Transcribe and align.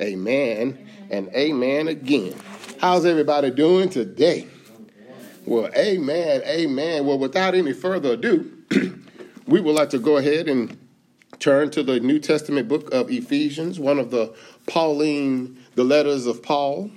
Amen 0.00 0.88
and 1.10 1.28
amen 1.34 1.88
again. 1.88 2.34
How's 2.80 3.04
everybody 3.04 3.50
doing 3.50 3.90
today? 3.90 4.46
Well, 5.44 5.70
amen, 5.76 6.42
amen. 6.46 7.04
Well, 7.04 7.18
without 7.18 7.54
any 7.54 7.72
further 7.72 8.12
ado, 8.12 8.58
we 9.46 9.60
would 9.60 9.74
like 9.74 9.90
to 9.90 9.98
go 9.98 10.16
ahead 10.16 10.48
and 10.48 10.78
turn 11.40 11.70
to 11.72 11.82
the 11.82 12.00
New 12.00 12.18
Testament 12.18 12.68
book 12.68 12.92
of 12.94 13.10
Ephesians, 13.10 13.78
one 13.78 13.98
of 13.98 14.10
the 14.10 14.34
Pauline, 14.66 15.58
the 15.74 15.84
letters 15.84 16.26
of 16.26 16.42
Paul, 16.42 16.90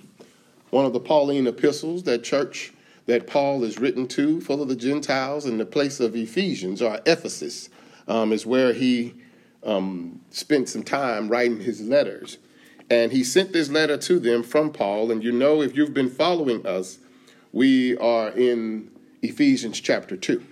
one 0.70 0.86
of 0.86 0.94
the 0.94 1.00
Pauline 1.00 1.48
epistles 1.48 2.04
that 2.04 2.24
church 2.24 2.72
that 3.08 3.28
Paul 3.28 3.64
is 3.64 3.78
written 3.78 4.08
to, 4.10 4.40
full 4.42 4.62
of 4.62 4.70
the 4.70 4.76
Gentiles, 4.76 5.46
and 5.46 5.60
the 5.60 5.66
place 5.66 6.00
of 6.00 6.16
Ephesians 6.16 6.82
or 6.82 7.00
Ephesus 7.06 7.70
um, 8.08 8.32
is 8.32 8.46
where 8.46 8.74
he 8.74 9.16
um, 9.64 10.22
spent 10.30 10.70
some 10.70 10.84
time 10.84 11.28
writing 11.28 11.60
his 11.60 11.82
letters. 11.82 12.38
And 12.90 13.12
he 13.12 13.24
sent 13.24 13.52
this 13.52 13.70
letter 13.70 13.98
to 13.98 14.20
them 14.20 14.44
from 14.44 14.72
Paul. 14.72 15.12
And 15.12 15.24
you 15.24 15.32
know, 15.32 15.62
if 15.62 15.76
you've 15.76 15.94
been 15.94 16.10
following 16.10 16.66
us, 16.66 17.00
we 17.52 17.98
are 17.98 18.30
in 18.30 18.92
Ephesians 19.22 19.80
chapter 19.80 20.16
2. 20.16 20.44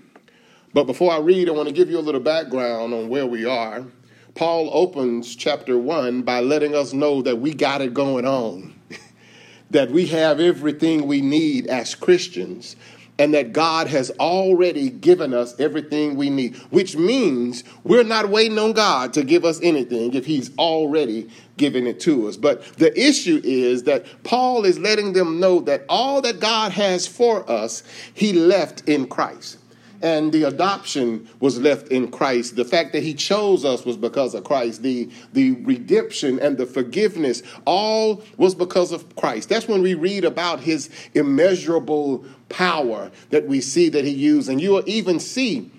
But 0.73 0.85
before 0.85 1.11
I 1.11 1.19
read, 1.19 1.47
I 1.47 1.51
want 1.51 1.67
to 1.67 1.73
give 1.73 1.89
you 1.89 1.99
a 1.99 2.01
little 2.01 2.21
background 2.21 2.93
on 2.93 3.07
where 3.07 3.27
we 3.27 3.45
are. 3.45 3.85
Paul 4.33 4.71
opens 4.73 5.35
chapter 5.35 5.77
1 5.77 6.23
by 6.23 6.39
letting 6.39 6.73
us 6.73 6.93
know 6.93 7.21
that 7.21 7.37
we 7.37 7.53
got 7.53 7.81
it 7.81 7.93
going 7.93 8.25
on, 8.25 8.73
that 9.69 9.91
we 9.91 10.07
have 10.07 10.39
everything 10.39 11.05
we 11.05 11.21
need 11.21 11.67
as 11.67 11.93
Christians, 11.93 12.75
and 13.19 13.33
that 13.33 13.53
God 13.53 13.87
has 13.87 14.11
already 14.19 14.89
given 14.89 15.33
us 15.33 15.59
everything 15.59 16.15
we 16.15 16.29
need, 16.29 16.55
which 16.71 16.95
means 16.95 17.63
we're 17.83 18.03
not 18.03 18.29
waiting 18.29 18.57
on 18.57 18.73
God 18.73 19.13
to 19.13 19.23
give 19.23 19.45
us 19.45 19.59
anything 19.61 20.13
if 20.13 20.25
He's 20.25 20.55
already 20.57 21.29
given 21.57 21.85
it 21.85 21.99
to 22.01 22.27
us. 22.27 22.37
But 22.37 22.63
the 22.77 22.97
issue 22.99 23.39
is 23.43 23.83
that 23.83 24.05
Paul 24.23 24.65
is 24.65 24.79
letting 24.79 25.13
them 25.13 25.39
know 25.39 25.59
that 25.61 25.85
all 25.87 26.21
that 26.21 26.39
God 26.39 26.71
has 26.71 27.05
for 27.05 27.49
us, 27.49 27.83
He 28.13 28.33
left 28.33 28.89
in 28.89 29.07
Christ 29.07 29.59
and 30.03 30.33
the 30.33 30.43
adoption 30.43 31.27
was 31.39 31.57
left 31.59 31.87
in 31.87 32.11
Christ. 32.11 32.57
The 32.57 32.65
fact 32.65 32.91
that 32.91 33.01
he 33.01 33.13
chose 33.13 33.63
us 33.63 33.85
was 33.85 33.95
because 33.95 34.35
of 34.35 34.43
Christ. 34.43 34.83
The, 34.83 35.09
the 35.31 35.53
redemption 35.63 36.39
and 36.39 36.57
the 36.57 36.65
forgiveness, 36.65 37.41
all 37.65 38.21
was 38.35 38.53
because 38.53 38.91
of 38.91 39.15
Christ. 39.15 39.47
That's 39.47 39.67
when 39.67 39.81
we 39.81 39.93
read 39.93 40.25
about 40.25 40.59
his 40.59 40.89
immeasurable 41.15 42.25
power 42.53 43.11
that 43.31 43.47
we 43.47 43.59
see 43.59 43.89
that 43.89 44.05
he 44.05 44.11
used. 44.11 44.47
And 44.47 44.61
you 44.61 44.69
will 44.71 44.83
even 44.85 45.19
see 45.19 45.71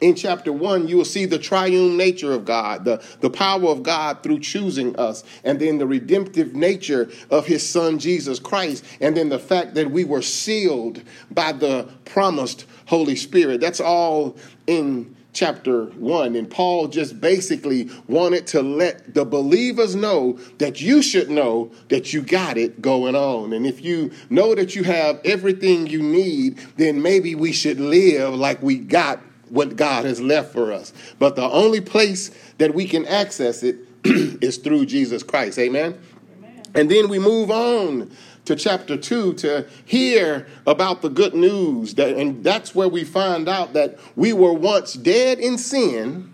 in 0.00 0.14
chapter 0.14 0.52
one, 0.52 0.88
you 0.88 0.96
will 0.96 1.04
see 1.04 1.26
the 1.26 1.38
triune 1.38 1.96
nature 1.96 2.32
of 2.32 2.44
God, 2.44 2.84
the, 2.84 3.04
the 3.20 3.30
power 3.30 3.68
of 3.68 3.82
God 3.82 4.22
through 4.22 4.40
choosing 4.40 4.96
us, 4.96 5.22
and 5.44 5.60
then 5.60 5.78
the 5.78 5.86
redemptive 5.86 6.54
nature 6.54 7.10
of 7.30 7.46
his 7.46 7.68
son 7.68 7.98
Jesus 7.98 8.38
Christ, 8.38 8.84
and 9.00 9.16
then 9.16 9.28
the 9.28 9.38
fact 9.38 9.74
that 9.74 9.90
we 9.90 10.04
were 10.04 10.22
sealed 10.22 11.02
by 11.30 11.52
the 11.52 11.88
promised 12.06 12.64
Holy 12.86 13.16
Spirit. 13.16 13.60
That's 13.60 13.80
all 13.80 14.36
in 14.66 15.16
chapter 15.32 15.86
1. 15.86 16.36
And 16.36 16.50
Paul 16.50 16.88
just 16.88 17.20
basically 17.20 17.88
wanted 18.08 18.46
to 18.48 18.62
let 18.62 19.14
the 19.14 19.24
believers 19.24 19.94
know 19.94 20.38
that 20.58 20.80
you 20.80 21.02
should 21.02 21.30
know 21.30 21.70
that 21.88 22.12
you 22.12 22.22
got 22.22 22.56
it 22.56 22.82
going 22.82 23.14
on. 23.14 23.52
And 23.52 23.66
if 23.66 23.84
you 23.84 24.10
know 24.28 24.54
that 24.54 24.74
you 24.74 24.84
have 24.84 25.20
everything 25.24 25.86
you 25.86 26.02
need, 26.02 26.58
then 26.76 27.00
maybe 27.02 27.34
we 27.34 27.52
should 27.52 27.80
live 27.80 28.34
like 28.34 28.62
we 28.62 28.78
got 28.78 29.20
what 29.48 29.76
God 29.76 30.04
has 30.04 30.20
left 30.20 30.52
for 30.52 30.72
us. 30.72 30.92
But 31.18 31.36
the 31.36 31.48
only 31.48 31.80
place 31.80 32.30
that 32.58 32.74
we 32.74 32.86
can 32.86 33.06
access 33.06 33.62
it 33.62 33.76
is 34.04 34.56
through 34.58 34.86
Jesus 34.86 35.22
Christ. 35.22 35.58
Amen? 35.58 35.98
Amen. 36.38 36.62
And 36.74 36.90
then 36.90 37.08
we 37.08 37.18
move 37.18 37.50
on 37.50 38.10
to 38.44 38.56
chapter 38.56 38.96
2 38.96 39.34
to 39.34 39.66
hear 39.84 40.46
about 40.66 41.02
the 41.02 41.08
good 41.08 41.34
news. 41.34 41.94
That, 41.94 42.16
and 42.16 42.42
that's 42.42 42.74
where 42.74 42.88
we 42.88 43.04
find 43.04 43.48
out 43.48 43.72
that 43.74 43.98
we 44.16 44.32
were 44.32 44.52
once 44.52 44.94
dead 44.94 45.38
in 45.38 45.58
sin 45.58 46.29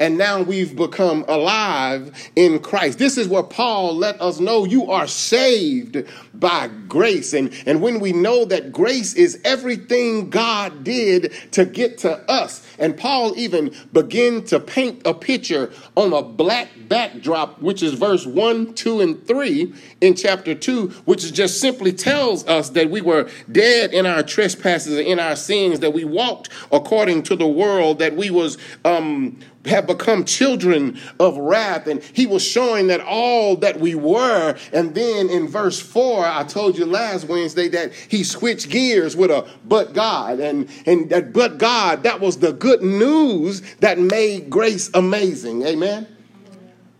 and 0.00 0.16
now 0.16 0.42
we've 0.42 0.76
become 0.76 1.24
alive 1.28 2.12
in 2.36 2.60
Christ. 2.60 2.98
This 2.98 3.18
is 3.18 3.28
what 3.28 3.50
Paul 3.50 3.96
let 3.96 4.20
us 4.20 4.40
know 4.40 4.64
you 4.64 4.90
are 4.90 5.06
saved 5.06 6.04
by 6.34 6.68
grace. 6.88 7.32
And, 7.32 7.52
and 7.66 7.82
when 7.82 8.00
we 8.00 8.12
know 8.12 8.44
that 8.44 8.72
grace 8.72 9.14
is 9.14 9.40
everything 9.44 10.30
God 10.30 10.84
did 10.84 11.32
to 11.52 11.64
get 11.64 11.98
to 11.98 12.18
us, 12.30 12.64
and 12.78 12.96
Paul 12.96 13.36
even 13.36 13.74
began 13.92 14.44
to 14.44 14.60
paint 14.60 15.02
a 15.04 15.14
picture 15.14 15.72
on 15.96 16.12
a 16.12 16.22
black 16.22 16.68
backdrop, 16.88 17.60
which 17.60 17.82
is 17.82 17.94
verse 17.94 18.24
1, 18.24 18.74
2, 18.74 19.00
and 19.00 19.26
3 19.26 19.74
in 20.00 20.14
chapter 20.14 20.54
2, 20.54 20.88
which 21.04 21.32
just 21.32 21.60
simply 21.60 21.92
tells 21.92 22.46
us 22.46 22.70
that 22.70 22.90
we 22.90 23.00
were 23.00 23.28
dead 23.50 23.92
in 23.92 24.06
our 24.06 24.22
trespasses 24.22 24.96
and 24.98 25.06
in 25.06 25.18
our 25.18 25.36
sins, 25.36 25.80
that 25.80 25.92
we 25.92 26.04
walked 26.04 26.48
according 26.70 27.22
to 27.24 27.36
the 27.36 27.46
world, 27.46 27.98
that 27.98 28.14
we 28.16 28.30
was 28.30 28.58
um, 28.84 29.38
have 29.66 29.86
become 29.86 30.24
children 30.24 30.98
of 31.18 31.36
wrath. 31.36 31.86
And 31.86 32.02
he 32.02 32.26
was 32.26 32.44
showing 32.44 32.86
that 32.88 33.00
all 33.00 33.56
that 33.56 33.80
we 33.80 33.94
were. 33.94 34.56
And 34.72 34.94
then 34.94 35.28
in 35.28 35.48
verse 35.48 35.80
4, 35.80 36.24
I 36.26 36.44
told 36.44 36.78
you 36.78 36.86
last 36.86 37.24
Wednesday 37.24 37.68
that 37.68 37.92
he 37.92 38.24
switched 38.24 38.70
gears 38.70 39.16
with 39.16 39.30
a 39.30 39.46
but 39.64 39.94
God. 39.94 40.40
And, 40.40 40.68
and 40.86 41.10
that 41.10 41.32
but 41.32 41.58
God, 41.58 42.02
that 42.04 42.20
was 42.20 42.38
the 42.38 42.52
good 42.52 42.82
news 42.82 43.62
that 43.76 43.98
made 43.98 44.48
grace 44.50 44.90
amazing. 44.94 45.62
Amen? 45.62 46.06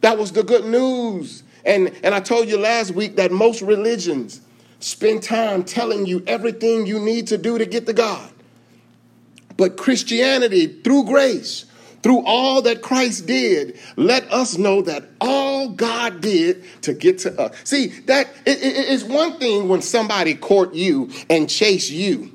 That 0.00 0.18
was 0.18 0.32
the 0.32 0.42
good 0.42 0.64
news. 0.64 1.42
And, 1.64 1.94
and 2.02 2.14
I 2.14 2.20
told 2.20 2.48
you 2.48 2.58
last 2.58 2.92
week 2.92 3.16
that 3.16 3.32
most 3.32 3.62
religions 3.62 4.40
spend 4.80 5.22
time 5.22 5.64
telling 5.64 6.06
you 6.06 6.22
everything 6.26 6.86
you 6.86 7.00
need 7.00 7.26
to 7.28 7.38
do 7.38 7.58
to 7.58 7.66
get 7.66 7.86
to 7.86 7.92
God. 7.92 8.30
But 9.56 9.76
Christianity, 9.76 10.66
through 10.82 11.04
grace, 11.04 11.66
through 12.08 12.22
all 12.24 12.62
that 12.62 12.80
Christ 12.80 13.26
did, 13.26 13.78
let 13.96 14.32
us 14.32 14.56
know 14.56 14.80
that 14.80 15.04
all 15.20 15.68
God 15.68 16.22
did 16.22 16.64
to 16.80 16.94
get 16.94 17.18
to 17.18 17.38
us. 17.38 17.54
See, 17.64 17.88
that 18.06 18.28
it, 18.46 18.62
it, 18.62 18.90
it's 18.92 19.04
one 19.04 19.38
thing 19.38 19.68
when 19.68 19.82
somebody 19.82 20.34
court 20.34 20.72
you 20.72 21.10
and 21.28 21.50
chase 21.50 21.90
you. 21.90 22.32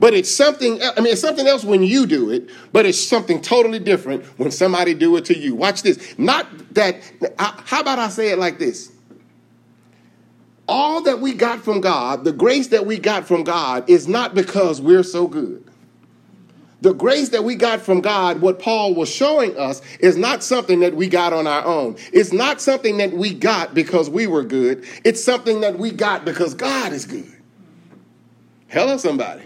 But 0.00 0.14
it's 0.14 0.34
something, 0.34 0.80
I 0.82 0.98
mean, 1.02 1.12
it's 1.12 1.20
something 1.20 1.46
else 1.46 1.64
when 1.64 1.82
you 1.82 2.06
do 2.06 2.30
it, 2.30 2.48
but 2.72 2.86
it's 2.86 2.98
something 2.98 3.42
totally 3.42 3.78
different 3.78 4.24
when 4.38 4.50
somebody 4.50 4.94
do 4.94 5.14
it 5.18 5.26
to 5.26 5.38
you. 5.38 5.54
Watch 5.54 5.82
this. 5.82 6.18
Not 6.18 6.46
that, 6.72 7.02
how 7.38 7.82
about 7.82 7.98
I 7.98 8.08
say 8.08 8.30
it 8.30 8.38
like 8.38 8.58
this? 8.58 8.90
All 10.66 11.02
that 11.02 11.20
we 11.20 11.34
got 11.34 11.60
from 11.60 11.82
God, 11.82 12.24
the 12.24 12.32
grace 12.32 12.68
that 12.68 12.86
we 12.86 12.98
got 12.98 13.26
from 13.26 13.44
God, 13.44 13.84
is 13.90 14.08
not 14.08 14.34
because 14.34 14.80
we're 14.80 15.02
so 15.02 15.28
good. 15.28 15.62
The 16.84 16.92
grace 16.92 17.30
that 17.30 17.44
we 17.44 17.54
got 17.54 17.80
from 17.80 18.02
God, 18.02 18.42
what 18.42 18.58
Paul 18.58 18.92
was 18.92 19.08
showing 19.08 19.56
us, 19.56 19.80
is 20.00 20.18
not 20.18 20.44
something 20.44 20.80
that 20.80 20.94
we 20.94 21.08
got 21.08 21.32
on 21.32 21.46
our 21.46 21.64
own. 21.64 21.96
It's 22.12 22.30
not 22.30 22.60
something 22.60 22.98
that 22.98 23.14
we 23.14 23.32
got 23.32 23.72
because 23.72 24.10
we 24.10 24.26
were 24.26 24.44
good. 24.44 24.84
It's 25.02 25.24
something 25.24 25.62
that 25.62 25.78
we 25.78 25.92
got 25.92 26.26
because 26.26 26.52
God 26.52 26.92
is 26.92 27.06
good. 27.06 27.32
Hello, 28.68 28.98
somebody. 28.98 29.44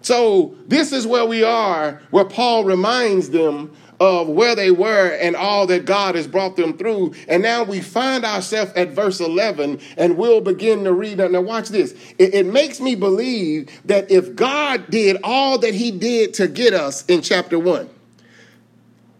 So, 0.00 0.56
this 0.66 0.90
is 0.90 1.06
where 1.06 1.24
we 1.24 1.44
are, 1.44 2.02
where 2.10 2.24
Paul 2.24 2.64
reminds 2.64 3.30
them 3.30 3.72
of 4.00 4.28
where 4.28 4.54
they 4.54 4.70
were 4.70 5.10
and 5.20 5.36
all 5.36 5.66
that 5.66 5.84
God 5.84 6.14
has 6.14 6.26
brought 6.26 6.56
them 6.56 6.76
through. 6.76 7.14
And 7.28 7.42
now 7.42 7.62
we 7.62 7.80
find 7.80 8.24
ourselves 8.24 8.72
at 8.74 8.90
verse 8.90 9.20
11 9.20 9.80
and 9.96 10.16
we'll 10.16 10.40
begin 10.40 10.84
to 10.84 10.92
read. 10.92 11.18
Now, 11.18 11.40
watch 11.40 11.68
this. 11.68 11.92
It, 12.18 12.34
it, 12.34 12.46
makes 12.46 12.80
me 12.80 12.94
believe 12.94 13.68
that 13.84 14.10
if 14.10 14.34
God 14.36 14.90
did 14.90 15.16
all 15.24 15.58
that 15.58 15.74
he 15.74 15.90
did 15.90 16.34
to 16.34 16.48
get 16.48 16.74
us 16.74 17.04
in 17.06 17.22
chapter 17.22 17.58
1, 17.58 17.88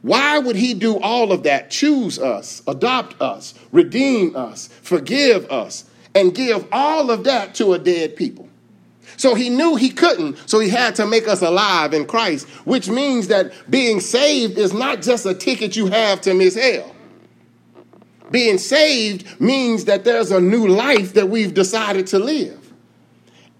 why 0.03 0.39
would 0.39 0.57
he 0.57 0.75
do 0.75 0.99
all 0.99 1.33
of 1.33 1.45
that? 1.45 1.71
Choose 1.71 2.19
us, 2.19 2.63
adopt 2.67 3.21
us, 3.23 3.55
redeem 3.73 4.37
us, 4.37 4.69
forgive 4.83 5.51
us, 5.51 5.87
and 6.15 6.35
give 6.35 6.67
all 6.71 7.11
of 7.11 7.25
that 7.25 7.55
to 7.55 7.73
a 7.73 7.79
dead 7.79 8.15
people? 8.15 8.49
So 9.17 9.35
he 9.35 9.51
knew 9.51 9.77
he 9.77 9.91
couldn't, 9.91 10.39
so 10.49 10.61
he 10.61 10.69
had 10.69 10.95
to 10.97 11.07
make 11.07 11.29
us 11.29 11.43
alive 11.43 11.95
in 11.95 12.07
Christ, 12.07 12.49
which 12.65 12.89
means 12.89 13.29
that 13.29 13.53
being 13.71 14.01
saved 14.01 14.59
is 14.59 14.73
not 14.73 15.03
just 15.03 15.27
a 15.27 15.35
ticket 15.35 15.77
you 15.77 15.87
have 15.87 16.21
to 16.23 16.35
miss 16.35 16.55
hell. 16.55 16.95
Being 18.31 18.59
saved 18.59 19.41
means 19.41 19.85
that 19.85 20.05
there's 20.05 20.31
a 20.31 20.41
new 20.41 20.67
life 20.67 21.15
that 21.15 21.29
we've 21.29 21.55
decided 21.55 22.07
to 22.09 22.19
live. 22.19 22.73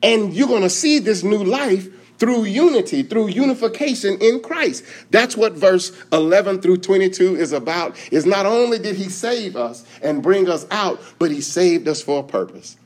And 0.03 0.35
you're 0.35 0.49
going 0.49 0.63
to 0.63 0.71
see 0.71 0.99
this 0.99 1.23
new 1.23 1.45
life 1.45 1.89
through 2.19 2.45
unity, 2.45 3.03
through 3.03 3.29
unification 3.29 4.19
in 4.21 4.41
Christ. 4.41 4.85
That's 5.11 5.37
what 5.37 5.53
verse 5.53 5.93
11 6.13 6.61
through 6.61 6.79
22 6.79 7.37
is 7.37 7.53
about. 7.53 7.97
Is 8.13 8.27
not 8.27 8.47
only 8.47 8.79
did 8.79 8.97
he 8.97 9.09
save 9.09 9.57
us 9.57 9.85
and 10.03 10.23
bring 10.23 10.49
us 10.49 10.67
out, 10.71 11.01
but 11.19 11.31
he 11.31 11.41
saved 11.41 11.89
us 11.89 12.03
for 12.03 12.21
a 12.21 12.23
purpose. 12.23 12.77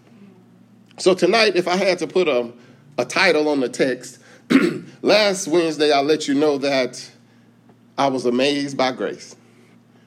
So 0.98 1.14
tonight, 1.14 1.54
if 1.54 1.68
I 1.68 1.76
had 1.76 2.00
to 2.00 2.08
put 2.08 2.26
a, 2.26 2.52
a 2.98 3.04
title 3.04 3.48
on 3.48 3.60
the 3.60 3.68
text, 3.68 4.18
last 5.02 5.46
Wednesday 5.46 5.92
I 5.92 6.00
let 6.00 6.26
you 6.26 6.34
know 6.34 6.58
that 6.58 7.08
I 7.96 8.08
was 8.08 8.26
amazed 8.26 8.76
by 8.76 8.90
grace. 8.92 9.36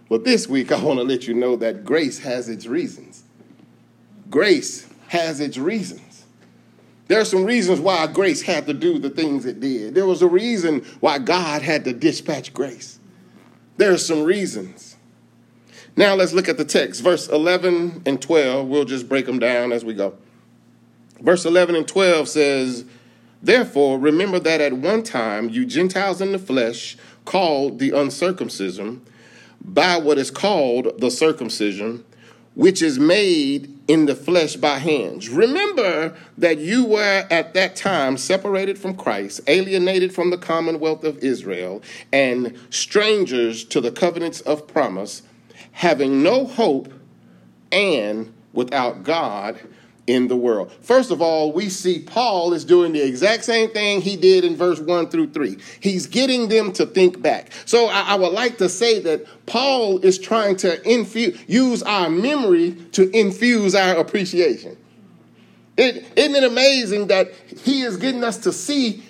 Well, 0.09 0.19
this 0.19 0.49
week 0.49 0.73
I 0.73 0.83
want 0.83 0.99
to 0.99 1.03
let 1.03 1.27
you 1.27 1.33
know 1.33 1.55
that 1.57 1.85
grace 1.85 2.19
has 2.19 2.49
its 2.49 2.65
reasons. 2.65 3.23
Grace 4.29 4.85
has 5.07 5.39
its 5.39 5.57
reasons. 5.57 6.25
There 7.07 7.19
are 7.19 7.25
some 7.25 7.45
reasons 7.45 7.79
why 7.79 8.05
grace 8.07 8.41
had 8.41 8.65
to 8.67 8.73
do 8.73 8.99
the 8.99 9.09
things 9.09 9.45
it 9.45 9.61
did. 9.61 9.95
There 9.95 10.05
was 10.05 10.21
a 10.21 10.27
reason 10.27 10.85
why 10.99 11.19
God 11.19 11.61
had 11.61 11.85
to 11.85 11.93
dispatch 11.93 12.53
grace. 12.53 12.99
There 13.77 13.93
are 13.93 13.97
some 13.97 14.23
reasons. 14.23 14.97
Now 15.95 16.15
let's 16.15 16.33
look 16.33 16.49
at 16.49 16.57
the 16.57 16.65
text. 16.65 17.01
Verse 17.01 17.29
11 17.29 18.03
and 18.05 18.21
12, 18.21 18.67
we'll 18.67 18.85
just 18.85 19.07
break 19.07 19.25
them 19.25 19.39
down 19.39 19.71
as 19.71 19.85
we 19.85 19.93
go. 19.93 20.17
Verse 21.21 21.45
11 21.45 21.75
and 21.75 21.87
12 21.87 22.27
says, 22.27 22.85
Therefore, 23.41 23.99
remember 23.99 24.39
that 24.39 24.61
at 24.61 24.73
one 24.73 25.03
time 25.03 25.49
you 25.49 25.65
Gentiles 25.65 26.21
in 26.21 26.31
the 26.31 26.39
flesh, 26.39 26.97
called 27.25 27.79
the 27.79 27.91
uncircumcision, 27.91 29.01
by 29.63 29.97
what 29.97 30.17
is 30.17 30.31
called 30.31 30.99
the 30.99 31.11
circumcision, 31.11 32.03
which 32.55 32.81
is 32.81 32.99
made 32.99 33.77
in 33.87 34.05
the 34.07 34.15
flesh 34.15 34.55
by 34.55 34.79
hands. 34.79 35.29
Remember 35.29 36.15
that 36.37 36.57
you 36.57 36.85
were 36.85 37.27
at 37.29 37.53
that 37.53 37.75
time 37.75 38.17
separated 38.17 38.77
from 38.77 38.95
Christ, 38.95 39.41
alienated 39.47 40.13
from 40.13 40.31
the 40.31 40.37
commonwealth 40.37 41.03
of 41.03 41.19
Israel, 41.19 41.81
and 42.11 42.57
strangers 42.69 43.63
to 43.65 43.79
the 43.79 43.91
covenants 43.91 44.41
of 44.41 44.67
promise, 44.67 45.21
having 45.73 46.23
no 46.23 46.45
hope 46.45 46.91
and 47.71 48.33
without 48.53 49.03
God 49.03 49.59
in 50.07 50.27
the 50.27 50.35
world. 50.35 50.71
First 50.81 51.11
of 51.11 51.21
all, 51.21 51.51
we 51.51 51.69
see 51.69 51.99
Paul 51.99 52.53
is 52.53 52.65
doing 52.65 52.91
the 52.91 53.01
exact 53.01 53.45
same 53.45 53.69
thing 53.69 54.01
he 54.01 54.15
did 54.15 54.43
in 54.43 54.55
verse 54.55 54.79
1 54.79 55.09
through 55.09 55.31
3. 55.31 55.57
He's 55.79 56.07
getting 56.07 56.49
them 56.49 56.71
to 56.73 56.85
think 56.85 57.21
back. 57.21 57.51
So 57.65 57.87
I, 57.87 58.01
I 58.01 58.15
would 58.15 58.33
like 58.33 58.57
to 58.57 58.69
say 58.69 58.99
that 58.99 59.25
Paul 59.45 59.99
is 59.99 60.17
trying 60.17 60.55
to 60.57 60.81
infuse, 60.89 61.39
use 61.47 61.83
our 61.83 62.09
memory 62.09 62.71
to 62.93 63.09
infuse 63.15 63.75
our 63.75 63.95
appreciation. 63.97 64.77
It, 65.77 66.05
isn't 66.15 66.35
it 66.35 66.43
amazing 66.43 67.07
that 67.07 67.31
he 67.63 67.81
is 67.81 67.97
getting 67.97 68.23
us 68.23 68.37
to 68.39 68.51
see 68.51 69.03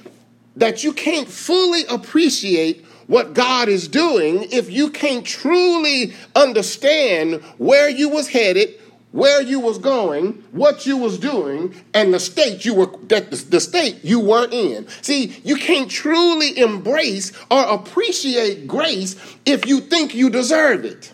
that 0.57 0.83
you 0.83 0.93
can't 0.93 1.27
fully 1.27 1.85
appreciate 1.85 2.85
what 3.07 3.33
God 3.33 3.67
is 3.67 3.87
doing 3.87 4.47
if 4.51 4.69
you 4.69 4.89
can't 4.89 5.25
truly 5.25 6.13
understand 6.35 7.41
where 7.57 7.89
you 7.89 8.09
was 8.09 8.29
headed, 8.29 8.79
where 9.11 9.41
you 9.41 9.59
was 9.59 9.77
going, 9.77 10.43
what 10.51 10.85
you 10.85 10.95
was 10.97 11.17
doing, 11.17 11.75
and 11.93 12.13
the 12.13 12.19
state 12.19 12.63
you 12.63 12.73
were 12.73 12.89
that 13.07 13.29
the, 13.29 13.59
state 13.59 14.03
you 14.03 14.19
were 14.19 14.47
in. 14.49 14.87
See, 15.01 15.39
you 15.43 15.57
can't 15.57 15.91
truly 15.91 16.57
embrace 16.57 17.31
or 17.49 17.61
appreciate 17.61 18.67
grace 18.67 19.15
if 19.45 19.67
you 19.67 19.81
think 19.81 20.15
you 20.15 20.29
deserve 20.29 20.85
it. 20.85 21.11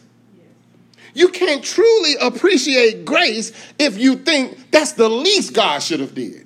You 1.16 1.30
can't 1.30 1.64
truly 1.64 2.14
appreciate 2.22 3.04
grace 3.04 3.52
if 3.80 3.98
you 3.98 4.18
think 4.18 4.70
that's 4.70 4.92
the 4.92 5.10
least 5.10 5.54
God 5.54 5.80
should 5.80 6.00
have 6.00 6.14
did. 6.14 6.46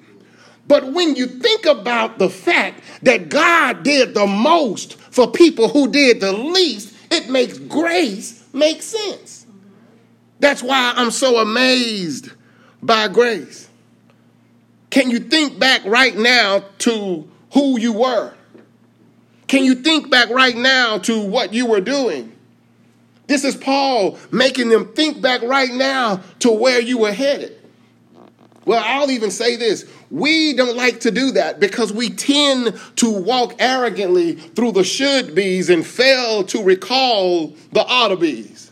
But 0.67 0.93
when 0.93 1.17
you 1.17 1.25
think 1.25 1.65
about 1.65 2.17
the 2.17 2.29
fact 2.29 2.81
that 3.03 3.27
God 3.27 3.83
did 3.83 4.13
the 4.13 4.27
most 4.27 4.93
for 4.93 5.29
people 5.29 5.67
who 5.67 5.91
did 5.91 6.21
the 6.21 6.31
least, 6.31 6.95
it 7.11 7.29
makes 7.29 7.57
grace 7.57 8.47
make 8.53 8.81
sense. 8.81 9.40
That's 10.41 10.63
why 10.63 10.93
I'm 10.95 11.11
so 11.11 11.37
amazed 11.37 12.31
by 12.81 13.07
grace. 13.07 13.69
Can 14.89 15.11
you 15.11 15.19
think 15.19 15.59
back 15.59 15.85
right 15.85 16.17
now 16.17 16.65
to 16.79 17.29
who 17.53 17.79
you 17.79 17.93
were? 17.93 18.33
Can 19.47 19.63
you 19.63 19.75
think 19.75 20.09
back 20.09 20.29
right 20.29 20.57
now 20.57 20.97
to 20.97 21.21
what 21.21 21.53
you 21.53 21.67
were 21.67 21.79
doing? 21.79 22.31
This 23.27 23.43
is 23.45 23.55
Paul 23.55 24.17
making 24.31 24.69
them 24.69 24.93
think 24.93 25.21
back 25.21 25.43
right 25.43 25.71
now 25.71 26.21
to 26.39 26.51
where 26.51 26.81
you 26.81 26.97
were 26.97 27.13
headed. 27.13 27.57
Well, 28.65 28.83
I'll 28.83 29.11
even 29.11 29.29
say 29.29 29.57
this. 29.57 29.85
We 30.09 30.53
don't 30.53 30.75
like 30.75 31.01
to 31.01 31.11
do 31.11 31.31
that 31.33 31.59
because 31.59 31.93
we 31.93 32.09
tend 32.09 32.79
to 32.97 33.11
walk 33.11 33.55
arrogantly 33.59 34.33
through 34.33 34.71
the 34.71 34.83
should 34.83 35.35
be's 35.35 35.69
and 35.69 35.85
fail 35.85 36.43
to 36.45 36.63
recall 36.63 37.55
the 37.73 37.85
ought 37.85 38.07
to 38.07 38.17
be's. 38.17 38.70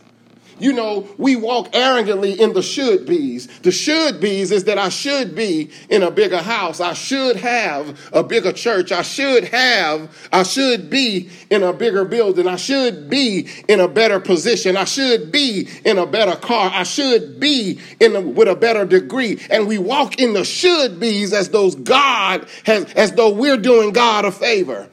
You 0.60 0.74
know, 0.74 1.08
we 1.16 1.36
walk 1.36 1.70
arrogantly 1.72 2.38
in 2.38 2.52
the 2.52 2.62
should 2.62 3.06
be's. 3.06 3.46
The 3.60 3.72
should 3.72 4.20
be's 4.20 4.52
is 4.52 4.64
that 4.64 4.78
I 4.78 4.90
should 4.90 5.34
be 5.34 5.70
in 5.88 6.02
a 6.02 6.10
bigger 6.10 6.38
house. 6.38 6.80
I 6.80 6.92
should 6.92 7.36
have 7.36 7.98
a 8.12 8.22
bigger 8.22 8.52
church. 8.52 8.92
I 8.92 9.02
should 9.02 9.44
have, 9.44 10.14
I 10.32 10.42
should 10.42 10.90
be 10.90 11.30
in 11.48 11.62
a 11.62 11.72
bigger 11.72 12.04
building. 12.04 12.46
I 12.46 12.56
should 12.56 13.08
be 13.08 13.48
in 13.68 13.80
a 13.80 13.88
better 13.88 14.20
position. 14.20 14.76
I 14.76 14.84
should 14.84 15.32
be 15.32 15.66
in 15.84 15.98
a 15.98 16.06
better 16.06 16.36
car. 16.36 16.70
I 16.72 16.82
should 16.82 17.40
be 17.40 17.80
in 17.98 18.14
a, 18.14 18.20
with 18.20 18.48
a 18.48 18.54
better 18.54 18.84
degree. 18.84 19.40
And 19.50 19.66
we 19.66 19.78
walk 19.78 20.20
in 20.20 20.34
the 20.34 20.44
should 20.44 21.00
be's 21.00 21.32
as 21.32 21.48
those 21.48 21.74
God 21.74 22.46
has, 22.64 22.92
as 22.92 23.12
though 23.12 23.30
we're 23.30 23.56
doing 23.56 23.92
God 23.92 24.26
a 24.26 24.32
favor. 24.32 24.88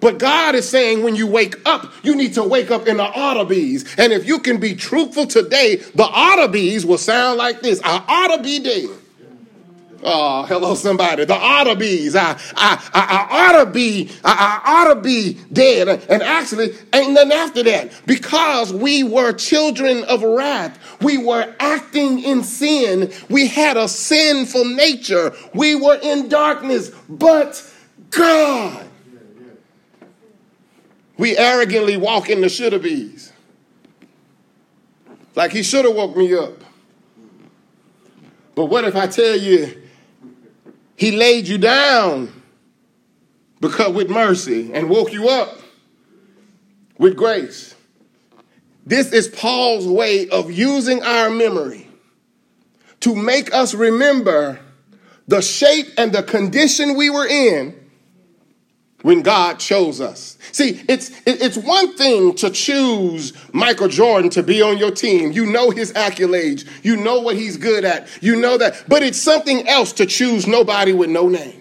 But 0.00 0.18
God 0.18 0.54
is 0.54 0.68
saying 0.68 1.02
when 1.02 1.14
you 1.14 1.26
wake 1.26 1.56
up, 1.66 1.92
you 2.02 2.16
need 2.16 2.34
to 2.34 2.42
wake 2.42 2.70
up 2.70 2.86
in 2.86 2.96
the 2.96 3.04
oughtabees. 3.04 3.98
And 3.98 4.12
if 4.12 4.26
you 4.26 4.38
can 4.38 4.58
be 4.58 4.74
truthful 4.74 5.26
today, 5.26 5.76
the 5.76 6.04
oughtabees 6.04 6.84
will 6.84 6.98
sound 6.98 7.38
like 7.38 7.60
this 7.60 7.80
I 7.84 8.02
ought 8.08 8.36
to 8.36 8.42
be 8.42 8.58
dead. 8.60 8.88
Oh, 10.02 10.44
hello, 10.44 10.74
somebody. 10.74 11.26
The 11.26 11.34
oughtabees. 11.34 12.16
I, 12.16 12.38
I, 12.56 12.90
I, 12.94 13.26
I 13.28 13.48
ought 13.58 13.64
to 13.64 13.70
be, 13.70 14.10
I, 14.24 14.62
I 14.64 14.72
ought 14.72 14.94
to 14.94 15.00
be 15.00 15.38
dead. 15.52 15.88
And 16.08 16.22
actually, 16.22 16.74
ain't 16.94 17.12
nothing 17.12 17.32
after 17.32 17.62
that. 17.64 17.92
Because 18.06 18.72
we 18.72 19.02
were 19.02 19.34
children 19.34 20.04
of 20.04 20.22
wrath. 20.22 20.78
We 21.02 21.18
were 21.18 21.54
acting 21.60 22.20
in 22.20 22.44
sin. 22.44 23.12
We 23.28 23.46
had 23.46 23.76
a 23.76 23.88
sinful 23.88 24.64
nature. 24.64 25.34
We 25.52 25.74
were 25.74 25.98
in 26.02 26.30
darkness. 26.30 26.90
But 27.08 27.62
God 28.08 28.89
we 31.20 31.36
arrogantly 31.36 31.98
walk 31.98 32.30
in 32.30 32.40
the 32.40 32.48
shoulda 32.48 32.78
bees. 32.78 33.30
Like 35.34 35.52
he 35.52 35.62
should 35.62 35.84
have 35.84 35.94
woke 35.94 36.16
me 36.16 36.34
up. 36.34 36.64
But 38.54 38.66
what 38.66 38.86
if 38.86 38.96
I 38.96 39.06
tell 39.06 39.36
you 39.36 39.82
he 40.96 41.12
laid 41.12 41.46
you 41.46 41.58
down 41.58 42.32
because 43.60 43.92
with 43.94 44.08
mercy 44.08 44.72
and 44.72 44.88
woke 44.88 45.12
you 45.12 45.28
up 45.28 45.58
with 46.96 47.16
grace? 47.16 47.74
This 48.86 49.12
is 49.12 49.28
Paul's 49.28 49.86
way 49.86 50.26
of 50.30 50.50
using 50.50 51.02
our 51.02 51.28
memory 51.28 51.86
to 53.00 53.14
make 53.14 53.52
us 53.52 53.74
remember 53.74 54.58
the 55.28 55.42
shape 55.42 55.88
and 55.98 56.12
the 56.12 56.22
condition 56.22 56.96
we 56.96 57.10
were 57.10 57.26
in 57.26 57.79
when 59.02 59.22
God 59.22 59.58
chose 59.58 60.00
us. 60.00 60.38
See, 60.52 60.82
it's 60.88 61.10
it's 61.26 61.56
one 61.56 61.96
thing 61.96 62.34
to 62.36 62.50
choose 62.50 63.32
Michael 63.52 63.88
Jordan 63.88 64.30
to 64.30 64.42
be 64.42 64.62
on 64.62 64.78
your 64.78 64.90
team. 64.90 65.32
You 65.32 65.46
know 65.46 65.70
his 65.70 65.92
accolades. 65.92 66.66
You 66.82 66.96
know 66.96 67.20
what 67.20 67.36
he's 67.36 67.56
good 67.56 67.84
at. 67.84 68.08
You 68.22 68.36
know 68.36 68.58
that. 68.58 68.84
But 68.88 69.02
it's 69.02 69.20
something 69.20 69.66
else 69.68 69.92
to 69.94 70.06
choose 70.06 70.46
nobody 70.46 70.92
with 70.92 71.10
no 71.10 71.28
name. 71.28 71.60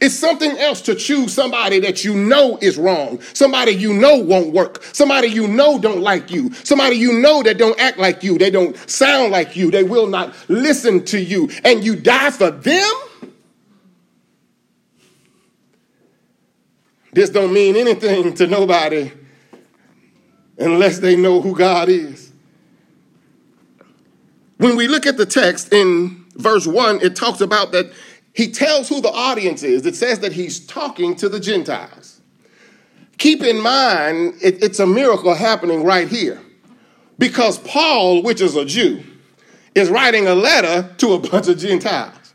It's 0.00 0.14
something 0.14 0.50
else 0.58 0.82
to 0.82 0.94
choose 0.94 1.32
somebody 1.32 1.80
that 1.80 2.04
you 2.04 2.14
know 2.14 2.58
is 2.60 2.76
wrong, 2.76 3.20
somebody 3.32 3.72
you 3.72 3.94
know 3.94 4.16
won't 4.16 4.52
work, 4.52 4.82
somebody 4.92 5.28
you 5.28 5.48
know 5.48 5.78
don't 5.78 6.00
like 6.00 6.30
you, 6.30 6.52
somebody 6.64 6.96
you 6.96 7.20
know 7.20 7.42
that 7.42 7.56
don't 7.58 7.78
act 7.80 7.98
like 7.98 8.22
you, 8.22 8.36
they 8.36 8.50
don't 8.50 8.76
sound 8.90 9.32
like 9.32 9.56
you, 9.56 9.70
they 9.70 9.84
will 9.84 10.06
not 10.06 10.34
listen 10.48 11.04
to 11.06 11.20
you, 11.20 11.48
and 11.64 11.84
you 11.84 11.96
die 11.96 12.30
for 12.30 12.50
them? 12.50 12.92
This 17.16 17.30
don't 17.30 17.54
mean 17.54 17.76
anything 17.76 18.34
to 18.34 18.46
nobody 18.46 19.10
unless 20.58 20.98
they 20.98 21.16
know 21.16 21.40
who 21.40 21.56
God 21.56 21.88
is. 21.88 22.30
When 24.58 24.76
we 24.76 24.86
look 24.86 25.06
at 25.06 25.16
the 25.16 25.24
text 25.24 25.72
in 25.72 26.26
verse 26.34 26.66
1, 26.66 27.00
it 27.00 27.16
talks 27.16 27.40
about 27.40 27.72
that 27.72 27.90
he 28.34 28.52
tells 28.52 28.90
who 28.90 29.00
the 29.00 29.08
audience 29.08 29.62
is. 29.62 29.86
It 29.86 29.96
says 29.96 30.18
that 30.18 30.34
he's 30.34 30.60
talking 30.60 31.16
to 31.16 31.30
the 31.30 31.40
Gentiles. 31.40 32.20
Keep 33.16 33.44
in 33.44 33.62
mind, 33.62 34.34
it, 34.42 34.62
it's 34.62 34.78
a 34.78 34.86
miracle 34.86 35.32
happening 35.32 35.84
right 35.84 36.08
here 36.08 36.38
because 37.18 37.56
Paul, 37.60 38.24
which 38.24 38.42
is 38.42 38.56
a 38.56 38.66
Jew, 38.66 39.02
is 39.74 39.88
writing 39.88 40.26
a 40.26 40.34
letter 40.34 40.94
to 40.98 41.14
a 41.14 41.18
bunch 41.18 41.48
of 41.48 41.56
Gentiles. 41.56 42.25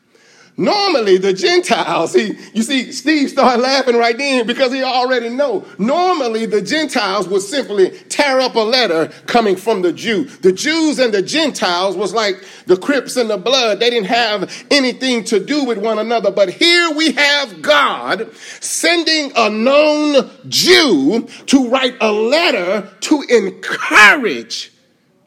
Normally, 0.58 1.18
the 1.18 1.34
Gentiles, 1.34 2.14
he, 2.14 2.38
you 2.54 2.62
see, 2.62 2.92
Steve 2.92 3.30
started 3.30 3.62
laughing 3.62 3.96
right 3.96 4.18
then 4.18 4.46
because 4.46 4.74
he 4.74 4.84
already 4.84 5.30
know. 5.30 5.66
Normally, 5.78 6.46
the 6.46 6.62
Gentiles 6.62 7.28
would 7.30 7.42
simply 7.42 7.92
tear 8.10 8.40
up 8.40 8.56
a 8.56 8.60
letter 8.60 9.08
coming 9.28 9.56
from 9.56 9.82
the 9.82 9.94
Jew. 9.94 10.26
The 10.26 10.52
Jews 10.52 11.00
and 11.00 11.14
the 11.14 11.22
Gentiles 11.22 11.96
was 11.96 12.14
like 12.14 12.44
the 12.66 12.76
Crips 12.76 13.16
and 13.16 13.30
the 13.30 13.38
blood. 13.38 13.80
They 13.80 13.90
didn't 13.90 14.10
have 14.10 14.66
anything 14.70 15.24
to 15.26 15.40
do 15.40 15.64
with 15.64 15.78
one 15.78 16.00
another. 16.00 16.32
But 16.32 16.50
here 16.50 16.92
we 16.92 17.14
have 17.14 17.62
God 17.62 18.36
sending 18.60 19.32
a 19.36 19.50
known 19.50 20.30
Jew 20.50 21.28
to 21.48 21.70
write 21.70 21.96
a 22.02 22.12
letter 22.12 22.90
to 23.00 23.22
encourage 23.30 24.74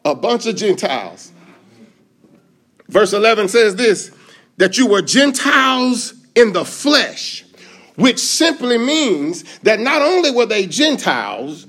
a 0.04 0.14
bunch 0.14 0.47
of 0.47 0.57
Gentiles. 0.57 1.33
Verse 2.88 3.14
11 3.14 3.49
says 3.49 3.75
this 3.75 4.14
that 4.57 4.79
you 4.79 4.87
were 4.87 5.03
Gentiles 5.03 6.15
in 6.35 6.53
the 6.53 6.65
flesh, 6.65 7.45
which 7.97 8.19
simply 8.19 8.79
means 8.79 9.59
that 9.61 9.81
not 9.81 10.03
only 10.03 10.31
were 10.31 10.47
they 10.47 10.67
Gentiles, 10.67 11.67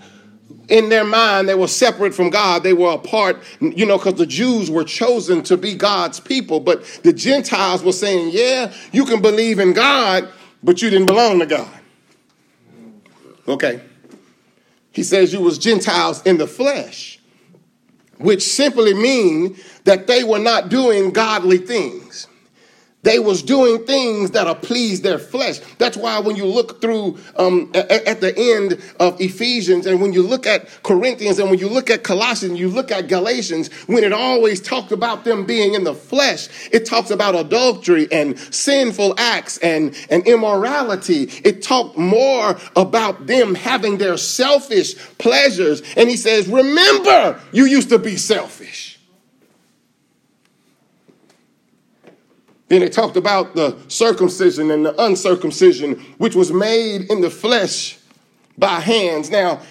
in 0.70 0.89
their 0.89 1.04
mind, 1.04 1.48
they 1.48 1.56
were 1.56 1.68
separate 1.68 2.13
from 2.13 2.30
God. 2.30 2.63
They 2.63 2.74
were 2.74 2.94
apart, 2.94 3.44
you 3.60 3.86
know, 3.86 3.98
because 3.98 4.15
the 4.15 4.25
Jews 4.25 4.72
were 4.72 4.84
chosen 4.84 5.44
to 5.44 5.58
be 5.58 5.75
God's 5.75 6.20
people. 6.20 6.60
But 6.60 6.84
the 7.04 7.13
Gentiles 7.13 7.84
were 7.84 7.92
saying, 7.92 8.32
yeah, 8.34 8.74
you 8.92 9.06
can 9.06 9.22
believe 9.22 9.60
in 9.60 9.74
God, 9.74 10.27
but 10.63 10.82
you 10.82 10.89
didn't 10.89 11.06
belong 11.08 11.39
to 11.39 11.46
God. 11.46 11.80
Okay. 13.48 13.82
He 14.92 15.04
says 15.04 15.34
you 15.34 15.42
was 15.42 15.58
Gentiles 15.58 16.24
in 16.24 16.38
the 16.38 16.48
flesh, 16.48 17.20
which 18.18 18.42
simply 18.42 18.94
mean 18.94 19.58
that 19.84 20.08
they 20.08 20.24
were 20.24 20.39
not 20.39 20.70
doing 20.70 21.12
godly 21.12 21.58
things. 21.58 22.27
They 23.05 23.19
was 23.19 23.43
doing 23.43 23.85
things 23.85 24.31
that 24.31 24.63
please 24.63 25.01
their 25.01 25.19
flesh. 25.19 25.59
That's 25.77 25.95
why 25.95 26.17
when 26.19 26.35
you 26.35 26.47
look 26.47 26.81
through 26.81 27.19
um, 27.35 27.71
at, 27.75 27.91
at, 27.91 28.19
the 28.19 28.35
end 28.35 28.81
of 29.00 29.21
Ephesians 29.21 29.85
and 29.85 30.01
when 30.01 30.12
you 30.12 30.24
look 30.24 30.47
at 30.47 30.67
Corinthians 30.81 31.38
and 31.38 31.51
when 31.51 31.59
you 31.59 31.69
look 31.69 31.91
at 31.91 32.03
Colossians, 32.03 32.59
you 32.59 32.67
look 32.67 32.89
at 32.89 33.07
Galatians, 33.07 33.71
when 33.85 34.03
it 34.03 34.12
always 34.12 34.59
talks 34.59 34.91
about 34.91 35.24
them 35.24 35.45
being 35.45 35.75
in 35.75 35.83
the 35.83 35.93
flesh, 35.93 36.50
it 36.71 36.88
talks 36.88 37.12
about 37.12 37.35
adultery 37.35 38.07
and 38.12 38.39
sinful 38.39 39.13
acts 39.19 39.59
and, 39.59 39.95
and 40.09 40.25
immorality. 40.25 41.29
It 41.43 41.62
talked 41.62 42.00
more 42.00 42.57
about 42.75 43.27
them 43.27 43.53
having 43.53 44.00
their 44.00 44.17
selfish 44.17 44.95
pleasures. 45.19 45.83
And 45.95 46.09
he 46.09 46.17
says, 46.17 46.47
remember, 46.47 47.39
you 47.51 47.65
used 47.65 47.89
to 47.89 48.00
be 48.00 48.15
selfish. 48.17 48.94
Then 52.67 52.81
it 52.81 52.93
talked 52.93 53.15
about 53.15 53.55
the 53.55 53.77
circumcision 53.88 54.72
and 54.72 54.86
the 54.86 55.00
uncircumcision, 55.03 56.00
which 56.17 56.36
was 56.36 56.51
made 56.51 57.12
in 57.12 57.22
the 57.22 57.29
flesh 57.29 58.00
by 58.57 58.79
hands. 58.79 59.29
Now, 59.29 59.62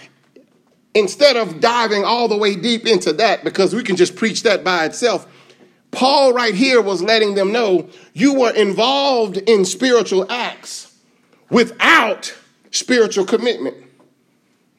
instead 0.95 1.37
of 1.37 1.61
diving 1.61 2.05
all 2.05 2.29
the 2.29 2.37
way 2.37 2.55
deep 2.55 2.87
into 2.87 3.13
that, 3.15 3.43
because 3.43 3.75
we 3.75 3.83
can 3.83 3.97
just 3.97 4.15
preach 4.15 4.45
that 4.45 4.63
by 4.63 4.85
itself, 4.85 5.27
Paul 5.91 6.33
right 6.33 6.55
here 6.55 6.81
was 6.81 7.03
letting 7.03 7.35
them 7.35 7.53
know 7.53 7.89
you 8.13 8.35
were 8.35 8.53
involved 8.53 9.37
in 9.39 9.65
spiritual 9.65 10.31
acts 10.31 10.97
without 11.51 12.35
spiritual 12.71 13.25
commitment. 13.25 13.77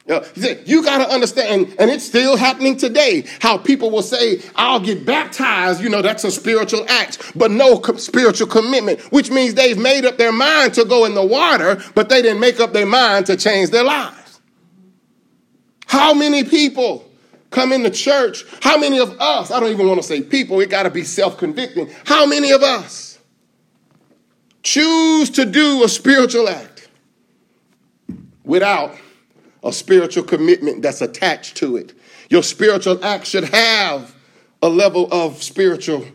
Uh, 0.08 0.24
you 0.64 0.84
got 0.84 0.98
to 0.98 1.12
understand, 1.12 1.74
and 1.80 1.90
it's 1.90 2.04
still 2.04 2.36
happening 2.36 2.76
today, 2.76 3.24
how 3.40 3.58
people 3.58 3.90
will 3.90 4.02
say, 4.02 4.40
I'll 4.54 4.78
get 4.78 5.04
baptized, 5.04 5.80
you 5.80 5.88
know, 5.88 6.00
that's 6.00 6.22
a 6.22 6.30
spiritual 6.30 6.86
act, 6.88 7.32
but 7.34 7.50
no 7.50 7.82
spiritual 7.96 8.46
commitment, 8.46 9.00
which 9.10 9.32
means 9.32 9.54
they've 9.54 9.76
made 9.76 10.04
up 10.04 10.16
their 10.16 10.30
mind 10.30 10.74
to 10.74 10.84
go 10.84 11.06
in 11.06 11.14
the 11.14 11.26
water, 11.26 11.82
but 11.96 12.08
they 12.08 12.22
didn't 12.22 12.38
make 12.38 12.60
up 12.60 12.72
their 12.72 12.86
mind 12.86 13.26
to 13.26 13.36
change 13.36 13.70
their 13.70 13.82
lives. 13.82 14.40
How 15.86 16.14
many 16.14 16.44
people 16.44 17.10
come 17.50 17.72
into 17.72 17.90
church? 17.90 18.44
How 18.60 18.78
many 18.78 19.00
of 19.00 19.20
us, 19.20 19.50
I 19.50 19.58
don't 19.58 19.72
even 19.72 19.88
want 19.88 20.00
to 20.00 20.06
say 20.06 20.22
people, 20.22 20.60
it 20.60 20.70
got 20.70 20.84
to 20.84 20.90
be 20.90 21.02
self 21.02 21.36
convicting. 21.36 21.90
How 22.04 22.26
many 22.26 22.52
of 22.52 22.62
us 22.62 23.18
choose 24.62 25.30
to 25.30 25.44
do 25.44 25.82
a 25.82 25.88
spiritual 25.88 26.48
act 26.48 26.88
without 28.44 28.96
a 29.66 29.72
spiritual 29.72 30.22
commitment 30.22 30.82
that's 30.82 31.02
attached 31.02 31.56
to 31.58 31.76
it. 31.76 31.92
Your 32.30 32.42
spiritual 32.42 33.04
act 33.04 33.26
should 33.26 33.44
have 33.44 34.14
a 34.62 34.68
level 34.68 35.12
of 35.12 35.42
spiritual 35.42 36.06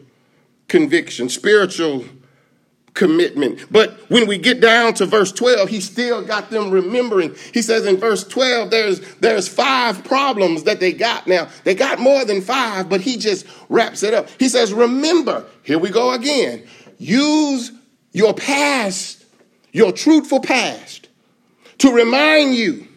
conviction, 0.68 1.30
spiritual 1.30 2.06
commitment. 2.94 3.72
But 3.72 3.92
when 4.10 4.28
we 4.28 4.38
get 4.38 4.60
down 4.60 4.94
to 4.96 5.06
verse 5.06 5.32
12, 5.32 5.70
he 5.70 5.80
still 5.80 6.22
got 6.24 6.50
them 6.50 6.72
remembering. 6.72 7.36
He 7.54 7.62
says 7.62 7.86
in 7.86 7.98
verse 7.98 8.26
12, 8.26 8.70
there's 8.70 9.00
there's 9.16 9.48
five 9.48 10.04
problems 10.04 10.64
that 10.64 10.80
they 10.80 10.94
got. 10.94 11.28
Now, 11.28 11.50
they 11.64 11.76
got 11.76 12.00
more 12.00 12.26
than 12.26 12.42
five, 12.42 12.90
but 12.90 13.02
he 13.02 13.18
just 13.18 13.46
wraps 13.70 14.04
it 14.04 14.14
up. 14.14 14.28
He 14.40 14.50
says, 14.50 14.74
remember, 14.74 15.46
here 15.64 15.80
we 15.80 15.90
go 15.90 16.14
again. 16.14 16.66
Use 16.98 17.72
your 18.12 18.34
past, 18.34 19.26
your 19.72 19.92
truthful 19.92 20.42
past, 20.42 21.08
to 21.80 21.94
remind 21.94 22.56
you 22.56 22.88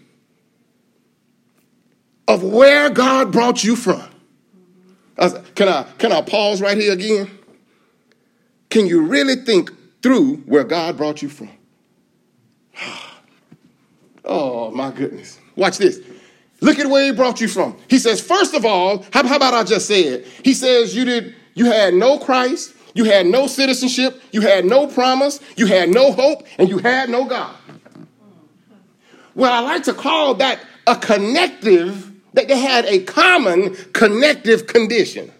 of 2.26 2.43
where 2.43 2.90
God 2.90 3.33
brought 3.33 3.62
you 3.64 3.76
from. 3.76 4.02
Can 5.54 5.69
I, 5.69 5.85
can 5.99 6.12
I 6.12 6.23
pause 6.23 6.61
right 6.61 6.76
here 6.76 6.93
again? 6.93 7.31
Can 8.71 8.87
you 8.87 9.02
really 9.02 9.37
think 9.37 9.71
through 10.02 10.37
where 10.38 10.64
God 10.64 10.97
brought 10.97 11.23
you 11.23 11.28
from? 11.28 11.50
Oh, 14.26 14.71
my 14.71 14.90
goodness. 14.90 15.38
Watch 15.54 15.76
this. 15.76 16.00
Look 16.62 16.78
at 16.78 16.87
where 16.87 17.04
he 17.04 17.12
brought 17.12 17.43
you 17.43 17.47
from. 17.47 17.76
He 17.88 17.99
says, 17.99 18.23
first 18.23 18.54
of 18.54 18.64
all, 18.64 19.04
how, 19.12 19.26
how 19.26 19.37
about 19.37 19.52
I 19.52 19.64
just 19.64 19.87
say 19.87 20.00
it? 20.04 20.26
He 20.43 20.54
says 20.54 20.97
you 20.97 21.04
did 21.04 21.35
you 21.52 21.66
had 21.66 21.93
no 21.93 22.19
Christ, 22.19 22.75
you 22.95 23.04
had 23.04 23.26
no 23.26 23.47
citizenship, 23.47 24.23
you 24.33 24.40
had 24.40 24.64
no 24.64 24.87
promise, 24.87 25.40
you 25.57 25.66
had 25.66 25.90
no 25.90 26.12
hope, 26.12 26.47
and 26.59 26.71
you 26.71 26.78
had 26.78 27.11
no 27.11 27.26
God. 27.26 27.54
Well, 29.35 29.52
I 29.52 29.61
like 29.61 29.83
to 29.85 29.93
call 29.93 30.35
that 30.37 30.61
a 30.87 30.97
connective 30.97 32.13
that 32.34 32.48
they 32.48 32.58
had 32.58 32.84
a 32.84 33.00
common 33.00 33.74
connective 33.92 34.66
condition. 34.66 35.32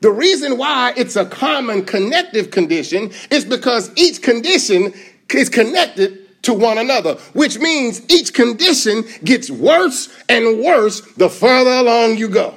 The 0.00 0.10
reason 0.10 0.56
why 0.56 0.92
it's 0.96 1.16
a 1.16 1.26
common 1.26 1.84
connective 1.84 2.50
condition 2.50 3.10
is 3.30 3.44
because 3.44 3.90
each 3.96 4.22
condition 4.22 4.94
is 5.34 5.48
connected 5.48 6.42
to 6.42 6.54
one 6.54 6.78
another, 6.78 7.14
which 7.34 7.58
means 7.58 8.02
each 8.08 8.32
condition 8.32 9.04
gets 9.24 9.50
worse 9.50 10.08
and 10.28 10.60
worse 10.60 11.00
the 11.16 11.28
further 11.28 11.70
along 11.70 12.16
you 12.16 12.28
go. 12.28 12.56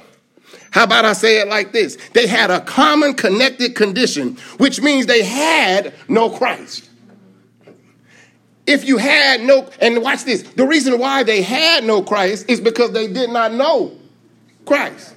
How 0.70 0.84
about 0.84 1.04
I 1.04 1.12
say 1.12 1.40
it 1.40 1.48
like 1.48 1.72
this? 1.72 1.98
They 2.14 2.26
had 2.26 2.50
a 2.50 2.60
common 2.60 3.14
connected 3.14 3.74
condition, 3.74 4.36
which 4.56 4.80
means 4.80 5.04
they 5.06 5.22
had 5.22 5.92
no 6.08 6.30
Christ. 6.30 6.88
If 8.66 8.86
you 8.86 8.96
had 8.96 9.42
no, 9.42 9.68
and 9.80 10.00
watch 10.02 10.24
this, 10.24 10.42
the 10.42 10.66
reason 10.66 10.98
why 10.98 11.22
they 11.24 11.42
had 11.42 11.84
no 11.84 12.02
Christ 12.02 12.48
is 12.48 12.60
because 12.60 12.92
they 12.92 13.08
did 13.08 13.30
not 13.30 13.52
know 13.52 13.96
Christ. 14.64 15.14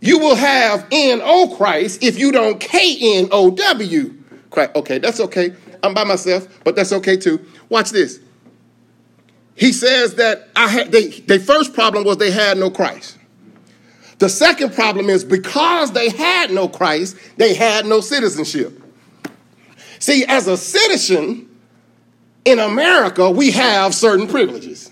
You 0.00 0.18
will 0.18 0.36
have 0.36 0.86
N-O 0.90 1.54
Christ 1.56 2.02
if 2.02 2.18
you 2.18 2.32
don't 2.32 2.60
K-N-O-W 2.60 4.14
Christ. 4.50 4.70
Okay, 4.76 4.98
that's 4.98 5.20
okay. 5.20 5.54
I'm 5.82 5.94
by 5.94 6.04
myself, 6.04 6.46
but 6.64 6.76
that's 6.76 6.92
okay 6.92 7.16
too. 7.16 7.44
Watch 7.68 7.90
this. 7.90 8.20
He 9.54 9.72
says 9.72 10.16
that 10.16 10.48
I 10.56 10.68
had 10.68 10.92
they, 10.92 11.08
their 11.08 11.40
first 11.40 11.74
problem 11.74 12.04
was 12.04 12.16
they 12.16 12.30
had 12.30 12.58
no 12.58 12.70
Christ. 12.70 13.18
The 14.18 14.28
second 14.28 14.74
problem 14.74 15.10
is 15.10 15.24
because 15.24 15.92
they 15.92 16.08
had 16.10 16.50
no 16.50 16.68
Christ, 16.68 17.16
they 17.36 17.54
had 17.54 17.86
no 17.86 18.00
citizenship. 18.00 18.80
See, 19.98 20.24
as 20.24 20.48
a 20.48 20.56
citizen, 20.56 21.48
in 22.44 22.58
America, 22.58 23.30
we 23.30 23.50
have 23.52 23.94
certain 23.94 24.26
privileges. 24.26 24.90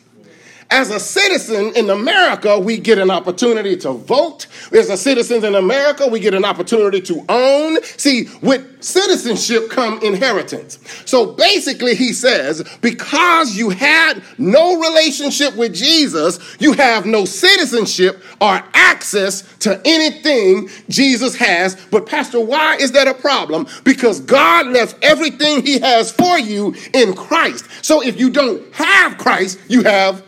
As 0.72 0.88
a 0.88 0.98
citizen 0.98 1.74
in 1.76 1.90
America, 1.90 2.58
we 2.58 2.78
get 2.78 2.96
an 2.96 3.10
opportunity 3.10 3.76
to 3.76 3.92
vote. 3.92 4.46
As 4.72 4.88
a 4.88 4.96
citizen 4.96 5.44
in 5.44 5.54
America, 5.54 6.08
we 6.08 6.18
get 6.18 6.32
an 6.32 6.46
opportunity 6.46 7.02
to 7.02 7.22
own. 7.28 7.82
See, 7.98 8.30
with 8.40 8.82
citizenship 8.82 9.68
come 9.68 10.02
inheritance. 10.02 10.78
So 11.04 11.32
basically, 11.32 11.94
he 11.94 12.14
says, 12.14 12.66
because 12.80 13.54
you 13.54 13.68
had 13.68 14.22
no 14.38 14.80
relationship 14.80 15.54
with 15.56 15.74
Jesus, 15.74 16.38
you 16.58 16.72
have 16.72 17.04
no 17.04 17.26
citizenship 17.26 18.22
or 18.40 18.64
access 18.72 19.42
to 19.58 19.78
anything 19.84 20.70
Jesus 20.88 21.36
has. 21.36 21.76
But, 21.90 22.06
Pastor, 22.06 22.40
why 22.40 22.76
is 22.76 22.92
that 22.92 23.06
a 23.06 23.12
problem? 23.14 23.66
Because 23.84 24.20
God 24.20 24.68
left 24.68 24.96
everything 25.02 25.66
he 25.66 25.80
has 25.80 26.10
for 26.10 26.38
you 26.38 26.74
in 26.94 27.14
Christ. 27.14 27.66
So 27.82 28.02
if 28.02 28.18
you 28.18 28.30
don't 28.30 28.74
have 28.74 29.18
Christ, 29.18 29.60
you 29.68 29.82
have 29.82 30.24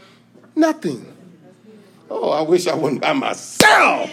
Nothing. 0.56 1.12
Oh, 2.10 2.30
I 2.30 2.42
wish 2.42 2.66
I 2.66 2.74
wasn't 2.74 3.02
by 3.02 3.12
myself. 3.12 4.10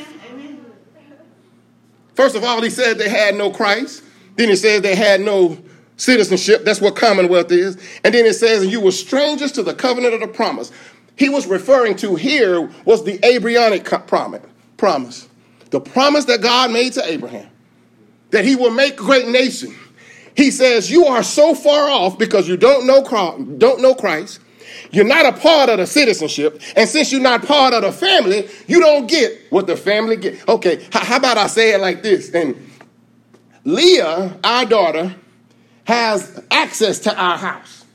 First 2.15 2.35
of 2.35 2.43
all, 2.43 2.61
he 2.61 2.69
said 2.69 2.97
they 2.97 3.09
had 3.09 3.35
no 3.35 3.51
Christ. 3.51 4.03
Then 4.35 4.49
he 4.49 4.55
says 4.55 4.81
they 4.81 4.95
had 4.95 5.21
no 5.21 5.57
citizenship. 5.97 6.65
That's 6.65 6.81
what 6.81 6.95
commonwealth 6.95 7.51
is. 7.51 7.77
And 8.03 8.13
then 8.13 8.25
it 8.25 8.33
says, 8.33 8.65
you 8.65 8.81
were 8.81 8.91
strangers 8.91 9.51
to 9.53 9.63
the 9.63 9.73
covenant 9.73 10.13
of 10.13 10.19
the 10.19 10.27
promise. 10.27 10.71
He 11.15 11.29
was 11.29 11.45
referring 11.47 11.95
to 11.97 12.15
here 12.15 12.69
was 12.85 13.03
the 13.03 13.19
Abrahamic 13.25 13.85
promise. 14.77 15.27
The 15.69 15.79
promise 15.79 16.25
that 16.25 16.41
God 16.41 16.71
made 16.71 16.93
to 16.93 17.05
Abraham 17.05 17.47
that 18.31 18.45
he 18.45 18.55
will 18.55 18.71
make 18.71 18.93
a 18.93 19.03
great 19.03 19.27
nation. 19.27 19.75
He 20.35 20.51
says, 20.51 20.89
You 20.89 21.05
are 21.05 21.23
so 21.23 21.53
far 21.53 21.89
off 21.89 22.17
because 22.17 22.47
you 22.47 22.57
don't 22.57 22.87
know, 22.87 23.03
don't 23.57 23.81
know 23.81 23.93
Christ. 23.93 24.39
You're 24.91 25.05
not 25.05 25.25
a 25.25 25.33
part 25.39 25.69
of 25.69 25.77
the 25.77 25.87
citizenship. 25.87 26.61
And 26.75 26.87
since 26.87 27.11
you're 27.11 27.21
not 27.21 27.45
part 27.45 27.73
of 27.73 27.83
the 27.83 27.91
family, 27.91 28.49
you 28.67 28.79
don't 28.79 29.07
get 29.07 29.39
what 29.49 29.67
the 29.67 29.77
family 29.77 30.17
get. 30.17 30.47
Okay, 30.47 30.85
how 30.91 31.17
about 31.17 31.37
I 31.37 31.47
say 31.47 31.73
it 31.73 31.81
like 31.81 32.03
this? 32.03 32.33
And 32.33 32.69
Leah, 33.63 34.37
our 34.43 34.65
daughter, 34.65 35.15
has 35.85 36.43
access 36.51 36.99
to 36.99 37.15
our 37.15 37.37
house. 37.37 37.85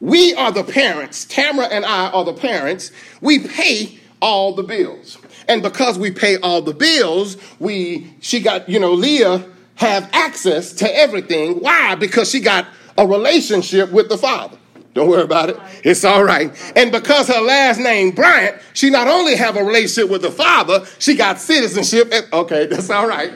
We 0.00 0.34
are 0.34 0.52
the 0.52 0.64
parents. 0.64 1.24
Tamara 1.24 1.66
and 1.66 1.84
I 1.84 2.10
are 2.10 2.24
the 2.24 2.34
parents. 2.34 2.90
We 3.20 3.38
pay 3.38 3.98
all 4.20 4.54
the 4.54 4.62
bills. 4.62 5.18
And 5.48 5.62
because 5.62 5.98
we 5.98 6.10
pay 6.10 6.36
all 6.38 6.62
the 6.62 6.74
bills, 6.74 7.36
we 7.58 8.12
she 8.20 8.40
got, 8.40 8.68
you 8.68 8.80
know, 8.80 8.92
Leah 8.92 9.44
have 9.76 10.08
access 10.12 10.72
to 10.74 10.96
everything. 10.96 11.60
Why? 11.60 11.94
Because 11.94 12.30
she 12.30 12.40
got 12.40 12.66
a 12.96 13.06
relationship 13.06 13.90
with 13.90 14.08
the 14.08 14.18
Father. 14.18 14.56
Don't 14.94 15.08
worry 15.08 15.22
about 15.22 15.50
it. 15.50 15.58
It's 15.82 16.04
all 16.04 16.22
right. 16.22 16.52
And 16.76 16.92
because 16.92 17.26
her 17.26 17.40
last 17.40 17.80
name 17.80 18.12
Bryant, 18.12 18.56
she 18.74 18.90
not 18.90 19.08
only 19.08 19.34
have 19.34 19.56
a 19.56 19.64
relationship 19.64 20.08
with 20.08 20.22
the 20.22 20.30
Father, 20.30 20.86
she 21.00 21.16
got 21.16 21.40
citizenship. 21.40 22.12
Okay, 22.32 22.66
that's 22.66 22.88
all 22.90 23.08
right. 23.08 23.32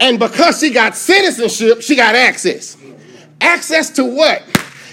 And 0.00 0.18
because 0.18 0.60
she 0.60 0.70
got 0.70 0.96
citizenship, 0.96 1.82
she 1.82 1.96
got 1.96 2.14
access. 2.14 2.76
Access 3.40 3.90
to 3.90 4.04
what? 4.04 4.42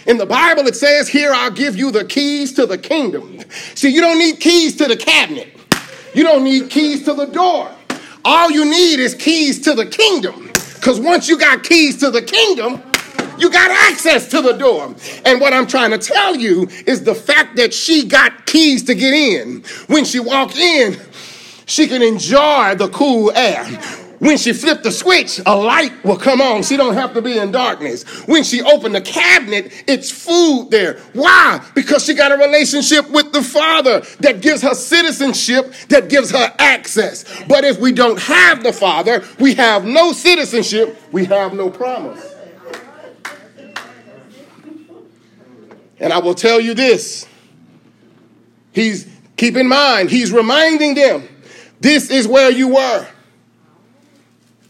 In 0.07 0.17
the 0.17 0.25
Bible, 0.25 0.65
it 0.65 0.75
says, 0.75 1.07
Here 1.07 1.31
I'll 1.31 1.51
give 1.51 1.75
you 1.75 1.91
the 1.91 2.05
keys 2.05 2.53
to 2.53 2.65
the 2.65 2.77
kingdom. 2.77 3.39
See, 3.75 3.89
you 3.89 4.01
don't 4.01 4.17
need 4.17 4.39
keys 4.39 4.75
to 4.77 4.85
the 4.85 4.97
cabinet, 4.97 5.55
you 6.15 6.23
don't 6.23 6.43
need 6.43 6.71
keys 6.71 7.05
to 7.05 7.13
the 7.13 7.25
door. 7.25 7.71
All 8.25 8.51
you 8.51 8.65
need 8.65 8.99
is 8.99 9.15
keys 9.15 9.61
to 9.61 9.73
the 9.73 9.85
kingdom. 9.85 10.47
Because 10.75 10.99
once 10.99 11.27
you 11.27 11.37
got 11.37 11.63
keys 11.63 11.97
to 11.99 12.11
the 12.11 12.21
kingdom, 12.21 12.81
you 13.41 13.49
got 13.49 13.71
access 13.71 14.27
to 14.29 14.41
the 14.41 14.53
door. 14.53 14.95
And 15.25 15.41
what 15.41 15.51
I'm 15.51 15.65
trying 15.65 15.91
to 15.91 15.97
tell 15.97 16.35
you 16.35 16.67
is 16.85 17.03
the 17.03 17.15
fact 17.15 17.55
that 17.55 17.73
she 17.73 18.07
got 18.07 18.45
keys 18.45 18.83
to 18.83 18.93
get 18.93 19.13
in. 19.13 19.63
When 19.87 20.05
she 20.05 20.19
walked 20.19 20.57
in, 20.57 20.97
she 21.65 21.87
can 21.87 22.03
enjoy 22.03 22.75
the 22.75 22.89
cool 22.89 23.31
air. 23.31 23.65
When 24.19 24.37
she 24.37 24.53
flipped 24.53 24.83
the 24.83 24.91
switch, 24.91 25.41
a 25.47 25.55
light 25.55 25.91
will 26.05 26.17
come 26.17 26.41
on. 26.41 26.61
She 26.61 26.77
don't 26.77 26.93
have 26.93 27.15
to 27.15 27.23
be 27.23 27.39
in 27.39 27.51
darkness. 27.51 28.03
When 28.27 28.43
she 28.43 28.61
opened 28.61 28.93
the 28.93 29.01
cabinet, 29.01 29.83
it's 29.87 30.11
food 30.11 30.67
there. 30.69 30.99
Why? 31.13 31.65
Because 31.73 32.05
she 32.05 32.13
got 32.13 32.31
a 32.31 32.37
relationship 32.37 33.09
with 33.09 33.33
the 33.33 33.41
Father 33.41 34.01
that 34.19 34.41
gives 34.41 34.61
her 34.61 34.75
citizenship, 34.75 35.73
that 35.89 36.07
gives 36.07 36.29
her 36.29 36.53
access. 36.59 37.25
But 37.47 37.63
if 37.63 37.79
we 37.79 37.93
don't 37.93 38.19
have 38.19 38.61
the 38.61 38.71
Father, 38.71 39.25
we 39.39 39.55
have 39.55 39.85
no 39.85 40.11
citizenship, 40.11 41.01
we 41.11 41.25
have 41.25 41.55
no 41.55 41.71
promise. 41.71 42.30
And 46.01 46.11
I 46.11 46.19
will 46.19 46.35
tell 46.35 46.59
you 46.59 46.73
this. 46.73 47.25
He's 48.73 49.07
keep 49.37 49.55
in 49.55 49.67
mind, 49.67 50.09
he's 50.09 50.33
reminding 50.33 50.95
them, 50.95 51.27
this 51.79 52.09
is 52.11 52.27
where 52.27 52.51
you 52.51 52.69
were 52.75 53.07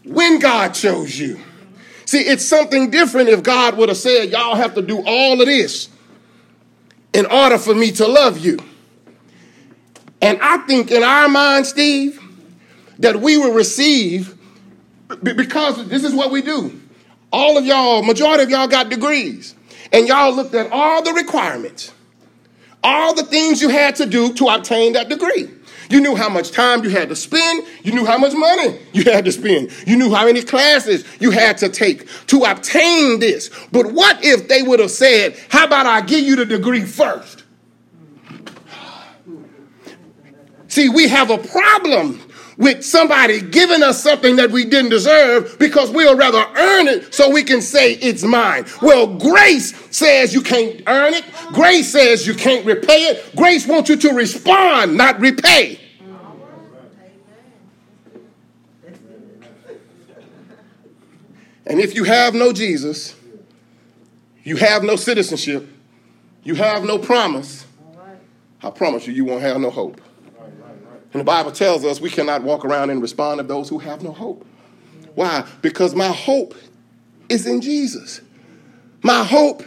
when 0.04 0.38
God 0.38 0.74
chose 0.74 1.18
you. 1.18 1.40
See, 2.04 2.20
it's 2.20 2.44
something 2.44 2.90
different 2.90 3.28
if 3.28 3.42
God 3.42 3.76
would 3.76 3.88
have 3.88 3.98
said, 3.98 4.30
Y'all 4.30 4.54
have 4.54 4.74
to 4.74 4.82
do 4.82 5.02
all 5.04 5.40
of 5.40 5.46
this 5.46 5.88
in 7.12 7.26
order 7.26 7.58
for 7.58 7.74
me 7.74 7.90
to 7.92 8.06
love 8.06 8.38
you. 8.38 8.58
And 10.20 10.38
I 10.40 10.58
think 10.58 10.90
in 10.90 11.02
our 11.02 11.28
mind, 11.28 11.66
Steve, 11.66 12.20
that 12.98 13.16
we 13.20 13.36
will 13.36 13.52
receive 13.52 14.36
because 15.22 15.88
this 15.88 16.04
is 16.04 16.14
what 16.14 16.30
we 16.30 16.42
do. 16.42 16.80
All 17.32 17.56
of 17.56 17.64
y'all, 17.64 18.02
majority 18.02 18.42
of 18.44 18.50
y'all 18.50 18.68
got 18.68 18.88
degrees, 18.88 19.54
and 19.92 20.08
y'all 20.08 20.34
looked 20.34 20.54
at 20.54 20.70
all 20.72 21.02
the 21.02 21.12
requirements, 21.12 21.92
all 22.82 23.14
the 23.14 23.24
things 23.24 23.60
you 23.60 23.68
had 23.68 23.96
to 23.96 24.06
do 24.06 24.32
to 24.34 24.46
obtain 24.46 24.94
that 24.94 25.08
degree. 25.08 25.48
You 25.90 26.00
knew 26.00 26.16
how 26.16 26.30
much 26.30 26.52
time 26.52 26.82
you 26.84 26.90
had 26.90 27.10
to 27.10 27.16
spend. 27.16 27.66
You 27.82 27.92
knew 27.92 28.06
how 28.06 28.16
much 28.16 28.32
money 28.32 28.78
you 28.94 29.04
had 29.04 29.26
to 29.26 29.32
spend. 29.32 29.70
You 29.86 29.96
knew 29.96 30.14
how 30.14 30.24
many 30.24 30.42
classes 30.42 31.04
you 31.20 31.30
had 31.30 31.58
to 31.58 31.68
take 31.68 32.08
to 32.28 32.44
obtain 32.44 33.20
this. 33.20 33.50
But 33.70 33.92
what 33.92 34.24
if 34.24 34.48
they 34.48 34.62
would 34.62 34.80
have 34.80 34.90
said, 34.90 35.36
How 35.50 35.66
about 35.66 35.84
I 35.84 36.00
give 36.00 36.20
you 36.20 36.36
the 36.36 36.46
degree 36.46 36.80
first? 36.80 37.44
See, 40.68 40.88
we 40.88 41.08
have 41.08 41.28
a 41.28 41.36
problem 41.36 42.18
with 42.62 42.84
somebody 42.84 43.40
giving 43.40 43.82
us 43.82 44.00
something 44.00 44.36
that 44.36 44.52
we 44.52 44.64
didn't 44.64 44.90
deserve 44.90 45.58
because 45.58 45.90
we'll 45.90 46.16
rather 46.16 46.38
earn 46.56 46.86
it 46.86 47.12
so 47.12 47.28
we 47.28 47.42
can 47.42 47.60
say 47.60 47.94
it's 47.94 48.22
mine. 48.22 48.64
Well, 48.80 49.18
grace 49.18 49.74
says 49.94 50.32
you 50.32 50.42
can't 50.42 50.80
earn 50.86 51.12
it. 51.12 51.24
Grace 51.52 51.90
says 51.90 52.24
you 52.24 52.34
can't 52.34 52.64
repay 52.64 53.06
it. 53.06 53.34
Grace 53.34 53.66
wants 53.66 53.90
you 53.90 53.96
to 53.96 54.10
respond, 54.10 54.96
not 54.96 55.18
repay. 55.18 55.80
And 61.66 61.80
if 61.80 61.94
you 61.96 62.04
have 62.04 62.34
no 62.34 62.52
Jesus, 62.52 63.16
you 64.44 64.56
have 64.56 64.84
no 64.84 64.94
citizenship, 64.94 65.68
you 66.44 66.54
have 66.54 66.84
no 66.84 66.98
promise, 66.98 67.66
I 68.62 68.70
promise 68.70 69.06
you, 69.06 69.14
you 69.14 69.24
won't 69.24 69.42
have 69.42 69.60
no 69.60 69.70
hope. 69.70 70.00
And 71.12 71.20
the 71.20 71.24
Bible 71.24 71.52
tells 71.52 71.84
us 71.84 72.00
we 72.00 72.10
cannot 72.10 72.42
walk 72.42 72.64
around 72.64 72.90
and 72.90 73.02
respond 73.02 73.38
to 73.38 73.44
those 73.44 73.68
who 73.68 73.78
have 73.78 74.02
no 74.02 74.12
hope. 74.12 74.46
Why? 75.14 75.46
Because 75.60 75.94
my 75.94 76.08
hope 76.08 76.54
is 77.28 77.46
in 77.46 77.60
Jesus. 77.60 78.20
My 79.02 79.24
hope 79.24 79.62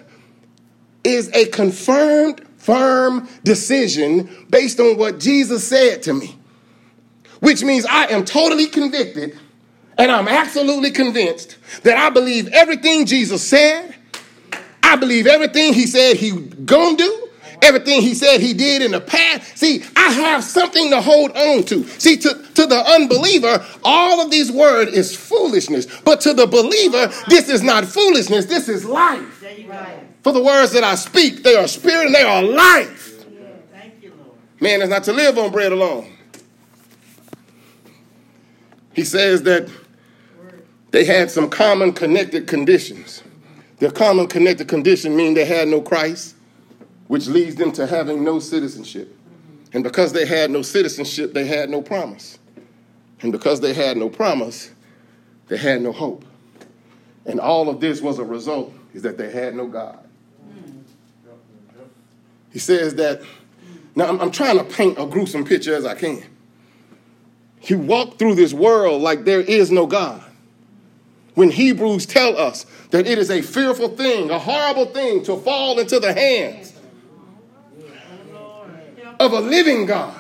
is 1.04 1.30
a 1.34 1.46
confirmed, 1.48 2.42
firm 2.58 3.28
decision 3.44 4.48
based 4.50 4.80
on 4.80 4.98
what 4.98 5.20
Jesus 5.20 5.68
said 5.68 6.02
to 6.04 6.14
me, 6.14 6.36
which 7.42 7.64
means 7.64 7.86
I 7.86 8.06
am 8.06 8.26
totally 8.26 8.66
convicted 8.66 9.38
and 9.98 10.12
I'm 10.12 10.28
absolutely 10.28 10.92
convinced 10.92 11.58
that 11.84 11.98
I 11.98 12.10
believe 12.10 12.48
everything 12.50 13.06
Jesus 13.06 13.48
said. 13.48 13.96
I 14.84 14.96
believe 14.96 15.28
everything 15.28 15.74
he 15.74 15.88
said 15.88 16.18
he 16.18 16.32
gonna 16.32 16.98
do. 16.98 17.25
Everything 17.66 18.04
he 18.04 18.14
said 18.14 18.42
he 18.42 18.54
did 18.54 18.84
in 18.84 18.92
the 18.92 19.02
past. 19.02 19.58
See, 19.58 19.84
I 19.96 20.12
have 20.12 20.44
something 20.44 20.92
to 20.92 21.02
hold 21.02 21.32
on 21.32 21.64
to. 21.64 21.84
See, 22.00 22.16
to, 22.18 22.30
to 22.30 22.68
the 22.68 22.84
unbeliever, 22.94 23.66
all 23.84 24.22
of 24.22 24.30
these 24.30 24.52
words 24.52 24.92
is 24.92 25.16
foolishness. 25.16 25.88
But 26.02 26.22
to 26.22 26.36
the 26.36 26.46
believer, 26.46 27.12
this 27.28 27.50
is 27.50 27.64
not 27.64 27.86
foolishness. 27.86 28.46
This 28.46 28.70
is 28.70 28.86
life. 28.86 29.44
For 30.22 30.32
the 30.32 30.44
words 30.44 30.74
that 30.74 30.84
I 30.84 30.94
speak, 30.94 31.42
they 31.42 31.56
are 31.56 31.68
spirit 31.68 32.06
and 32.06 32.16
they 32.16 32.22
are 32.22 32.44
life. 32.44 33.26
Man 34.60 34.84
is 34.84 34.90
not 34.90 35.04
to 35.06 35.14
live 35.14 35.40
on 35.40 35.52
bread 35.52 35.72
alone. 35.72 36.16
He 38.94 39.04
says 39.04 39.42
that 39.44 39.68
they 40.92 41.04
had 41.04 41.32
some 41.32 41.50
common 41.50 41.94
connected 41.94 42.46
conditions. 42.46 43.24
Their 43.80 43.92
common 43.92 44.28
connected 44.28 44.68
condition 44.68 45.16
mean 45.16 45.34
they 45.34 45.46
had 45.46 45.68
no 45.68 45.82
Christ, 45.82 46.35
which 47.08 47.28
leads 47.28 47.56
them 47.56 47.72
to 47.74 47.88
having 47.88 48.24
no 48.24 48.40
citizenship. 48.40 49.16
And 49.74 49.84
because 49.84 50.14
they 50.14 50.26
had 50.26 50.52
no 50.52 50.62
citizenship, 50.62 51.34
they 51.34 51.46
had 51.46 51.70
no 51.70 51.82
promise. 51.82 52.40
And 53.22 53.32
because 53.32 53.62
they 53.62 53.74
had 53.74 53.98
no 53.98 54.10
promise, 54.10 54.72
they 55.48 55.58
had 55.58 55.82
no 55.82 55.92
hope. 55.92 56.26
And 57.26 57.40
all 57.40 57.70
of 57.70 57.80
this 57.80 58.02
was 58.02 58.20
a 58.20 58.24
result 58.24 58.74
is 58.94 59.02
that 59.04 59.18
they 59.18 59.32
had 59.32 59.56
no 59.56 59.68
God. 59.68 60.00
He 62.52 62.60
says 62.60 62.96
that, 62.96 63.22
now 63.96 64.08
I'm, 64.08 64.20
I'm 64.22 64.32
trying 64.32 64.58
to 64.58 64.64
paint 64.64 64.98
a 64.98 65.06
gruesome 65.06 65.44
picture 65.44 65.76
as 65.76 65.86
I 65.86 65.96
can. 65.96 66.24
You 67.64 67.80
walk 67.80 68.18
through 68.18 68.36
this 68.36 68.54
world 68.54 69.02
like 69.02 69.26
there 69.26 69.42
is 69.42 69.72
no 69.72 69.88
God 69.88 70.24
when 71.34 71.52
Hebrews 71.52 72.06
tell 72.06 72.38
us 72.38 72.66
that 72.92 73.06
it 73.06 73.18
is 73.18 73.30
a 73.30 73.42
fearful 73.42 73.90
thing, 73.90 74.32
a 74.32 74.40
horrible 74.40 74.86
thing 74.86 75.24
to 75.24 75.36
fall 75.38 75.80
into 75.80 76.00
the 76.00 76.14
hands 76.14 76.75
of 79.20 79.34
a 79.34 79.40
living 79.40 79.86
God. 79.86 80.16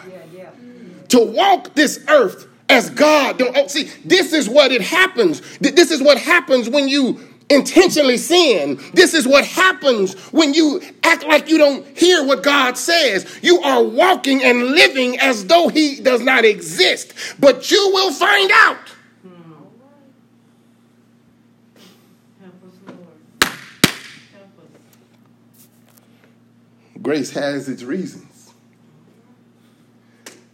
To 1.10 1.20
walk 1.20 1.74
this 1.76 2.04
earth 2.10 2.48
as 2.70 2.90
God. 2.90 3.38
Don't 3.38 3.56
oh, 3.56 3.68
see. 3.68 3.90
This 4.04 4.34
is 4.34 4.50
what 4.50 4.72
it 4.72 4.82
happens. 4.82 5.42
This 5.60 5.92
is 5.92 6.02
what 6.02 6.18
happens 6.18 6.70
when 6.70 6.88
you 6.88 7.20
intentionally 7.50 8.18
sin. 8.18 8.80
This 8.94 9.14
is 9.14 9.28
what 9.28 9.46
happens 9.46 10.16
when 10.32 10.54
you 10.54 10.82
act 11.04 11.26
like 11.26 11.50
you 11.50 11.58
don't 11.58 11.86
hear 11.98 12.26
what 12.26 12.44
God 12.44 12.78
says. 12.78 13.40
You 13.42 13.62
are 13.62 13.84
walking 13.84 14.44
and 14.44 14.72
living 14.72 15.20
as 15.20 15.46
though 15.46 15.68
He 15.68 16.00
does 16.02 16.22
not 16.22 16.44
exist, 16.44 17.14
but 17.40 17.70
you 17.70 17.92
will 17.94 18.12
find 18.12 18.52
out. 18.52 18.78
Grace 27.02 27.30
has 27.30 27.70
its 27.70 27.84
reason. 27.84 28.25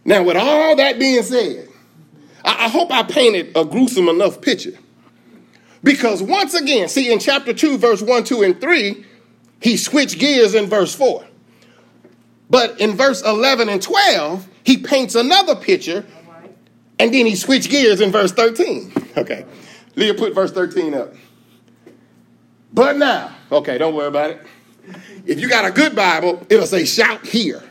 Now, 0.04 0.22
with 0.24 0.36
all 0.36 0.76
that 0.76 0.98
being 0.98 1.22
said, 1.22 1.68
I, 2.44 2.66
I 2.66 2.68
hope 2.68 2.90
I 2.90 3.02
painted 3.02 3.56
a 3.56 3.64
gruesome 3.64 4.08
enough 4.08 4.40
picture. 4.40 4.76
Because 5.84 6.22
once 6.22 6.54
again, 6.54 6.88
see 6.88 7.12
in 7.12 7.18
chapter 7.18 7.52
2, 7.52 7.78
verse 7.78 8.02
1, 8.02 8.24
2, 8.24 8.42
and 8.42 8.60
3, 8.60 9.04
he 9.60 9.76
switched 9.76 10.18
gears 10.18 10.54
in 10.54 10.66
verse 10.66 10.94
4. 10.94 11.24
But 12.50 12.80
in 12.80 12.96
verse 12.96 13.22
11 13.22 13.68
and 13.68 13.80
12, 13.80 14.48
he 14.64 14.76
paints 14.76 15.14
another 15.14 15.56
picture, 15.56 16.04
and 16.98 17.12
then 17.12 17.26
he 17.26 17.34
switched 17.34 17.70
gears 17.70 18.00
in 18.00 18.12
verse 18.12 18.32
13. 18.32 18.92
Okay. 19.16 19.44
Leah 19.96 20.14
put 20.14 20.34
verse 20.34 20.52
13 20.52 20.94
up. 20.94 21.14
But 22.72 22.96
now, 22.96 23.34
okay, 23.50 23.76
don't 23.78 23.94
worry 23.94 24.08
about 24.08 24.30
it. 24.30 24.40
If 25.26 25.38
you 25.38 25.48
got 25.48 25.64
a 25.64 25.70
good 25.70 25.94
Bible, 25.94 26.44
it'll 26.48 26.66
say 26.66 26.84
shout 26.84 27.26
here. 27.26 27.62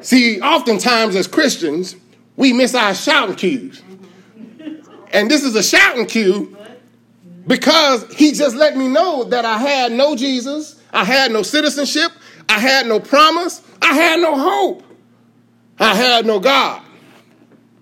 See, 0.00 0.40
oftentimes 0.40 1.16
as 1.16 1.26
Christians, 1.26 1.96
we 2.36 2.52
miss 2.52 2.74
our 2.74 2.94
shouting 2.94 3.36
cues. 3.36 3.82
And 5.12 5.30
this 5.30 5.42
is 5.42 5.54
a 5.54 5.62
shouting 5.62 6.06
cue 6.06 6.56
because 7.46 8.12
he 8.14 8.32
just 8.32 8.54
let 8.54 8.76
me 8.76 8.88
know 8.88 9.24
that 9.24 9.44
I 9.44 9.58
had 9.58 9.92
no 9.92 10.14
Jesus, 10.14 10.80
I 10.92 11.04
had 11.04 11.32
no 11.32 11.42
citizenship, 11.42 12.12
I 12.48 12.58
had 12.58 12.86
no 12.86 13.00
promise, 13.00 13.62
I 13.80 13.94
had 13.94 14.20
no 14.20 14.36
hope, 14.38 14.82
I 15.78 15.94
had 15.94 16.26
no 16.26 16.38
God. 16.38 16.82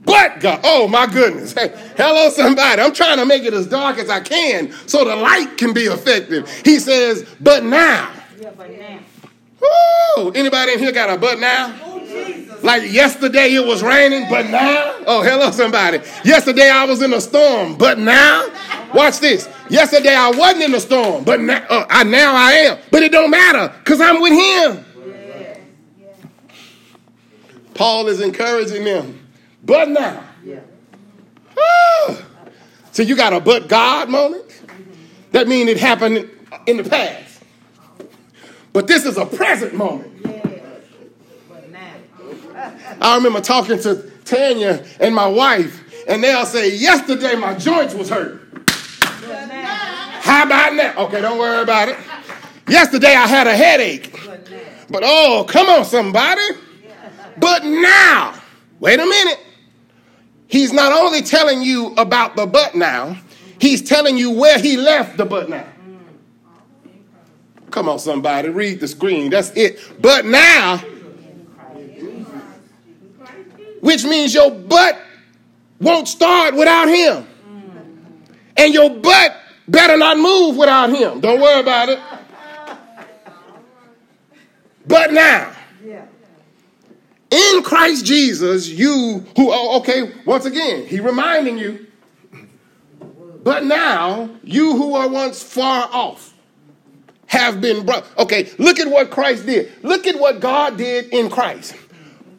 But 0.05 0.39
God, 0.39 0.61
oh 0.63 0.87
my 0.87 1.07
goodness. 1.07 1.53
Hey, 1.53 1.73
hello, 1.97 2.31
somebody. 2.31 2.81
I'm 2.81 2.95
trying 2.95 3.19
to 3.19 3.27
make 3.27 3.43
it 3.43 3.53
as 3.53 3.67
dark 3.67 3.99
as 3.99 4.09
I 4.09 4.21
can 4.21 4.71
so 4.87 5.05
the 5.05 5.17
light 5.17 5.59
can 5.59 5.73
be 5.73 5.83
effective. 5.83 6.49
He 6.65 6.79
says, 6.79 7.29
but 7.41 7.65
now. 7.65 8.13
Yeah, 8.41 8.53
but 8.57 8.71
now. 8.71 9.01
Woo! 9.61 10.31
Anybody 10.31 10.75
in 10.75 10.79
here 10.79 10.93
got 10.93 11.11
a 11.11 11.19
but 11.19 11.41
now? 11.41 11.96
Like 12.63 12.91
yesterday 12.91 13.55
it 13.55 13.65
was 13.67 13.83
raining, 13.83 14.29
but 14.29 14.51
now? 14.51 14.95
Oh, 15.07 15.23
hello, 15.23 15.51
somebody. 15.51 15.99
Yesterday 16.25 16.69
I 16.69 16.85
was 16.85 17.03
in 17.03 17.13
a 17.13 17.21
storm, 17.21 17.77
but 17.77 17.99
now? 17.99 18.49
Watch 18.95 19.21
this. 19.21 19.49
Yesterday 19.69 20.15
I 20.15 20.31
wasn't 20.31 20.63
in 20.63 20.75
a 20.75 20.81
storm, 20.81 21.25
but 21.25 21.41
now, 21.41 21.65
uh, 21.69 21.87
I, 21.89 22.05
now 22.05 22.35
I 22.35 22.53
am. 22.53 22.79
But 22.91 23.03
it 23.03 23.13
don't 23.13 23.31
matter 23.31 23.73
because 23.79 24.01
I'm 24.01 24.21
with 24.21 24.33
him. 24.33 24.85
Paul 27.75 28.09
is 28.09 28.21
encouraging 28.21 28.85
them. 28.85 29.27
But 29.63 29.91
now. 29.91 30.25
Yeah. 30.45 30.61
So 32.93 33.03
you 33.03 33.15
got 33.15 33.35
a 33.35 33.41
but 33.41 33.69
God 33.69 34.09
moment? 34.09 34.63
That 35.33 35.49
means 35.49 35.69
it 35.69 35.79
happened 35.79 36.31
in 36.67 36.79
the 36.79 36.85
past. 36.85 37.43
But 38.73 38.87
this 38.87 39.05
is 39.05 39.19
a 39.19 39.27
present 39.27 39.75
moment. 39.75 40.16
I 43.01 43.17
remember 43.17 43.41
talking 43.41 43.79
to 43.81 44.11
Tanya 44.25 44.85
and 45.01 45.15
my 45.15 45.27
wife, 45.27 45.83
and 46.09 46.23
they'll 46.23 46.47
say, 46.47 46.77
Yesterday 46.77 47.35
my 47.37 47.55
joints 47.55 47.95
was 47.95 48.09
hurt. 48.09 48.43
How 50.23 50.45
about 50.45 50.75
now? 50.75 51.05
Okay, 51.05 51.21
don't 51.21 51.39
worry 51.39 51.63
about 51.63 51.89
it. 51.89 51.97
Yesterday 52.69 53.15
I 53.15 53.27
had 53.27 53.47
a 53.47 53.55
headache. 53.55 54.13
But 54.89 55.03
oh, 55.05 55.47
come 55.49 55.69
on, 55.69 55.85
somebody. 55.85 56.43
But 57.39 57.65
now, 57.65 58.35
wait 58.81 58.99
a 58.99 59.07
minute. 59.07 59.41
He's 60.49 60.73
not 60.73 60.93
only 60.93 61.23
telling 61.23 61.63
you 61.63 61.93
about 61.97 62.37
the 62.37 62.47
but 62.47 62.75
now, 62.75 63.19
he's 63.61 63.83
telling 63.83 64.17
you 64.17 64.31
where 64.31 64.59
he 64.59 64.77
left 64.77 65.17
the 65.17 65.25
but 65.25 65.49
now. 65.49 65.67
Come 67.71 67.89
on, 67.89 67.99
somebody, 67.99 68.49
read 68.49 68.81
the 68.81 68.89
screen. 68.89 69.31
That's 69.31 69.51
it. 69.51 69.79
But 70.01 70.25
now, 70.25 70.83
which 73.87 74.05
means 74.05 74.35
your 74.35 74.51
butt 74.51 75.01
won't 75.81 76.09
start 76.09 76.57
without 76.57 76.89
him. 76.89 77.25
And 78.57 78.75
your 78.75 78.91
butt 78.91 79.37
better 79.69 79.97
not 79.97 80.19
move 80.19 80.57
without 80.57 80.91
him. 80.91 81.21
Don't 81.21 81.41
worry 81.41 81.61
about 81.61 81.89
it. 81.91 82.01
But 84.89 85.13
now, 85.13 85.53
in 87.31 87.63
Christ 87.63 88.05
Jesus, 88.05 88.69
you 88.69 89.25
who, 89.37 89.53
oh, 89.53 89.79
okay, 89.79 90.13
once 90.25 90.47
again, 90.47 90.87
he 90.87 90.99
reminding 90.99 91.57
you, 91.57 91.87
but 93.45 93.63
now 93.65 94.31
you 94.43 94.77
who 94.77 94.97
are 94.97 95.07
once 95.07 95.45
far 95.45 95.89
off 95.93 96.35
have 97.29 97.61
been 97.61 97.87
brought. 97.87 98.05
Okay, 98.19 98.51
look 98.59 98.81
at 98.81 98.89
what 98.89 99.13
Christ 99.13 99.47
did. 99.47 99.71
Look 99.85 100.09
at 100.09 100.19
what 100.19 100.41
God 100.41 100.77
did 100.77 101.13
in 101.13 101.31
Christ. 101.31 101.77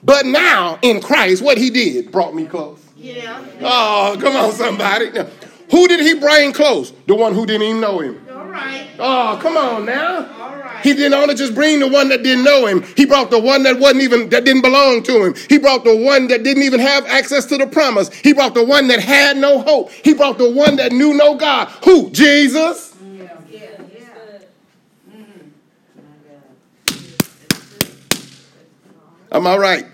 But 0.08 0.26
now 0.26 0.80
in 0.82 1.02
Christ, 1.02 1.43
what 1.43 1.58
he 1.58 1.70
did 1.70 2.13
brought 2.13 2.34
me 2.34 2.46
close. 2.46 2.80
Yeah. 2.96 3.43
Oh, 3.60 4.17
come 4.17 4.38
on, 4.38 4.54
somebody. 4.54 5.12
Now, 5.12 5.28
who 5.70 5.86
did 5.89 6.00
he 6.00 6.17
bring 6.17 6.54
close? 6.54 6.93
The 7.08 7.13
one 7.13 7.34
who 7.34 7.46
didn't 7.46 7.63
even 7.63 7.82
know 7.82 8.00
him. 8.00 8.26
All 8.32 8.46
right. 8.46 8.88
Oh, 8.98 9.38
come 9.41 9.58
on 9.58 9.86
now. 9.86 10.80
He 10.82 10.93
didn't 10.93 11.13
only 11.13 11.36
just 11.36 11.54
bring 11.54 11.82
the 11.82 11.89
one 11.89 12.08
that 12.08 12.24
didn't 12.24 12.46
know 12.46 12.67
him. 12.67 12.84
He 12.96 13.06
brought 13.06 13.32
the 13.32 13.39
one 13.39 13.63
that 13.63 13.80
wasn't 13.80 14.04
even 14.04 14.30
that 14.30 14.46
didn't 14.46 14.62
belong 14.62 15.04
to 15.04 15.26
him. 15.26 15.36
He 15.50 15.58
brought 15.58 15.84
the 15.84 15.98
one 15.98 16.28
that 16.28 16.41
didn't 16.43 16.63
even 16.63 16.80
have 16.80 17.06
access 17.08 17.46
to 17.48 17.58
the 17.58 17.67
promise. 17.67 18.10
He 18.13 18.32
brought 18.32 18.54
the 18.54 18.63
one 18.63 18.88
that 18.88 19.02
had 19.02 19.36
no 19.36 19.60
hope. 19.60 19.91
He 19.91 20.13
brought 20.13 20.38
the 20.38 20.50
one 20.50 20.78
that 20.78 20.93
knew 20.93 21.15
no 21.15 21.36
God. 21.36 21.67
Who? 21.84 22.12
Jesus. 22.12 22.96
Am 29.30 29.46
I 29.46 29.58
right? 29.58 29.86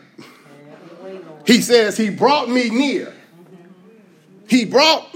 He 1.46 1.62
says 1.62 1.98
he 1.98 2.10
brought 2.10 2.50
me 2.50 2.70
near. 2.70 3.14
He 4.48 4.66
brought, 4.66 5.08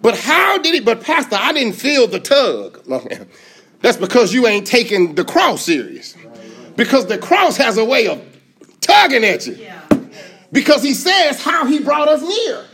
but 0.00 0.18
how 0.18 0.58
did 0.58 0.74
he? 0.74 0.80
But 0.80 1.00
Pastor, 1.00 1.36
I 1.38 1.52
didn't 1.52 1.74
feel 1.74 2.06
the 2.06 2.20
tug. 2.20 2.82
That's 3.80 3.96
because 3.96 4.32
you 4.32 4.46
ain't 4.46 4.66
taking 4.66 5.14
the 5.14 5.24
cross 5.24 5.62
serious. 5.62 6.16
Because 6.76 7.06
the 7.06 7.18
cross 7.18 7.56
has 7.56 7.78
a 7.78 7.84
way 7.84 8.06
of 8.06 8.22
tugging 8.80 9.24
at 9.24 9.46
you. 9.46 9.58
Because 10.52 10.82
he 10.82 10.94
says 10.94 11.42
how 11.42 11.66
he 11.66 11.80
brought 11.80 12.08
us 12.08 12.22
near. 12.22 12.64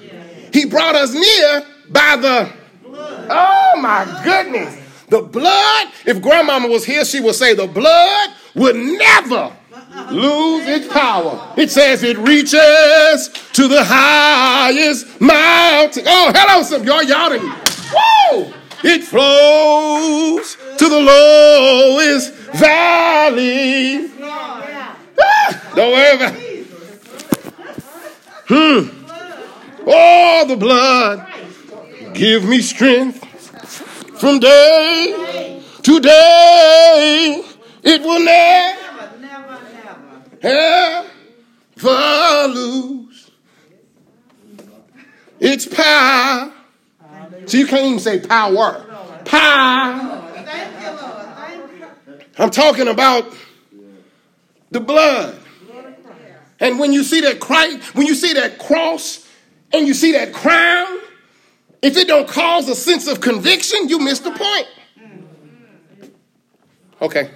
He 0.52 0.66
brought 0.66 0.94
us 0.94 1.14
near 1.14 1.66
by 1.88 2.16
the 2.16 2.52
Oh 2.94 3.78
my 3.80 4.20
goodness. 4.24 4.78
The 5.08 5.22
blood, 5.22 5.88
if 6.06 6.22
grandmama 6.22 6.68
was 6.68 6.84
here, 6.84 7.04
she 7.04 7.20
would 7.20 7.34
say 7.34 7.54
the 7.54 7.66
blood 7.66 8.30
would 8.54 8.76
never 8.76 9.54
lose 10.10 10.66
its 10.68 10.92
power. 10.92 11.52
It 11.56 11.70
says 11.70 12.02
it 12.02 12.18
reaches 12.18 13.28
to 13.52 13.68
the 13.68 13.84
highest 13.84 15.20
mountain. 15.20 16.04
Oh, 16.06 16.32
hello, 16.34 16.62
some 16.62 16.84
y'all, 16.84 17.02
y'all. 17.02 17.30
Woo! 17.30 18.52
It 18.84 19.04
flows 19.04 20.56
to 20.78 20.88
the 20.88 21.00
lowest 21.00 22.32
valley. 22.54 24.10
Ah, 24.20 25.72
don't 25.76 25.92
worry 25.92 26.16
about 26.16 26.34
it. 26.34 26.66
Hmm. 28.48 28.88
Oh, 29.86 30.44
the 30.48 30.56
blood. 30.56 31.26
Give 32.14 32.44
me 32.44 32.60
strength 32.60 33.24
from 34.20 34.40
day 34.40 35.62
to 35.82 36.00
day. 36.00 37.42
It 37.82 38.02
will 38.02 38.20
never, 38.20 38.91
ever 40.42 41.08
lose 42.48 43.30
its 45.40 45.66
power 45.66 46.52
so 47.46 47.56
you 47.56 47.66
can't 47.66 47.86
even 47.86 47.98
say 47.98 48.20
power. 48.20 48.84
Power. 49.24 50.18
I'm 52.38 52.50
talking 52.50 52.88
about 52.88 53.34
the 54.70 54.80
blood. 54.80 55.38
And 56.60 56.78
when 56.78 56.92
you 56.92 57.02
see 57.02 57.20
that 57.22 57.40
Christ, 57.40 57.94
when 57.94 58.06
you 58.06 58.14
see 58.14 58.32
that 58.34 58.58
cross 58.58 59.28
and 59.72 59.86
you 59.86 59.94
see 59.94 60.12
that 60.12 60.32
crown, 60.32 61.00
if 61.82 61.96
it 61.96 62.06
don't 62.06 62.28
cause 62.28 62.68
a 62.68 62.76
sense 62.76 63.08
of 63.08 63.20
conviction, 63.20 63.88
you 63.88 63.98
miss 63.98 64.20
the 64.20 64.30
point. 64.30 64.68
Okay. 67.00 67.30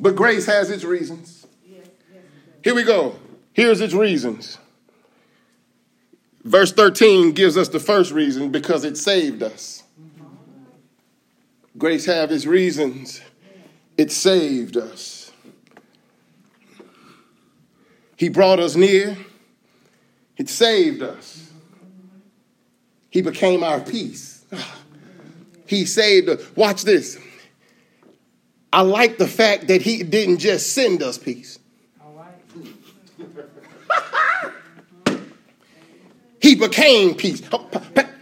But 0.00 0.16
grace 0.16 0.46
has 0.46 0.70
its 0.70 0.82
reasons. 0.82 1.46
Here 2.64 2.74
we 2.74 2.82
go. 2.82 3.16
Here's 3.52 3.80
its 3.80 3.92
reasons. 3.92 4.58
Verse 6.42 6.72
13 6.72 7.32
gives 7.32 7.56
us 7.58 7.68
the 7.68 7.80
first 7.80 8.12
reason 8.12 8.50
because 8.50 8.84
it 8.84 8.96
saved 8.96 9.42
us. 9.42 9.82
Grace 11.76 12.06
have 12.06 12.32
its 12.32 12.46
reasons. 12.46 13.20
It 13.96 14.10
saved 14.10 14.78
us. 14.78 15.32
He 18.16 18.28
brought 18.30 18.58
us 18.58 18.76
near. 18.76 19.16
It 20.36 20.48
saved 20.48 21.02
us. 21.02 21.50
He 23.10 23.20
became 23.20 23.62
our 23.62 23.80
peace. 23.80 24.44
He 25.66 25.84
saved 25.84 26.28
us. 26.28 26.44
Watch 26.56 26.82
this. 26.82 27.16
I 28.72 28.82
like 28.82 29.18
the 29.18 29.26
fact 29.26 29.68
that 29.68 29.82
he 29.82 30.02
didn't 30.02 30.38
just 30.38 30.72
send 30.72 31.02
us 31.02 31.18
peace. 31.18 31.58
he 36.40 36.54
became 36.54 37.14
peace. 37.14 37.42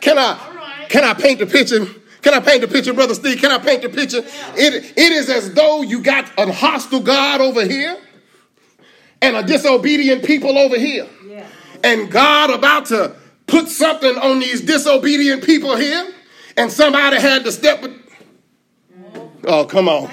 Can 0.00 0.18
I 0.18 0.86
can 0.88 1.04
I 1.04 1.14
paint 1.14 1.40
the 1.40 1.46
picture? 1.46 1.86
Can 2.22 2.34
I 2.34 2.40
paint 2.40 2.62
the 2.62 2.68
picture, 2.68 2.92
Brother 2.92 3.14
Steve? 3.14 3.40
Can 3.40 3.50
I 3.50 3.58
paint 3.58 3.82
the 3.82 3.88
picture? 3.88 4.18
It, 4.18 4.92
it 4.96 5.12
is 5.12 5.28
as 5.28 5.54
though 5.54 5.82
you 5.82 6.02
got 6.02 6.30
a 6.38 6.52
hostile 6.52 7.00
God 7.00 7.40
over 7.40 7.64
here 7.64 7.96
and 9.22 9.36
a 9.36 9.42
disobedient 9.42 10.24
people 10.24 10.58
over 10.58 10.78
here. 10.78 11.06
And 11.84 12.10
God 12.10 12.50
about 12.50 12.86
to 12.86 13.14
put 13.46 13.68
something 13.68 14.16
on 14.18 14.40
these 14.40 14.60
disobedient 14.60 15.44
people 15.44 15.76
here, 15.76 16.12
and 16.56 16.72
somebody 16.72 17.20
had 17.20 17.44
to 17.44 17.52
step. 17.52 17.84
Oh, 19.44 19.64
come 19.64 19.88
on. 19.88 20.10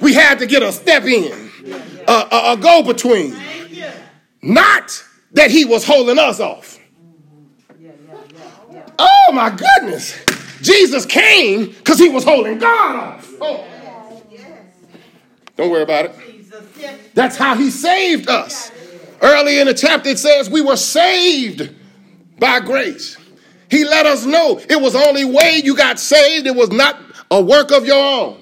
We 0.00 0.14
had 0.14 0.38
to 0.38 0.46
get 0.46 0.62
a 0.62 0.72
step 0.72 1.04
in, 1.04 1.32
a, 2.06 2.12
a, 2.12 2.52
a 2.52 2.56
go 2.56 2.82
between. 2.82 3.36
Not 4.42 5.04
that 5.32 5.50
he 5.50 5.64
was 5.64 5.84
holding 5.84 6.18
us 6.18 6.40
off. 6.40 6.78
Oh, 8.98 9.32
my 9.32 9.50
goodness. 9.50 10.18
Jesus 10.62 11.06
came 11.06 11.66
because 11.66 11.98
he 11.98 12.08
was 12.08 12.24
holding 12.24 12.58
God 12.58 12.96
off. 12.96 13.30
Oh. 13.40 13.66
Don't 15.56 15.70
worry 15.70 15.82
about 15.82 16.06
it. 16.06 17.14
That's 17.14 17.36
how 17.36 17.54
he 17.54 17.70
saved 17.70 18.28
us. 18.28 18.70
Early 19.22 19.58
in 19.58 19.66
the 19.66 19.74
chapter, 19.74 20.10
it 20.10 20.18
says 20.18 20.48
we 20.48 20.62
were 20.62 20.76
saved 20.76 21.74
by 22.38 22.60
grace. 22.60 23.18
He 23.70 23.84
let 23.84 24.06
us 24.06 24.24
know 24.24 24.58
it 24.58 24.80
was 24.80 24.94
only 24.96 25.24
way 25.24 25.60
you 25.62 25.76
got 25.76 26.00
saved. 26.00 26.46
It 26.46 26.56
was 26.56 26.70
not 26.70 27.00
a 27.30 27.40
work 27.40 27.70
of 27.70 27.84
your 27.86 28.02
own. 28.02 28.39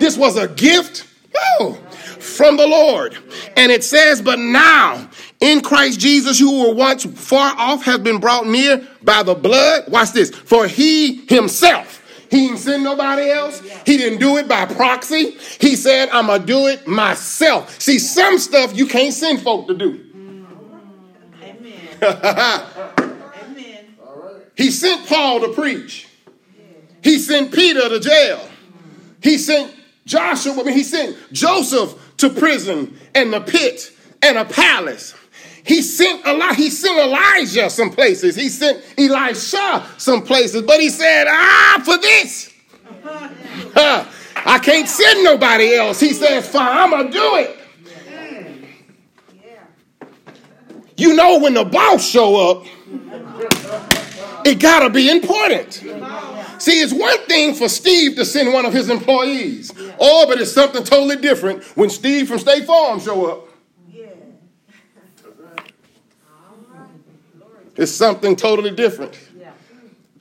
This 0.00 0.16
was 0.16 0.36
a 0.36 0.48
gift 0.48 1.06
oh, 1.36 1.74
from 2.18 2.56
the 2.56 2.66
Lord. 2.66 3.16
And 3.56 3.70
it 3.70 3.84
says, 3.84 4.20
but 4.20 4.40
now 4.40 5.08
in 5.38 5.60
Christ 5.60 6.00
Jesus, 6.00 6.38
who 6.38 6.66
were 6.66 6.74
once 6.74 7.04
far 7.04 7.54
off, 7.56 7.84
have 7.84 8.02
been 8.02 8.18
brought 8.18 8.46
near 8.46 8.86
by 9.02 9.22
the 9.22 9.34
blood. 9.34 9.84
Watch 9.88 10.10
this. 10.12 10.30
For 10.30 10.66
he 10.66 11.26
himself 11.26 12.00
he 12.30 12.46
didn't 12.46 12.58
send 12.58 12.84
nobody 12.84 13.28
else. 13.30 13.60
He 13.84 13.96
didn't 13.96 14.20
do 14.20 14.36
it 14.36 14.46
by 14.46 14.64
proxy. 14.64 15.32
He 15.60 15.74
said, 15.74 16.10
I'm 16.10 16.26
going 16.26 16.40
to 16.40 16.46
do 16.46 16.68
it 16.68 16.86
myself. 16.86 17.80
See, 17.80 17.98
some 17.98 18.38
stuff 18.38 18.76
you 18.76 18.86
can't 18.86 19.12
send 19.12 19.42
folk 19.42 19.66
to 19.66 19.74
do. 19.74 20.06
Amen. 21.42 22.66
He 24.56 24.70
sent 24.70 25.08
Paul 25.08 25.40
to 25.40 25.54
preach. 25.54 26.06
He 27.02 27.18
sent 27.18 27.50
Peter 27.50 27.88
to 27.88 27.98
jail. 27.98 28.46
He 29.22 29.38
sent 29.38 29.74
Joshua, 30.10 30.64
mean, 30.64 30.74
he 30.74 30.82
sent 30.82 31.16
Joseph 31.32 32.16
to 32.16 32.30
prison 32.30 32.98
and 33.14 33.32
the 33.32 33.40
pit 33.40 33.92
and 34.20 34.36
a 34.38 34.44
palace. 34.44 35.14
He 35.64 35.82
sent 35.82 36.26
a 36.26 36.32
lot. 36.32 36.56
He 36.56 36.68
sent 36.68 36.98
Elijah 36.98 37.70
some 37.70 37.90
places. 37.90 38.34
He 38.34 38.48
sent 38.48 38.82
Elisha 38.98 39.86
some 39.98 40.22
places. 40.22 40.62
But 40.62 40.80
he 40.80 40.88
said, 40.88 41.26
ah, 41.28 41.80
for 41.84 41.96
this, 41.98 42.52
I 44.44 44.58
can't 44.60 44.88
send 44.88 45.22
nobody 45.22 45.76
else. 45.76 46.00
He 46.00 46.12
says, 46.12 46.48
fine, 46.48 46.76
I'm 46.76 46.90
gonna 46.90 47.12
do 47.12 47.36
it. 47.36 47.56
You 50.96 51.14
know, 51.14 51.38
when 51.38 51.54
the 51.54 51.64
boss 51.64 52.04
show 52.04 52.50
up, 52.50 52.66
it 54.44 54.58
gotta 54.58 54.90
be 54.90 55.08
important. 55.08 55.84
See, 56.60 56.80
it's 56.80 56.92
one 56.92 57.18
thing 57.26 57.54
for 57.54 57.68
Steve 57.68 58.16
to 58.16 58.24
send 58.24 58.52
one 58.52 58.66
of 58.66 58.72
his 58.72 58.90
employees. 58.90 59.72
Oh, 59.98 60.26
but 60.28 60.40
it's 60.40 60.52
something 60.52 60.84
totally 60.84 61.16
different 61.16 61.64
when 61.76 61.90
Steve 61.90 62.28
from 62.28 62.38
State 62.38 62.66
Farm 62.66 63.00
show 63.00 63.26
up. 63.26 63.48
It's 67.76 67.92
something 67.92 68.36
totally 68.36 68.72
different. 68.72 69.18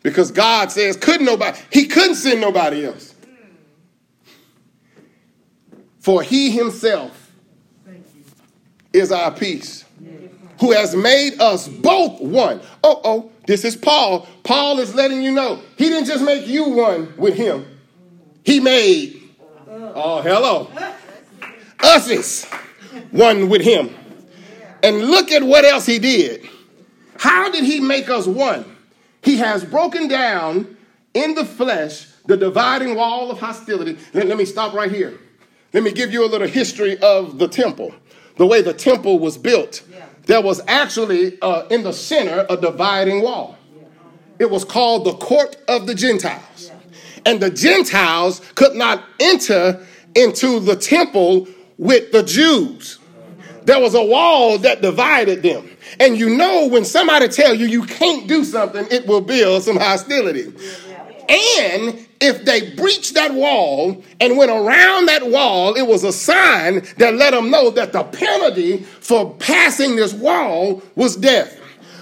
Because 0.01 0.31
God 0.31 0.71
says, 0.71 0.95
couldn't 0.95 1.25
nobody, 1.25 1.59
he 1.73 1.87
couldn't 1.87 2.15
send 2.15 2.39
nobody 2.39 2.85
else. 2.85 3.13
Hmm. 3.13 3.45
For 5.99 6.23
he 6.23 6.51
himself 6.51 7.31
is 8.93 9.11
our 9.11 9.31
peace, 9.31 9.83
who 10.61 10.71
has 10.71 10.95
made 10.95 11.41
us 11.41 11.67
both 11.67 12.21
one. 12.21 12.61
Oh, 12.81 13.01
oh, 13.03 13.31
this 13.49 13.65
is 13.65 13.75
Paul. 13.75 14.27
Paul 14.43 14.79
is 14.79 14.93
letting 14.93 15.23
you 15.23 15.31
know 15.31 15.59
he 15.75 15.89
didn't 15.89 16.05
just 16.05 16.23
make 16.23 16.45
you 16.45 16.65
one 16.65 17.11
with 17.17 17.33
him, 17.33 17.65
he 18.43 18.59
made, 18.59 19.27
oh, 19.67 20.21
hello, 20.21 20.69
us 21.79 22.09
is 22.09 22.45
one 23.09 23.49
with 23.49 23.63
him. 23.63 23.89
And 24.83 25.01
look 25.01 25.31
at 25.31 25.41
what 25.41 25.65
else 25.65 25.87
he 25.87 25.97
did. 25.97 26.47
How 27.17 27.49
did 27.49 27.63
he 27.63 27.79
make 27.79 28.07
us 28.07 28.27
one? 28.27 28.77
He 29.23 29.37
has 29.37 29.65
broken 29.65 30.07
down 30.07 30.77
in 31.15 31.33
the 31.33 31.43
flesh 31.43 32.05
the 32.27 32.37
dividing 32.37 32.93
wall 32.93 33.31
of 33.31 33.39
hostility. 33.39 33.97
Let, 34.13 34.27
let, 34.27 34.37
me 34.37 34.45
stop 34.45 34.73
right 34.75 34.91
here. 34.91 35.17
Let 35.73 35.81
me 35.81 35.91
give 35.91 36.13
you 36.13 36.23
a 36.23 36.29
little 36.29 36.47
history 36.47 36.99
of 36.99 37.39
the 37.39 37.47
temple, 37.47 37.95
the 38.37 38.45
way 38.45 38.61
the 38.61 38.73
temple 38.73 39.17
was 39.17 39.39
built. 39.39 39.81
Yeah. 39.91 40.05
There 40.29 40.41
was 40.41 40.61
actually 40.67 41.41
uh, 41.41 41.65
in 41.71 41.81
the 41.81 41.91
center 41.91 42.45
a 42.47 42.55
dividing 42.55 43.23
wall. 43.23 43.57
It 44.37 44.51
was 44.51 44.63
called 44.63 45.05
the 45.05 45.13
court 45.13 45.55
of 45.67 45.87
the 45.87 45.95
Gentiles. 45.95 46.71
And 47.25 47.39
the 47.39 47.49
Gentiles 47.49 48.39
could 48.53 48.75
not 48.75 49.03
enter 49.19 49.83
into 50.13 50.59
the 50.59 50.75
temple 50.75 51.47
with 51.79 52.11
the 52.11 52.21
Jews. 52.21 52.99
There 53.63 53.79
was 53.79 53.95
a 53.95 54.03
wall 54.03 54.59
that 54.59 54.83
divided 54.83 55.41
them. 55.41 55.67
And 55.99 56.15
you 56.15 56.37
know 56.37 56.67
when 56.67 56.85
somebody 56.85 57.27
tell 57.27 57.55
you 57.55 57.65
you 57.65 57.85
can't 57.85 58.27
do 58.27 58.43
something, 58.43 58.85
it 58.91 59.07
will 59.07 59.21
build 59.21 59.63
some 59.63 59.77
hostility. 59.77 60.53
And 61.27 62.07
if 62.21 62.43
they 62.43 62.75
breached 62.75 63.13
that 63.13 63.33
wall 63.33 64.03
and 64.19 64.37
went 64.37 64.51
around 64.51 65.05
that 65.07 65.29
wall, 65.29 65.75
it 65.75 65.87
was 65.87 66.03
a 66.03 66.11
sign 66.11 66.85
that 66.97 67.15
let 67.15 67.31
them 67.31 67.49
know 67.49 67.69
that 67.71 67.93
the 67.93 68.03
penalty 68.03 68.77
for 68.77 69.33
passing 69.35 69.95
this 69.95 70.13
wall 70.13 70.81
was 70.95 71.15
death. 71.15 71.57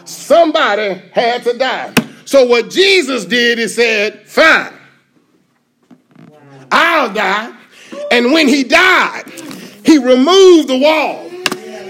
Somebody 0.05 1.01
had 1.11 1.43
to 1.43 1.57
die. 1.57 1.93
So 2.25 2.45
what 2.45 2.69
Jesus 2.69 3.25
did 3.25 3.57
he 3.59 3.67
said, 3.67 4.27
fine, 4.27 4.73
I'll 6.71 7.13
die. 7.13 7.55
And 8.11 8.31
when 8.31 8.47
he 8.47 8.63
died, 8.63 9.23
he 9.85 9.97
removed 9.97 10.67
the 10.67 10.79
wall 10.79 11.26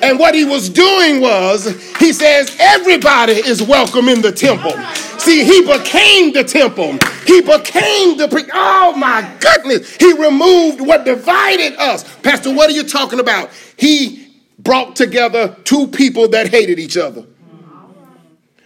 and 0.02 0.20
what 0.20 0.36
he 0.36 0.46
was 0.46 0.70
doing 0.70 1.22
was, 1.22 1.66
he 1.98 2.14
says, 2.14 2.56
everybody 2.60 3.34
is 3.34 3.62
welcome 3.62 4.08
in 4.10 4.22
the 4.22 4.32
temple. 4.32 4.72
See, 5.20 5.44
he 5.44 5.62
became 5.62 6.34
the 6.34 6.44
temple. 6.44 6.94
He 7.26 7.42
became 7.42 8.18
the, 8.18 8.28
pre- 8.30 8.50
oh 8.54 8.96
my 8.96 9.30
goodness. 9.40 9.96
He 9.98 10.14
removed 10.14 10.82
what 10.82 11.06
divided 11.06 11.76
us. 11.76 12.04
Pastor, 12.20 12.54
what 12.54 12.70
are 12.70 12.74
you 12.74 12.84
talking 12.84 13.20
about? 13.20 13.50
He 13.78 14.34
brought 14.60 14.96
together 14.96 15.56
two 15.64 15.88
people 15.88 16.30
that 16.30 16.50
hated 16.50 16.80
each 16.80 16.98
other. 16.98 17.26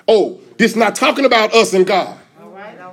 Oh, 0.08 0.40
this 0.58 0.76
not 0.76 0.96
talking 0.96 1.26
about 1.26 1.54
us 1.54 1.74
and 1.74 1.86
God. 1.86 2.18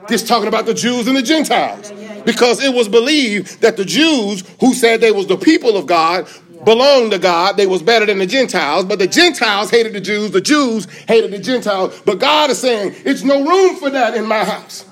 This 0.09 0.27
talking 0.27 0.49
about 0.49 0.65
the 0.65 0.75
Jews 0.75 1.07
and 1.07 1.17
the 1.17 1.23
Gentiles. 1.23 1.93
Because 2.25 2.63
it 2.63 2.75
was 2.75 2.89
believed 2.89 3.61
that 3.61 3.77
the 3.77 3.85
Jews 3.85 4.43
who 4.61 4.73
said 4.73 5.01
they 5.01 5.11
was 5.11 5.27
the 5.27 5.37
people 5.37 5.77
of 5.77 5.87
God 5.87 6.27
belonged 6.65 7.13
to 7.13 7.19
God. 7.19 7.57
They 7.57 7.67
was 7.67 7.83
better 7.83 8.07
than 8.07 8.19
the 8.19 8.27
Gentiles, 8.27 8.85
but 8.85 8.99
the 8.99 9.07
Gentiles 9.07 9.71
hated 9.71 9.93
the 9.93 10.01
Jews. 10.01 10.31
The 10.31 10.41
Jews 10.41 10.87
hated 11.07 11.31
the 11.31 11.39
Gentiles. 11.39 12.01
But 12.05 12.19
God 12.19 12.51
is 12.51 12.59
saying, 12.59 12.95
it's 13.05 13.23
no 13.23 13.45
room 13.45 13.77
for 13.77 13.91
that 13.91 14.15
in 14.15 14.27
my 14.27 14.45
house. 14.45 14.85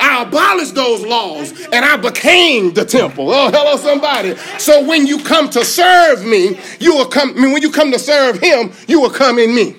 I 0.00 0.22
abolished 0.22 0.74
those 0.74 1.04
laws 1.04 1.52
and 1.72 1.84
I 1.84 1.96
became 1.96 2.74
the 2.74 2.84
temple. 2.84 3.30
Oh, 3.30 3.50
hello, 3.50 3.76
somebody. 3.76 4.36
So 4.58 4.84
when 4.84 5.06
you 5.06 5.22
come 5.22 5.48
to 5.50 5.64
serve 5.64 6.24
me, 6.26 6.58
you 6.80 6.94
will 6.94 7.06
come, 7.06 7.30
I 7.30 7.40
mean, 7.40 7.52
when 7.52 7.62
you 7.62 7.70
come 7.70 7.92
to 7.92 7.98
serve 7.98 8.40
him, 8.40 8.72
you 8.88 9.00
will 9.00 9.10
come 9.10 9.38
in 9.38 9.54
me. 9.54 9.76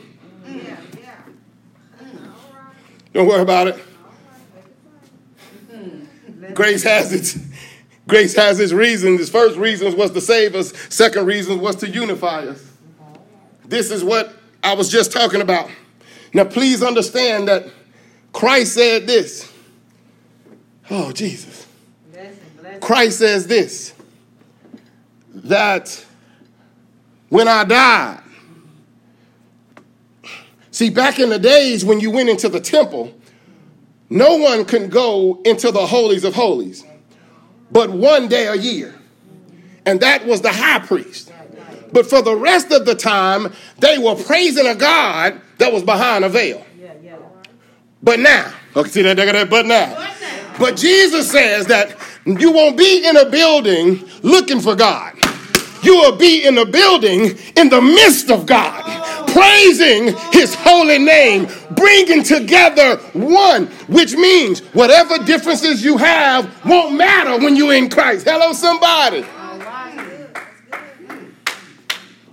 Don't 3.14 3.28
worry 3.28 3.42
about 3.42 3.68
it. 3.68 3.80
Grace 6.54 6.84
has 6.84 7.12
its 7.14 7.38
Grace 8.08 8.36
has 8.36 8.60
its 8.60 8.72
reasons. 8.72 9.20
Its 9.20 9.30
first 9.30 9.58
reason 9.58 9.96
was 9.98 10.12
to 10.12 10.22
save 10.22 10.56
us. 10.56 10.74
Second 10.90 11.26
reason 11.26 11.60
was 11.60 11.76
to 11.78 11.90
unify 11.90 12.46
us. 12.46 12.64
This 13.66 13.90
is 13.90 14.04
what 14.04 14.34
I 14.64 14.74
was 14.74 14.90
just 14.92 15.12
talking 15.12 15.42
about. 15.42 15.70
Now, 16.34 16.44
please 16.44 16.84
understand 16.84 17.48
that 17.48 17.68
Christ 18.32 18.74
said 18.74 19.08
this. 19.08 19.52
Oh, 20.90 21.12
Jesus. 21.12 21.66
Christ 22.82 23.20
says 23.20 23.48
this 23.48 23.94
that 25.34 26.06
when 27.30 27.48
I 27.48 27.64
died, 27.64 28.22
see, 30.72 30.90
back 30.90 31.20
in 31.20 31.30
the 31.30 31.40
days 31.40 31.84
when 31.84 32.00
you 32.00 32.12
went 32.12 32.30
into 32.30 32.50
the 32.50 32.60
temple, 32.60 33.14
no 34.10 34.36
one 34.38 34.66
could 34.66 34.92
go 34.92 35.42
into 35.44 35.72
the 35.72 35.86
holies 35.86 36.24
of 36.24 36.36
holies 36.36 36.84
but 37.72 37.90
one 37.90 38.28
day 38.28 38.48
a 38.48 38.56
year. 38.56 38.96
and 39.86 40.00
that 40.00 40.26
was 40.26 40.42
the 40.42 40.52
high 40.52 40.80
priest. 40.80 41.32
But 41.92 42.10
for 42.10 42.22
the 42.22 42.36
rest 42.36 42.72
of 42.72 42.86
the 42.86 42.96
time, 42.96 43.54
they 43.80 43.98
were 43.98 44.16
praising 44.16 44.68
a 44.68 44.76
God 44.76 45.40
that 45.60 45.72
was 45.72 45.84
behind 45.84 46.26
a 46.26 46.30
veil. 46.30 46.66
But 48.02 48.20
now, 48.20 48.52
okay, 48.76 48.90
see 48.90 49.02
that, 49.04 49.16
that, 49.16 49.50
but 49.50 49.66
now. 49.66 49.96
But 50.60 50.76
Jesus 50.78 51.32
says 51.32 51.68
that 51.68 51.96
you 52.26 52.52
won't 52.52 52.78
be 52.78 53.08
in 53.08 53.16
a 53.18 53.30
building 53.30 54.04
looking 54.24 54.60
for 54.60 54.76
God. 54.76 55.14
You 55.84 55.96
will 55.98 56.16
be 56.16 56.46
in 56.46 56.58
a 56.58 56.66
building 56.66 57.38
in 57.56 57.70
the 57.70 57.82
midst 57.82 58.32
of 58.32 58.46
God, 58.46 58.85
praising 59.36 60.16
his 60.32 60.56
holy 60.56 60.98
name, 60.98 61.46
bringing 61.72 62.24
together 62.24 62.96
one, 63.12 63.66
which 63.88 64.14
means 64.16 64.62
whatever 64.74 65.18
differences 65.26 65.84
you 65.84 65.98
have 65.98 66.50
won't 66.66 66.96
matter 66.96 67.38
when 67.44 67.58
you're 67.58 67.74
in 67.74 67.90
Christ. 67.90 68.26
Hello, 68.30 68.54
somebody. 68.54 69.26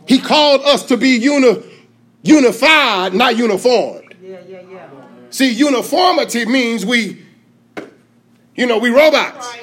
He 0.06 0.20
called 0.20 0.60
us 0.62 0.84
to 0.84 0.96
be 0.96 1.16
uni- 1.16 1.62
unified, 2.22 3.14
not 3.14 3.36
uniformed. 3.36 4.14
Yeah, 4.22 4.38
yeah, 4.48 4.60
yeah. 4.70 4.88
See, 5.30 5.50
uniformity 5.50 6.44
means 6.44 6.86
we, 6.86 7.24
you 8.54 8.66
know, 8.66 8.78
we 8.78 8.90
robots. 8.90 9.56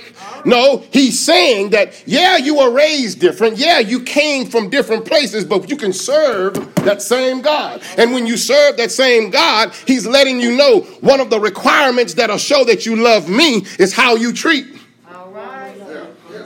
No, 0.46 0.84
he's 0.92 1.20
saying 1.20 1.72
that, 1.72 2.04
yeah, 2.06 2.38
you 2.38 2.58
were 2.58 2.72
raised 2.72 3.20
different. 3.20 3.58
Yeah, 3.58 3.80
you 3.80 4.04
came 4.04 4.46
from 4.46 4.70
different 4.70 5.06
places, 5.06 5.46
but 5.46 5.70
you 5.70 5.78
can 5.78 5.94
serve 5.94 6.54
that 6.76 7.02
same 7.02 7.42
God. 7.42 7.82
And 7.98 8.14
when 8.14 8.26
you 8.26 8.38
serve 8.38 8.78
that 8.78 8.92
same 8.92 9.30
God, 9.30 9.74
he's 9.86 10.08
letting 10.08 10.40
you 10.40 10.56
know 10.56 10.82
one 11.02 11.20
of 11.20 11.30
the 11.30 11.40
requirements 11.40 12.14
that'll 12.16 12.38
show 12.38 12.64
that 12.66 12.86
you 12.86 12.96
love 12.96 13.30
me 13.30 13.66
is 13.78 13.94
how 13.94 14.16
you 14.16 14.34
treat 14.34 14.79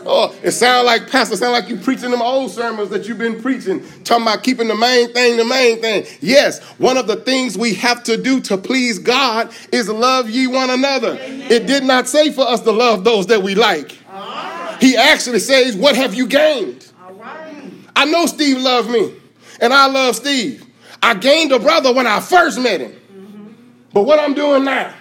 Oh, 0.06 0.36
it 0.44 0.52
sounds 0.52 0.86
like, 0.86 1.10
Pastor, 1.10 1.36
sound 1.36 1.54
like 1.54 1.70
you 1.70 1.78
preaching 1.78 2.12
them 2.12 2.22
old 2.22 2.52
sermons 2.52 2.90
that 2.90 3.08
you've 3.08 3.18
been 3.18 3.42
preaching, 3.42 3.84
talking 4.04 4.24
about 4.24 4.44
keeping 4.44 4.68
the 4.68 4.76
main 4.76 5.12
thing 5.14 5.38
the 5.38 5.46
main 5.46 5.82
thing. 5.82 6.06
Yes, 6.22 6.62
one 6.78 6.98
of 6.98 7.08
the 7.08 7.18
things 7.18 7.58
we 7.58 7.74
have 7.76 8.04
to 8.04 8.22
do 8.22 8.40
to 8.42 8.58
please 8.58 9.00
God 9.00 9.54
is 9.72 9.90
love 9.90 10.30
ye 10.30 10.48
one 10.48 10.70
another. 10.70 11.18
Amen. 11.20 11.52
It 11.52 11.68
did 11.68 11.84
not 11.84 12.08
say 12.08 12.32
for 12.32 12.48
us 12.48 12.62
to 12.62 12.72
love 12.72 13.04
those 13.04 13.28
that 13.28 13.42
we 13.42 13.56
like. 13.56 13.98
Right. 14.12 14.78
He 14.80 14.98
actually 14.98 15.40
says, 15.40 15.76
What 15.76 15.96
have 15.96 16.14
you 16.14 16.28
gained? 16.28 16.92
Right. 17.10 17.72
I 17.96 18.06
know 18.06 18.26
Steve 18.26 18.60
loved 18.60 18.90
me, 18.90 19.14
and 19.62 19.74
I 19.74 19.88
love 19.88 20.16
Steve. 20.16 20.66
I 21.02 21.16
gained 21.16 21.52
a 21.52 21.60
brother 21.60 21.94
when 21.94 22.08
I 22.08 22.20
first 22.20 22.60
met 22.60 22.82
him. 22.82 22.92
Mm-hmm. 22.92 23.52
But 23.94 24.04
what 24.04 24.20
I'm 24.20 24.34
doing 24.34 24.64
now? 24.64 24.94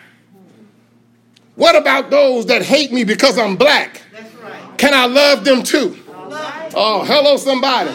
What 1.55 1.77
about 1.77 2.11
those 2.11 2.47
that 2.47 2.63
hate 2.63 2.93
me 2.93 3.05
because 3.05 3.39
I'm 3.39 3.57
black? 3.57 4.03
Can 4.83 4.95
I 4.95 5.07
love 5.07 5.45
them 5.45 5.63
too? 5.63 5.97
Oh, 6.75 7.05
hello, 7.07 7.37
somebody. 7.37 7.91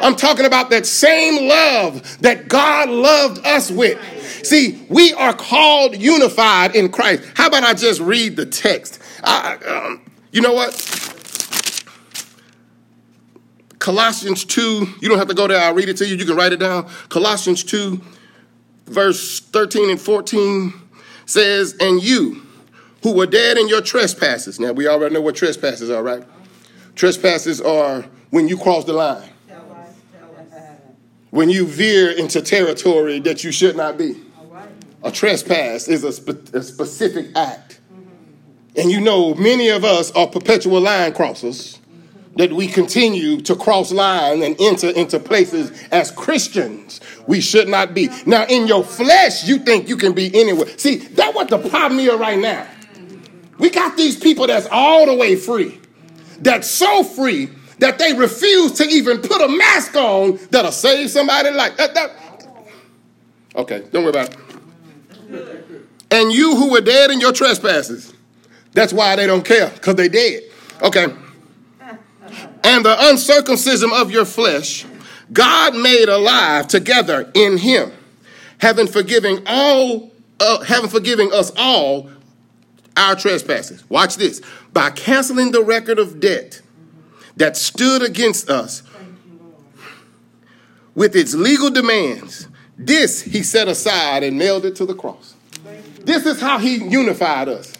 I'm 0.00 0.14
talking 0.14 0.46
about 0.46 0.70
that 0.70 0.86
same 0.86 1.48
love 1.48 2.20
that 2.20 2.46
God 2.46 2.88
loved 2.88 3.44
us 3.44 3.68
with. 3.68 3.98
See, 4.46 4.80
we 4.88 5.12
are 5.14 5.32
called 5.32 5.96
unified 5.96 6.76
in 6.76 6.92
Christ. 6.92 7.24
How 7.34 7.48
about 7.48 7.64
I 7.64 7.74
just 7.74 8.00
read 8.00 8.36
the 8.36 8.46
text? 8.46 9.00
I, 9.24 9.56
um, 9.56 10.08
you 10.30 10.40
know 10.40 10.52
what? 10.52 10.70
Colossians 13.80 14.44
2, 14.44 14.86
you 15.00 15.08
don't 15.08 15.18
have 15.18 15.26
to 15.26 15.34
go 15.34 15.48
there, 15.48 15.60
I'll 15.60 15.74
read 15.74 15.88
it 15.88 15.96
to 15.96 16.06
you. 16.06 16.14
You 16.14 16.26
can 16.26 16.36
write 16.36 16.52
it 16.52 16.60
down. 16.60 16.88
Colossians 17.08 17.64
2, 17.64 18.00
verse 18.86 19.40
13 19.40 19.90
and 19.90 20.00
14 20.00 20.74
says, 21.26 21.76
And 21.80 22.00
you, 22.00 22.46
who 23.02 23.14
were 23.14 23.26
dead 23.26 23.56
in 23.56 23.68
your 23.68 23.80
trespasses. 23.80 24.60
Now, 24.60 24.72
we 24.72 24.86
already 24.86 25.14
know 25.14 25.20
what 25.20 25.36
trespasses 25.36 25.90
are, 25.90 26.02
right? 26.02 26.22
Trespasses 26.94 27.60
are 27.60 28.04
when 28.30 28.48
you 28.48 28.58
cross 28.58 28.84
the 28.84 28.92
line, 28.92 29.28
when 31.30 31.48
you 31.48 31.66
veer 31.66 32.10
into 32.10 32.42
territory 32.42 33.20
that 33.20 33.44
you 33.44 33.52
should 33.52 33.76
not 33.76 33.96
be. 33.96 34.20
A 35.02 35.10
trespass 35.10 35.88
is 35.88 36.04
a, 36.04 36.12
spe- 36.12 36.54
a 36.54 36.62
specific 36.62 37.34
act. 37.34 37.80
And 38.76 38.90
you 38.90 39.00
know, 39.00 39.34
many 39.34 39.68
of 39.68 39.84
us 39.84 40.10
are 40.12 40.26
perpetual 40.26 40.80
line 40.80 41.12
crossers 41.12 41.78
that 42.36 42.52
we 42.52 42.66
continue 42.66 43.40
to 43.40 43.56
cross 43.56 43.90
line 43.90 44.42
and 44.42 44.60
enter 44.60 44.90
into 44.90 45.18
places 45.18 45.72
as 45.90 46.10
Christians 46.10 47.00
we 47.26 47.40
should 47.40 47.68
not 47.68 47.94
be. 47.94 48.08
Now, 48.26 48.44
in 48.46 48.66
your 48.66 48.84
flesh, 48.84 49.48
you 49.48 49.58
think 49.58 49.88
you 49.88 49.96
can 49.96 50.12
be 50.12 50.30
anywhere. 50.38 50.68
See, 50.78 50.96
that's 50.96 51.34
what 51.34 51.48
the 51.48 51.58
problem 51.58 51.98
is 51.98 52.14
right 52.14 52.38
now. 52.38 52.66
We 53.60 53.70
got 53.70 53.96
these 53.96 54.16
people 54.16 54.46
that's 54.46 54.66
all 54.70 55.06
the 55.06 55.14
way 55.14 55.36
free, 55.36 55.78
that's 56.40 56.68
so 56.68 57.04
free 57.04 57.50
that 57.78 57.98
they 57.98 58.12
refuse 58.12 58.72
to 58.72 58.84
even 58.84 59.18
put 59.18 59.40
a 59.40 59.48
mask 59.48 59.94
on 59.96 60.38
that'll 60.50 60.72
save 60.72 61.10
somebody 61.10 61.50
like 61.50 61.76
that. 61.76 61.94
that. 61.94 62.10
Okay, 63.56 63.86
don't 63.92 64.04
worry 64.04 64.10
about 64.10 64.30
it. 64.30 65.86
And 66.10 66.32
you 66.32 66.56
who 66.56 66.70
were 66.70 66.80
dead 66.80 67.10
in 67.10 67.20
your 67.20 67.32
trespasses, 67.32 68.12
that's 68.72 68.92
why 68.92 69.16
they 69.16 69.26
don't 69.26 69.44
care, 69.44 69.70
because 69.70 69.94
they 69.94 70.08
dead. 70.08 70.42
Okay. 70.82 71.06
And 72.62 72.84
the 72.84 72.96
uncircumcision 73.08 73.90
of 73.94 74.10
your 74.10 74.24
flesh, 74.24 74.86
God 75.32 75.74
made 75.74 76.08
alive 76.08 76.68
together 76.68 77.30
in 77.34 77.58
him, 77.58 77.92
having 78.58 78.86
forgiven 78.86 79.42
all, 79.46 80.12
uh, 80.38 80.60
having 80.60 80.90
forgiven 80.90 81.30
us 81.32 81.52
all 81.56 82.10
our 82.96 83.16
trespasses. 83.16 83.88
Watch 83.88 84.16
this. 84.16 84.40
By 84.72 84.90
canceling 84.90 85.52
the 85.52 85.62
record 85.62 85.98
of 85.98 86.20
debt 86.20 86.60
that 87.36 87.56
stood 87.56 88.02
against 88.02 88.50
us 88.50 88.82
with 90.94 91.16
its 91.16 91.34
legal 91.34 91.70
demands, 91.70 92.48
this 92.76 93.22
he 93.22 93.42
set 93.42 93.68
aside 93.68 94.22
and 94.22 94.38
nailed 94.38 94.64
it 94.64 94.76
to 94.76 94.86
the 94.86 94.94
cross. 94.94 95.34
This 96.00 96.26
is 96.26 96.40
how 96.40 96.58
he 96.58 96.76
unified 96.76 97.48
us. 97.48 97.72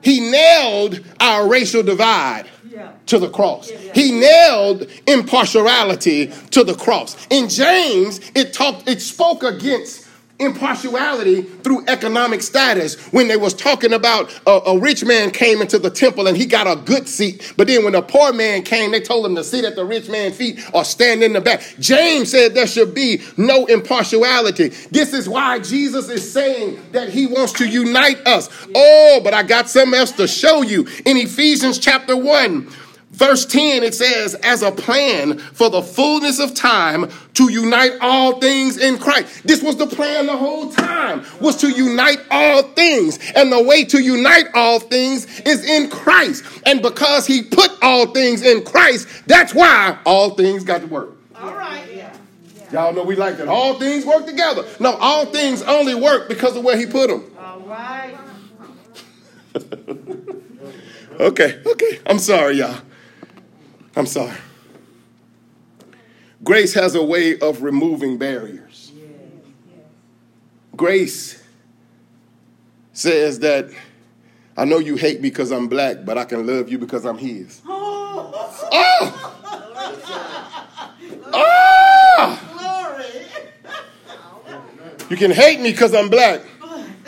He 0.00 0.20
nailed 0.20 1.04
our 1.20 1.48
racial 1.48 1.82
divide 1.82 2.46
to 3.06 3.18
the 3.18 3.28
cross. 3.28 3.68
He 3.94 4.12
nailed 4.12 4.86
impartiality 5.06 6.32
to 6.50 6.62
the 6.62 6.74
cross. 6.74 7.16
In 7.30 7.48
James, 7.48 8.20
it 8.34 8.52
talked, 8.52 8.88
it 8.88 9.00
spoke 9.02 9.42
against 9.42 10.07
impartiality 10.38 11.42
through 11.42 11.84
economic 11.88 12.42
status. 12.42 12.96
When 13.12 13.28
they 13.28 13.36
was 13.36 13.54
talking 13.54 13.92
about 13.92 14.32
a, 14.46 14.50
a, 14.50 14.78
rich 14.78 15.04
man 15.04 15.32
came 15.32 15.60
into 15.60 15.78
the 15.78 15.90
temple 15.90 16.28
and 16.28 16.36
he 16.36 16.46
got 16.46 16.66
a 16.66 16.80
good 16.80 17.08
seat 17.08 17.52
but 17.56 17.66
then 17.66 17.84
when 17.84 17.94
a 17.96 18.02
poor 18.02 18.32
man 18.32 18.62
came 18.62 18.92
they 18.92 19.00
told 19.00 19.26
him 19.26 19.34
to 19.34 19.42
sit 19.42 19.64
at 19.64 19.74
the 19.74 19.84
rich 19.84 20.08
man's 20.08 20.36
feet 20.36 20.60
or 20.72 20.84
stand 20.84 21.22
in 21.22 21.32
the 21.32 21.40
back. 21.40 21.62
James 21.80 22.30
said 22.30 22.54
there 22.54 22.66
should 22.66 22.94
be 22.94 23.20
no 23.36 23.66
impartiality. 23.66 24.68
This 24.90 25.12
is 25.12 25.28
why 25.28 25.58
jesus 25.58 26.08
is 26.08 26.30
saying 26.30 26.80
that 26.92 27.08
he 27.08 27.26
wants 27.26 27.52
to 27.54 27.66
unite 27.66 28.24
us. 28.26 28.48
Oh 28.74 29.20
but 29.24 29.34
i 29.34 29.42
got 29.42 29.68
something 29.68 29.98
else 29.98 30.12
to 30.12 30.28
show 30.28 30.62
you. 30.62 30.86
In 31.04 31.16
ephesians 31.16 31.78
chapter 31.78 32.16
1 32.16 32.72
Verse 33.10 33.46
10, 33.46 33.82
it 33.82 33.94
says, 33.94 34.34
as 34.36 34.62
a 34.62 34.70
plan 34.70 35.38
for 35.38 35.70
the 35.70 35.82
fullness 35.82 36.38
of 36.38 36.54
time 36.54 37.10
to 37.34 37.50
unite 37.50 37.92
all 38.00 38.38
things 38.38 38.76
in 38.76 38.98
Christ. 38.98 39.44
This 39.44 39.62
was 39.62 39.76
the 39.76 39.86
plan 39.86 40.26
the 40.26 40.36
whole 40.36 40.70
time, 40.70 41.24
was 41.40 41.56
to 41.62 41.70
unite 41.70 42.18
all 42.30 42.62
things. 42.62 43.18
And 43.34 43.50
the 43.50 43.62
way 43.62 43.84
to 43.86 44.00
unite 44.00 44.48
all 44.54 44.78
things 44.78 45.40
is 45.40 45.64
in 45.64 45.88
Christ. 45.88 46.44
And 46.66 46.82
because 46.82 47.26
he 47.26 47.42
put 47.42 47.70
all 47.82 48.06
things 48.06 48.42
in 48.42 48.62
Christ, 48.62 49.08
that's 49.26 49.54
why 49.54 49.98
all 50.04 50.30
things 50.30 50.62
got 50.62 50.82
to 50.82 50.86
work. 50.86 51.16
All 51.34 51.54
right. 51.54 51.84
Yeah. 51.92 52.14
Y'all 52.70 52.92
know 52.92 53.02
we 53.02 53.16
like 53.16 53.38
that. 53.38 53.48
All 53.48 53.78
things 53.78 54.04
work 54.04 54.26
together. 54.26 54.66
No, 54.78 54.94
all 54.96 55.24
things 55.24 55.62
only 55.62 55.94
work 55.94 56.28
because 56.28 56.54
of 56.56 56.62
where 56.62 56.76
he 56.76 56.84
put 56.84 57.08
them. 57.08 57.24
All 57.38 57.60
right. 57.60 58.14
okay, 61.20 61.62
okay. 61.64 62.00
I'm 62.06 62.18
sorry, 62.18 62.58
y'all. 62.58 62.82
I'm 63.98 64.06
sorry. 64.06 64.36
Grace 66.44 66.72
has 66.74 66.94
a 66.94 67.02
way 67.02 67.36
of 67.40 67.62
removing 67.62 68.16
barriers. 68.16 68.92
Grace 70.76 71.42
says 72.92 73.40
that 73.40 73.68
I 74.56 74.64
know 74.66 74.78
you 74.78 74.94
hate 74.94 75.20
me 75.20 75.30
because 75.30 75.50
I'm 75.50 75.66
black, 75.66 76.04
but 76.04 76.16
I 76.16 76.24
can 76.24 76.46
love 76.46 76.68
you 76.68 76.78
because 76.78 77.04
I'm 77.04 77.18
his. 77.18 77.60
Oh! 78.70 79.34
Oh! 81.32 82.38
You 85.10 85.16
can 85.16 85.30
hate 85.30 85.60
me 85.60 85.70
because 85.72 85.94
I'm 85.94 86.08
black, 86.08 86.42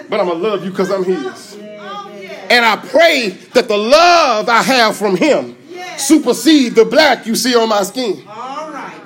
but 0.09 0.20
I'm 0.20 0.26
going 0.26 0.41
to 0.41 0.49
love 0.49 0.64
you 0.64 0.70
because 0.70 0.91
I'm 0.91 1.05
his. 1.05 1.55
And 1.55 2.64
I 2.64 2.76
pray 2.76 3.30
that 3.55 3.68
the 3.68 3.76
love 3.76 4.49
I 4.49 4.62
have 4.62 4.97
from 4.97 5.16
him 5.16 5.57
supersede 6.01 6.74
the 6.74 6.84
black 6.84 7.26
you 7.26 7.34
see 7.34 7.55
on 7.55 7.68
my 7.68 7.82
skin. 7.82 8.24
All 8.28 8.70
right. 8.70 9.01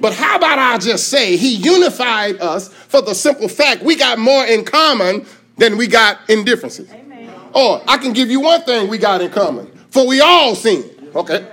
But 0.00 0.14
how 0.14 0.36
about 0.36 0.58
I 0.58 0.78
just 0.78 1.08
say 1.08 1.36
he 1.36 1.54
unified 1.54 2.40
us 2.40 2.68
for 2.68 3.00
the 3.00 3.14
simple 3.14 3.48
fact 3.48 3.82
we 3.82 3.96
got 3.96 4.18
more 4.18 4.44
in 4.44 4.64
common 4.64 5.26
than 5.56 5.76
we 5.76 5.86
got 5.86 6.18
in 6.28 6.44
differences. 6.44 6.90
Amen. 6.92 7.32
Or 7.54 7.82
I 7.88 7.96
can 7.96 8.12
give 8.12 8.30
you 8.30 8.40
one 8.40 8.62
thing 8.62 8.88
we 8.88 8.98
got 8.98 9.22
in 9.22 9.30
common. 9.30 9.66
For 9.90 10.06
we 10.06 10.20
all 10.20 10.54
sin. 10.54 10.84
Okay. 11.14 11.46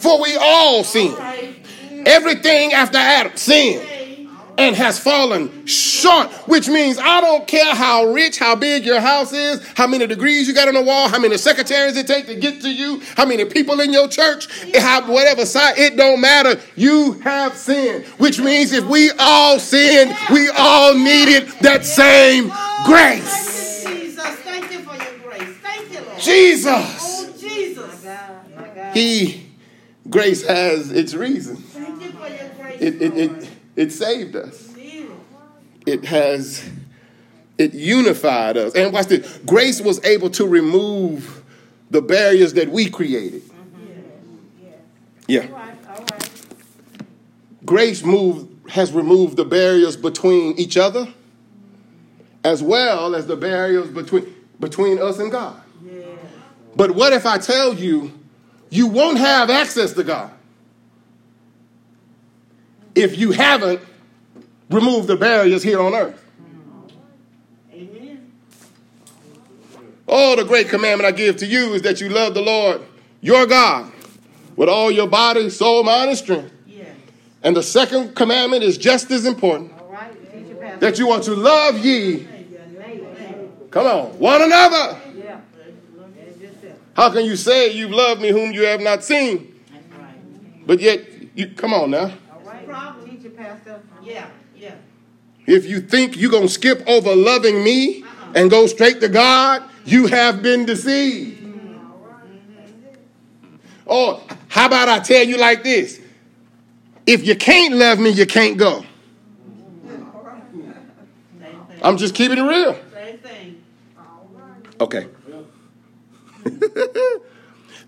For 0.00 0.20
we 0.20 0.36
all 0.36 0.82
sin. 0.82 1.14
Everything 2.04 2.72
after 2.72 2.98
Adam 2.98 3.36
sin 3.36 3.87
and 4.58 4.74
has 4.74 4.98
fallen 4.98 5.64
short, 5.66 6.30
which 6.48 6.68
means 6.68 6.98
I 6.98 7.20
don't 7.20 7.46
care 7.46 7.74
how 7.74 8.06
rich, 8.06 8.38
how 8.38 8.56
big 8.56 8.84
your 8.84 9.00
house 9.00 9.32
is, 9.32 9.64
how 9.76 9.86
many 9.86 10.06
degrees 10.06 10.48
you 10.48 10.54
got 10.54 10.66
on 10.66 10.74
the 10.74 10.82
wall, 10.82 11.08
how 11.08 11.20
many 11.20 11.38
secretaries 11.38 11.96
it 11.96 12.08
take 12.08 12.26
to 12.26 12.34
get 12.34 12.60
to 12.62 12.68
you, 12.68 13.00
how 13.16 13.24
many 13.24 13.44
people 13.44 13.80
in 13.80 13.92
your 13.92 14.08
church, 14.08 14.48
how, 14.76 15.10
whatever 15.10 15.46
side, 15.46 15.78
it 15.78 15.96
don't 15.96 16.20
matter. 16.20 16.60
You 16.74 17.12
have 17.20 17.56
sinned, 17.56 18.04
which 18.18 18.40
means 18.40 18.72
if 18.72 18.84
we 18.84 19.12
all 19.18 19.60
sinned, 19.60 20.14
we 20.30 20.48
all 20.50 20.92
needed 20.94 21.48
that 21.60 21.84
same 21.84 22.52
grace. 22.84 23.84
Jesus, 23.86 24.18
thank 24.20 24.72
you 24.72 24.80
for 24.80 24.96
your 24.96 25.18
grace. 25.18 25.56
Thank 25.62 25.92
you, 25.92 26.00
Lord. 26.00 26.18
Jesus. 26.18 26.66
Oh, 26.66 27.34
Jesus. 27.38 28.06
He, 28.92 29.46
grace 30.10 30.44
has 30.44 30.90
its 30.90 31.14
reason. 31.14 31.56
Thank 31.56 32.02
you 32.02 32.10
for 32.10 32.28
your 32.28 32.48
grace. 32.60 32.80
It, 32.80 33.02
it, 33.02 33.14
Lord. 33.14 33.42
it, 33.42 33.47
it 33.78 33.92
saved 33.92 34.34
us. 34.34 34.74
It 35.86 36.04
has 36.04 36.68
it 37.56 37.72
unified 37.72 38.56
us. 38.56 38.74
And 38.74 38.92
watch 38.92 39.06
this. 39.06 39.38
Grace 39.46 39.80
was 39.80 40.04
able 40.04 40.30
to 40.30 40.46
remove 40.46 41.42
the 41.90 42.02
barriers 42.02 42.52
that 42.54 42.68
we 42.68 42.90
created. 42.90 43.42
Yeah. 45.26 45.42
All 45.42 45.48
right, 45.48 45.74
all 45.88 46.04
right. 46.10 46.30
grace 47.64 48.02
moved 48.02 48.70
has 48.70 48.92
removed 48.92 49.36
the 49.36 49.44
barriers 49.44 49.96
between 49.96 50.58
each 50.58 50.76
other 50.76 51.06
as 52.44 52.62
well 52.62 53.14
as 53.14 53.26
the 53.26 53.36
barriers 53.36 53.88
between 53.88 54.34
between 54.58 54.98
us 54.98 55.18
and 55.18 55.30
god. 55.30 55.60
But 56.76 56.92
what 56.92 57.12
if 57.12 57.26
i 57.26 57.36
tell 57.36 57.74
you 57.74 58.12
you 58.70 58.86
won't 58.86 59.18
have 59.18 59.50
access 59.50 59.92
to 59.94 60.04
god 60.04 60.30
if 62.94 63.18
you 63.18 63.32
haven't 63.32 63.80
removed 64.70 65.08
the 65.08 65.16
barriers 65.16 65.62
here 65.62 65.80
on 65.80 65.94
earth 65.94 66.24
Amen. 67.72 68.32
Oh, 70.06 70.36
the 70.36 70.44
great 70.44 70.68
commandment 70.68 71.06
I 71.06 71.16
give 71.16 71.36
to 71.38 71.46
you 71.46 71.74
is 71.74 71.82
that 71.82 72.00
you 72.00 72.08
love 72.08 72.34
the 72.34 72.42
Lord 72.42 72.82
your 73.20 73.46
God 73.46 73.92
with 74.56 74.68
all 74.68 74.90
your 74.90 75.06
body, 75.06 75.50
soul, 75.50 75.84
mind, 75.84 76.10
and 76.10 76.18
strength. 76.18 76.52
Yeah. 76.66 76.86
And 77.42 77.56
the 77.56 77.62
second 77.62 78.14
commandment 78.14 78.64
is 78.64 78.76
just 78.76 79.10
as 79.10 79.24
important 79.24 79.72
all 79.78 79.88
right. 79.90 80.12
you, 80.34 80.56
that 80.80 80.98
you 80.98 81.06
want 81.06 81.24
to 81.24 81.34
love 81.34 81.78
ye, 81.78 82.26
come 83.70 83.86
on, 83.86 84.18
one 84.18 84.42
another. 84.42 84.98
Yeah. 85.14 85.40
How 86.94 87.10
can 87.10 87.24
you 87.24 87.36
say 87.36 87.72
you've 87.72 87.92
loved 87.92 88.20
me 88.20 88.30
whom 88.30 88.52
you 88.52 88.62
have 88.62 88.80
not 88.80 89.04
seen, 89.04 89.54
but 90.66 90.80
yet 90.80 91.06
you 91.36 91.48
come 91.48 91.72
on 91.72 91.90
now? 91.90 92.12
All 92.32 92.40
right. 92.44 92.66
Problem. 92.66 93.08
Teach 93.08 93.22
your 93.22 93.27
pastor. 93.38 93.80
Yeah. 94.02 94.28
Yeah. 94.56 94.74
If 95.46 95.64
you 95.64 95.80
think 95.80 96.16
you're 96.16 96.30
going 96.30 96.48
to 96.48 96.52
skip 96.52 96.82
over 96.86 97.14
loving 97.14 97.64
me 97.64 98.04
and 98.34 98.50
go 98.50 98.66
straight 98.66 99.00
to 99.00 99.08
God, 99.08 99.62
you 99.84 100.06
have 100.08 100.42
been 100.42 100.66
deceived. 100.66 101.36
Or 103.86 104.20
how 104.48 104.66
about 104.66 104.88
I 104.88 104.98
tell 104.98 105.24
you 105.24 105.38
like 105.38 105.62
this? 105.62 106.00
If 107.06 107.26
you 107.26 107.34
can't 107.36 107.74
love 107.74 107.98
me, 107.98 108.10
you 108.10 108.26
can't 108.26 108.58
go. 108.58 108.84
I'm 111.80 111.96
just 111.96 112.14
keeping 112.14 112.36
it 112.36 112.42
real. 112.42 112.78
Okay. 114.80 115.06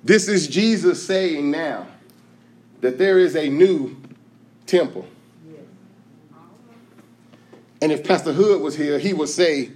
this 0.02 0.28
is 0.28 0.48
Jesus 0.48 1.04
saying 1.06 1.50
now 1.50 1.86
that 2.80 2.98
there 2.98 3.18
is 3.18 3.36
a 3.36 3.48
new 3.48 3.96
temple. 4.66 5.06
And 7.82 7.92
if 7.92 8.06
Pastor 8.06 8.32
Hood 8.32 8.60
was 8.60 8.76
here, 8.76 8.98
he 8.98 9.12
would 9.12 9.28
say, 9.28 9.70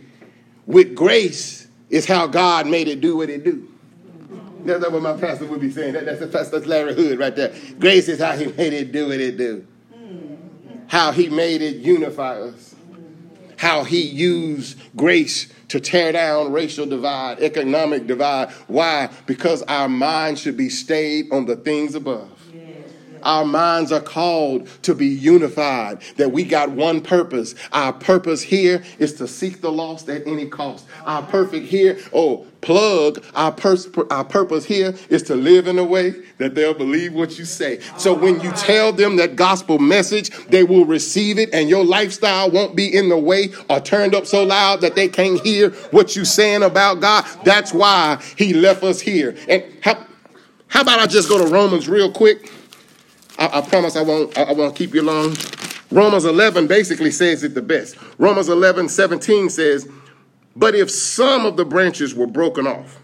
with 0.67 0.95
grace 0.95 1.67
is 1.91 2.07
how 2.07 2.27
God 2.27 2.67
made 2.67 2.89
it 2.89 3.01
do 3.01 3.17
what 3.17 3.31
it 3.31 3.45
do. 3.45 3.69
That's 4.65 4.81
not 4.81 4.93
what 4.93 5.03
my 5.03 5.17
pastor 5.17 5.47
would 5.47 5.61
be 5.61 5.71
saying. 5.71 5.93
That, 5.93 6.07
that's, 6.07 6.21
that's, 6.33 6.49
that's 6.49 6.67
Larry 6.67 6.95
Hood 6.95 7.19
right 7.19 7.37
there. 7.37 7.55
Grace 7.79 8.09
is 8.09 8.19
how 8.19 8.37
he 8.37 8.47
made 8.47 8.73
it 8.73 8.93
do 8.93 9.09
what 9.09 9.21
it 9.21 9.37
do. 9.37 9.67
How 10.87 11.13
he 11.13 11.29
made 11.29 11.61
it 11.61 11.77
unify 11.77 12.41
us. 12.41 12.75
How 13.59 13.85
he 13.85 14.03
used 14.03 14.79
grace 14.97 15.53
to 15.69 15.81
tear 15.81 16.13
down 16.13 16.53
racial 16.53 16.87
divide, 16.87 17.41
economic 17.41 18.07
divide. 18.07 18.51
Why? 18.67 19.11
Because 19.27 19.63
our 19.63 19.89
mind 19.89 20.39
should 20.39 20.57
be 20.57 20.69
stayed 20.69 21.33
on 21.33 21.47
the 21.47 21.57
things 21.57 21.95
above. 21.95 22.34
Our 23.25 23.45
minds 23.45 23.93
are 23.93 24.01
called 24.01 24.69
to 24.83 24.95
be 24.95 25.07
unified, 25.07 26.03
that 26.17 26.33
we 26.33 26.45
got 26.45 26.71
one 26.71 27.01
purpose. 27.01 27.55
Our 27.73 27.93
purpose 27.93 28.43
here 28.43 28.85
is 28.99 29.15
to 29.15 29.27
seek 29.27 29.61
the 29.61 29.73
lost 29.73 30.09
at 30.09 30.27
any 30.27 30.47
cost. 30.47 30.87
Our 31.05 31.23
perfect 31.23 31.67
here, 31.67 31.99
oh, 32.13 32.47
plug, 32.65 33.23
our, 33.35 33.53
pers- 33.53 33.89
our 34.11 34.25
purpose 34.25 34.65
here 34.65 34.95
is 35.11 35.23
to 35.25 35.37
live 35.37 35.67
in 35.69 35.79
a 35.79 35.85
way 35.85 36.15
that 36.39 36.55
they'll 36.55 36.75
believe 36.75 37.13
what 37.13 37.39
you 37.39 37.45
say. 37.45 37.81
So 37.99 38.15
when 38.15 38.41
you 38.41 38.51
tell 38.53 38.93
them 38.93 39.17
that 39.17 39.37
gospel 39.37 39.79
message, 39.79 40.31
they 40.47 40.65
will 40.65 40.87
receive 40.87 41.39
it 41.39 41.51
and 41.53 41.69
your 41.69 41.85
lifestyle 41.85 42.51
won't 42.51 42.75
be 42.75 42.95
in 42.95 43.09
the 43.09 43.19
way 43.19 43.51
or 43.69 43.81
turned 43.81 44.15
up 44.15 44.27
so 44.27 44.43
loud 44.43 44.81
that 44.81 44.95
they 44.95 45.09
can't 45.09 45.41
hear 45.41 45.71
what 45.91 46.17
you're 46.17 46.25
saying 46.25 46.63
about 46.63 47.01
God. 47.01 47.25
That's 47.45 47.73
why 47.73 48.23
he 48.37 48.55
left 48.55 48.83
us 48.83 49.01
here. 49.01 49.37
And 49.49 49.63
how, 49.83 50.05
how 50.69 50.81
about 50.81 51.01
I 51.01 51.07
just 51.07 51.29
go 51.29 51.45
to 51.45 51.53
Romans 51.53 51.89
real 51.89 52.11
quick? 52.11 52.51
I, 53.39 53.59
I 53.59 53.61
promise 53.63 53.97
I 53.97 54.03
won't, 54.03 54.37
I, 54.39 54.45
I 54.45 54.53
won't 54.53 54.77
keep 54.77 54.95
you 54.95 55.03
long. 55.03 55.37
Romans 55.91 56.25
11 56.25 56.67
basically 56.67 57.11
says 57.11 57.45
it 57.45 57.55
the 57.55 57.63
best. 57.63 57.97
Romans 58.19 58.49
11, 58.49 58.89
17 58.89 59.51
says, 59.51 59.89
But 60.57 60.75
if 60.75 60.91
some 60.91 61.47
of 61.47 61.57
the 61.57 61.65
branches 61.65 62.15
were 62.15 62.27
broken 62.27 62.67
off, 62.67 63.01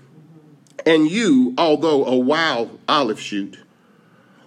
and 0.86 1.10
you, 1.10 1.54
although 1.58 2.04
a 2.04 2.16
wild 2.16 2.78
olive 2.88 3.20
shoot, 3.20 3.58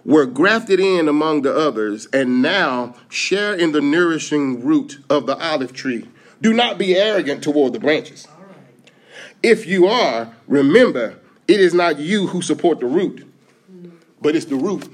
were 0.04 0.26
grafted 0.26 0.80
in 0.80 1.08
among 1.08 1.42
the 1.42 1.56
others, 1.56 2.06
and 2.12 2.42
now 2.42 2.94
share 3.08 3.54
in 3.54 3.72
the 3.72 3.80
nourishing 3.80 4.62
root 4.62 4.98
of 5.08 5.26
the 5.26 5.36
olive 5.38 5.72
tree, 5.72 6.08
do 6.42 6.52
not 6.52 6.76
be 6.76 6.94
arrogant 6.96 7.42
toward 7.42 7.72
the 7.72 7.78
branches. 7.78 8.28
If 9.42 9.66
you 9.66 9.86
are, 9.86 10.34
remember, 10.46 11.18
it 11.48 11.60
is 11.60 11.72
not 11.72 11.98
you 11.98 12.26
who 12.26 12.42
support 12.42 12.80
the 12.80 12.86
root, 12.86 13.26
but 14.20 14.36
it's 14.36 14.46
the 14.46 14.56
root 14.56 14.86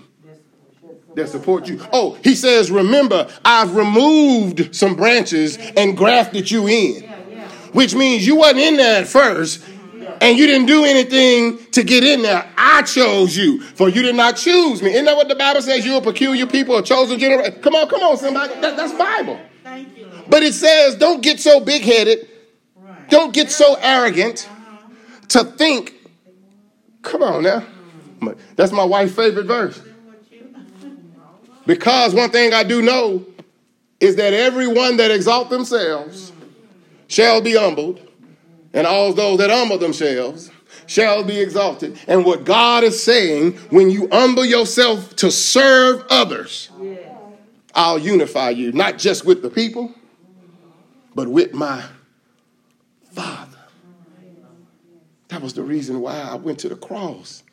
that 1.14 1.28
support 1.28 1.66
you. 1.68 1.80
Oh, 1.92 2.16
he 2.22 2.34
says, 2.34 2.70
remember, 2.70 3.28
I've 3.44 3.74
removed 3.74 4.74
some 4.74 4.94
branches 4.96 5.58
and 5.76 5.96
grafted 5.96 6.50
you 6.50 6.68
in. 6.68 7.02
Which 7.72 7.94
means 7.94 8.26
you 8.26 8.36
wasn't 8.36 8.60
in 8.60 8.76
there 8.76 9.00
at 9.02 9.06
first 9.06 9.64
and 10.20 10.36
you 10.36 10.46
didn't 10.46 10.66
do 10.66 10.84
anything 10.84 11.58
to 11.72 11.82
get 11.84 12.02
in 12.04 12.22
there. 12.22 12.48
I 12.56 12.82
chose 12.82 13.36
you, 13.36 13.60
for 13.62 13.88
you 13.88 14.02
did 14.02 14.16
not 14.16 14.36
choose 14.36 14.82
me. 14.82 14.92
Isn't 14.92 15.04
that 15.04 15.16
what 15.16 15.28
the 15.28 15.34
Bible 15.36 15.62
says? 15.62 15.84
You're 15.86 15.98
a 15.98 16.02
peculiar 16.02 16.46
people, 16.46 16.76
a 16.76 16.82
chosen 16.82 17.18
generation. 17.18 17.60
Come 17.62 17.74
on, 17.74 17.88
come 17.88 18.02
on, 18.02 18.16
somebody. 18.16 18.54
That- 18.60 18.76
that's 18.76 18.92
Bible. 18.92 19.38
Thank 19.62 19.96
you, 19.96 20.08
But 20.28 20.42
it 20.42 20.54
says, 20.54 20.96
don't 20.96 21.22
get 21.22 21.38
so 21.40 21.60
big 21.60 21.82
headed, 21.82 22.28
don't 23.08 23.32
get 23.32 23.50
so 23.50 23.76
arrogant 23.80 24.48
to 25.28 25.44
think. 25.44 25.94
Come 27.02 27.22
on 27.22 27.42
now. 27.44 27.64
That's 28.56 28.72
my 28.72 28.84
wife's 28.84 29.14
favorite 29.14 29.46
verse. 29.46 29.80
Because 31.70 32.16
one 32.16 32.30
thing 32.30 32.52
I 32.52 32.64
do 32.64 32.82
know 32.82 33.24
is 34.00 34.16
that 34.16 34.32
everyone 34.32 34.96
that 34.96 35.12
exalt 35.12 35.50
themselves 35.50 36.32
shall 37.06 37.40
be 37.40 37.54
humbled, 37.54 38.00
and 38.72 38.88
all 38.88 39.12
those 39.12 39.38
that 39.38 39.50
humble 39.50 39.78
themselves 39.78 40.50
shall 40.86 41.22
be 41.22 41.38
exalted. 41.38 41.96
And 42.08 42.24
what 42.24 42.42
God 42.42 42.82
is 42.82 43.00
saying, 43.00 43.52
when 43.70 43.88
you 43.88 44.08
humble 44.10 44.44
yourself 44.44 45.14
to 45.14 45.30
serve 45.30 46.04
others, 46.10 46.70
I'll 47.72 48.00
unify 48.00 48.50
you, 48.50 48.72
not 48.72 48.98
just 48.98 49.24
with 49.24 49.40
the 49.40 49.48
people, 49.48 49.94
but 51.14 51.28
with 51.28 51.54
my 51.54 51.84
Father. 53.12 53.58
That 55.28 55.40
was 55.40 55.54
the 55.54 55.62
reason 55.62 56.00
why 56.00 56.18
I 56.20 56.34
went 56.34 56.58
to 56.58 56.68
the 56.68 56.74
cross. 56.74 57.44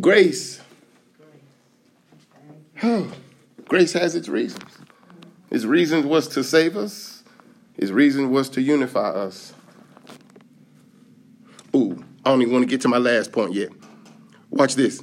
Grace. 0.00 0.60
Oh, 2.84 3.10
grace 3.68 3.94
has 3.94 4.14
its 4.14 4.28
reasons. 4.28 4.78
His 5.50 5.66
reason 5.66 6.06
was 6.08 6.28
to 6.28 6.44
save 6.44 6.76
us. 6.76 7.24
His 7.72 7.90
reason 7.90 8.30
was 8.30 8.50
to 8.50 8.60
unify 8.60 9.08
us. 9.08 9.54
Ooh, 11.74 12.04
I 12.24 12.30
don't 12.30 12.42
even 12.42 12.52
want 12.52 12.62
to 12.64 12.68
get 12.68 12.82
to 12.82 12.88
my 12.88 12.98
last 12.98 13.32
point 13.32 13.54
yet. 13.54 13.70
Watch 14.50 14.74
this. 14.74 15.02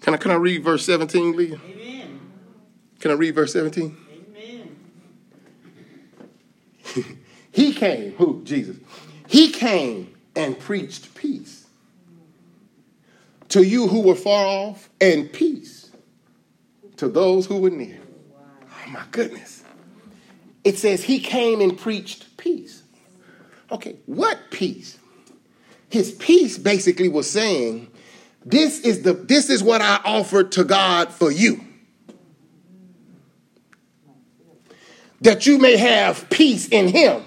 Can 0.00 0.14
I 0.14 0.16
can 0.16 0.30
I 0.30 0.34
read 0.34 0.64
verse 0.64 0.84
17, 0.86 1.36
Leah? 1.36 1.60
Amen. 1.68 2.20
Can 2.98 3.10
I 3.10 3.14
read 3.14 3.34
verse 3.34 3.52
17? 3.52 3.96
Amen. 4.36 4.76
He 7.50 7.72
came, 7.72 8.12
who? 8.12 8.42
Jesus. 8.44 8.76
He 9.26 9.50
came 9.50 10.14
and 10.36 10.56
preached 10.56 11.12
peace. 11.16 11.66
to 13.48 13.64
you 13.64 13.88
who 13.88 14.02
were 14.02 14.14
far 14.14 14.46
off, 14.46 14.88
and 15.00 15.32
peace 15.32 15.77
to 16.98 17.08
those 17.08 17.46
who 17.46 17.58
were 17.58 17.70
near. 17.70 17.98
Oh 18.70 18.90
my 18.90 19.02
goodness. 19.10 19.62
It 20.64 20.78
says 20.78 21.02
he 21.04 21.20
came 21.20 21.60
and 21.60 21.78
preached 21.78 22.36
peace. 22.36 22.82
Okay, 23.70 23.96
what 24.06 24.38
peace? 24.50 24.98
His 25.88 26.12
peace 26.12 26.58
basically 26.58 27.08
was 27.08 27.30
saying, 27.30 27.88
this 28.44 28.80
is 28.80 29.02
the 29.02 29.12
this 29.12 29.50
is 29.50 29.62
what 29.62 29.80
I 29.80 30.00
offered 30.04 30.52
to 30.52 30.64
God 30.64 31.12
for 31.12 31.30
you. 31.30 31.64
That 35.20 35.46
you 35.46 35.58
may 35.58 35.76
have 35.76 36.30
peace 36.30 36.68
in 36.68 36.88
him 36.88 37.24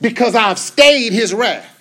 because 0.00 0.34
I've 0.34 0.58
stayed 0.58 1.12
his 1.12 1.32
wrath. 1.32 1.74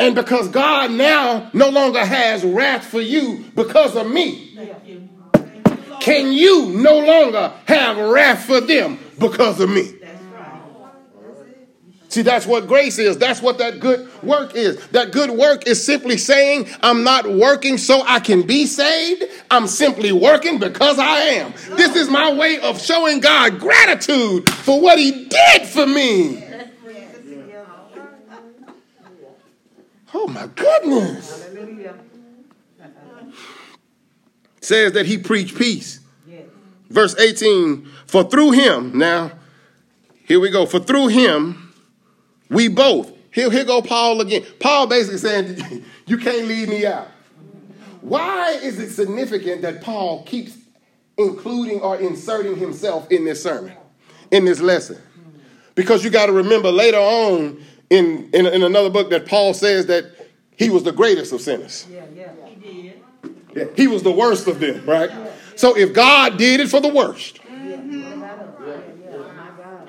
And 0.00 0.14
because 0.14 0.48
God 0.48 0.92
now 0.92 1.50
no 1.52 1.70
longer 1.70 2.04
has 2.04 2.44
wrath 2.44 2.86
for 2.86 3.00
you 3.00 3.44
because 3.56 3.96
of 3.96 4.08
me, 4.08 4.54
Thank 4.54 4.86
you. 4.86 5.08
Thank 5.32 5.66
you, 5.66 5.74
Lord. 5.74 5.87
Can 6.00 6.32
you 6.32 6.70
no 6.70 6.98
longer 6.98 7.52
have 7.66 7.96
wrath 7.96 8.44
for 8.44 8.60
them 8.60 8.98
because 9.18 9.60
of 9.60 9.70
me? 9.70 9.94
See, 12.10 12.22
that's 12.22 12.46
what 12.46 12.66
grace 12.66 12.98
is. 12.98 13.18
That's 13.18 13.42
what 13.42 13.58
that 13.58 13.80
good 13.80 14.08
work 14.22 14.54
is. 14.54 14.84
That 14.88 15.12
good 15.12 15.30
work 15.30 15.66
is 15.66 15.84
simply 15.84 16.16
saying, 16.16 16.66
I'm 16.82 17.04
not 17.04 17.28
working 17.28 17.76
so 17.76 18.02
I 18.06 18.18
can 18.18 18.46
be 18.46 18.64
saved. 18.64 19.24
I'm 19.50 19.66
simply 19.66 20.10
working 20.12 20.58
because 20.58 20.98
I 20.98 21.18
am. 21.18 21.52
This 21.76 21.96
is 21.96 22.08
my 22.08 22.32
way 22.32 22.60
of 22.60 22.80
showing 22.80 23.20
God 23.20 23.60
gratitude 23.60 24.48
for 24.48 24.80
what 24.80 24.98
He 24.98 25.26
did 25.26 25.66
for 25.66 25.86
me. 25.86 26.44
Oh 30.14 30.26
my 30.26 30.48
goodness. 30.56 31.44
Hallelujah. 31.44 31.98
Says 34.60 34.92
that 34.92 35.06
He 35.06 35.18
preached 35.18 35.56
peace. 35.56 36.00
Yes. 36.26 36.44
Verse 36.88 37.18
18, 37.18 37.86
for 38.06 38.24
through 38.24 38.52
Him, 38.52 38.98
now, 38.98 39.32
here 40.24 40.40
we 40.40 40.50
go, 40.50 40.66
for 40.66 40.80
through 40.80 41.08
Him, 41.08 41.72
we 42.50 42.68
both. 42.68 43.12
Here, 43.30 43.50
here 43.50 43.64
go 43.64 43.82
Paul 43.82 44.20
again. 44.20 44.44
Paul 44.58 44.86
basically 44.86 45.18
saying, 45.18 45.84
you 46.06 46.18
can't 46.18 46.46
leave 46.46 46.68
me 46.68 46.86
out. 46.86 47.08
Why 48.00 48.52
is 48.52 48.78
it 48.78 48.90
significant 48.90 49.62
that 49.62 49.82
Paul 49.82 50.22
keeps 50.24 50.56
including 51.16 51.80
or 51.80 51.96
inserting 51.96 52.56
himself 52.56 53.10
in 53.10 53.24
this 53.24 53.42
sermon, 53.42 53.72
in 54.30 54.44
this 54.44 54.60
lesson? 54.60 54.98
Because 55.74 56.02
you 56.02 56.10
got 56.10 56.26
to 56.26 56.32
remember 56.32 56.70
later 56.70 56.98
on 56.98 57.62
in, 57.90 58.30
in, 58.32 58.46
in 58.46 58.62
another 58.62 58.90
book 58.90 59.10
that 59.10 59.26
Paul 59.26 59.54
says 59.54 59.86
that 59.86 60.12
he 60.56 60.70
was 60.70 60.82
the 60.82 60.92
greatest 60.92 61.32
of 61.32 61.40
sinners. 61.40 61.86
Yeah, 61.90 62.04
yeah. 62.14 62.32
He 62.46 62.82
did. 62.82 62.97
Yeah, 63.54 63.64
he 63.76 63.86
was 63.86 64.02
the 64.02 64.12
worst 64.12 64.46
of 64.46 64.60
them, 64.60 64.84
right? 64.86 65.10
So 65.56 65.76
if 65.76 65.92
God 65.92 66.36
did 66.36 66.60
it 66.60 66.68
for 66.68 66.80
the 66.80 66.88
worst, 66.88 67.40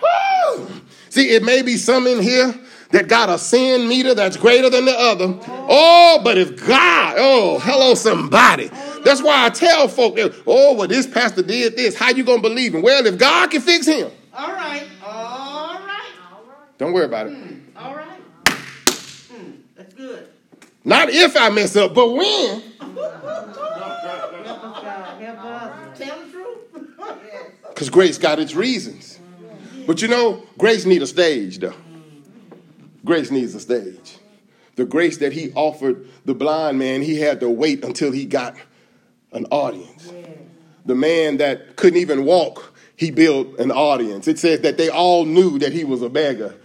Woo! 0.01 0.67
See, 1.09 1.29
it 1.31 1.43
may 1.43 1.61
be 1.61 1.75
some 1.77 2.07
in 2.07 2.21
here 2.21 2.53
that 2.91 3.07
got 3.07 3.29
a 3.29 3.37
sin 3.37 3.87
meter 3.87 4.13
that's 4.15 4.37
greater 4.37 4.69
than 4.69 4.85
the 4.85 4.97
other. 4.97 5.37
Oh, 5.47 6.21
but 6.23 6.37
if 6.37 6.65
God, 6.65 7.15
oh, 7.17 7.59
hello, 7.59 7.93
somebody. 7.95 8.69
That's 9.03 9.21
why 9.21 9.45
I 9.45 9.49
tell 9.49 9.87
folk, 9.87 10.17
oh, 10.47 10.73
well, 10.73 10.87
this 10.87 11.05
pastor 11.07 11.41
did 11.43 11.75
this. 11.75 11.95
How 11.95 12.09
you 12.11 12.23
gonna 12.23 12.41
believe 12.41 12.73
him? 12.75 12.81
Well, 12.81 13.05
if 13.05 13.17
God 13.17 13.51
can 13.51 13.61
fix 13.61 13.85
him, 13.85 14.09
All 14.33 14.51
right. 14.51 14.85
All 15.03 15.79
right. 15.79 16.11
don't 16.77 16.93
worry 16.93 17.05
about 17.05 17.27
it. 17.27 17.37
All 17.77 17.95
right. 17.95 18.19
Hmm, 18.47 19.51
That's 19.75 19.93
good. 19.93 20.27
Not 20.83 21.09
if 21.09 21.35
I 21.37 21.49
mess 21.49 21.75
up, 21.75 21.93
but 21.93 22.09
when. 22.11 22.61
Help 22.79 22.97
us, 22.97 23.55
God. 24.83 25.21
Help 25.21 25.39
us. 25.45 25.99
Tell 25.99 26.19
the 26.25 26.31
truth. 26.31 26.57
Yes. 27.23 27.68
Because 27.79 27.91
grace 27.91 28.17
got 28.17 28.39
its 28.39 28.55
reasons. 28.55 29.21
But 29.87 30.01
you 30.01 30.09
know, 30.09 30.43
grace 30.57 30.85
need 30.85 31.01
a 31.01 31.07
stage, 31.07 31.59
though. 31.59 31.73
Grace 33.05 33.31
needs 33.31 33.55
a 33.55 33.59
stage. 33.61 34.17
The 34.75 34.83
grace 34.83 35.19
that 35.19 35.31
he 35.31 35.53
offered 35.53 36.05
the 36.25 36.35
blind 36.35 36.77
man, 36.77 37.01
he 37.01 37.21
had 37.21 37.39
to 37.39 37.49
wait 37.49 37.85
until 37.85 38.11
he 38.11 38.25
got 38.25 38.57
an 39.31 39.45
audience. 39.49 40.11
The 40.85 40.93
man 40.93 41.37
that 41.37 41.77
couldn't 41.77 42.01
even 42.01 42.25
walk, 42.25 42.73
he 42.97 43.11
built 43.11 43.57
an 43.59 43.71
audience. 43.71 44.27
It 44.27 44.39
says 44.39 44.59
that 44.59 44.77
they 44.77 44.89
all 44.89 45.23
knew 45.23 45.57
that 45.59 45.71
he 45.71 45.85
was 45.85 46.01
a 46.01 46.09
beggar, 46.09 46.55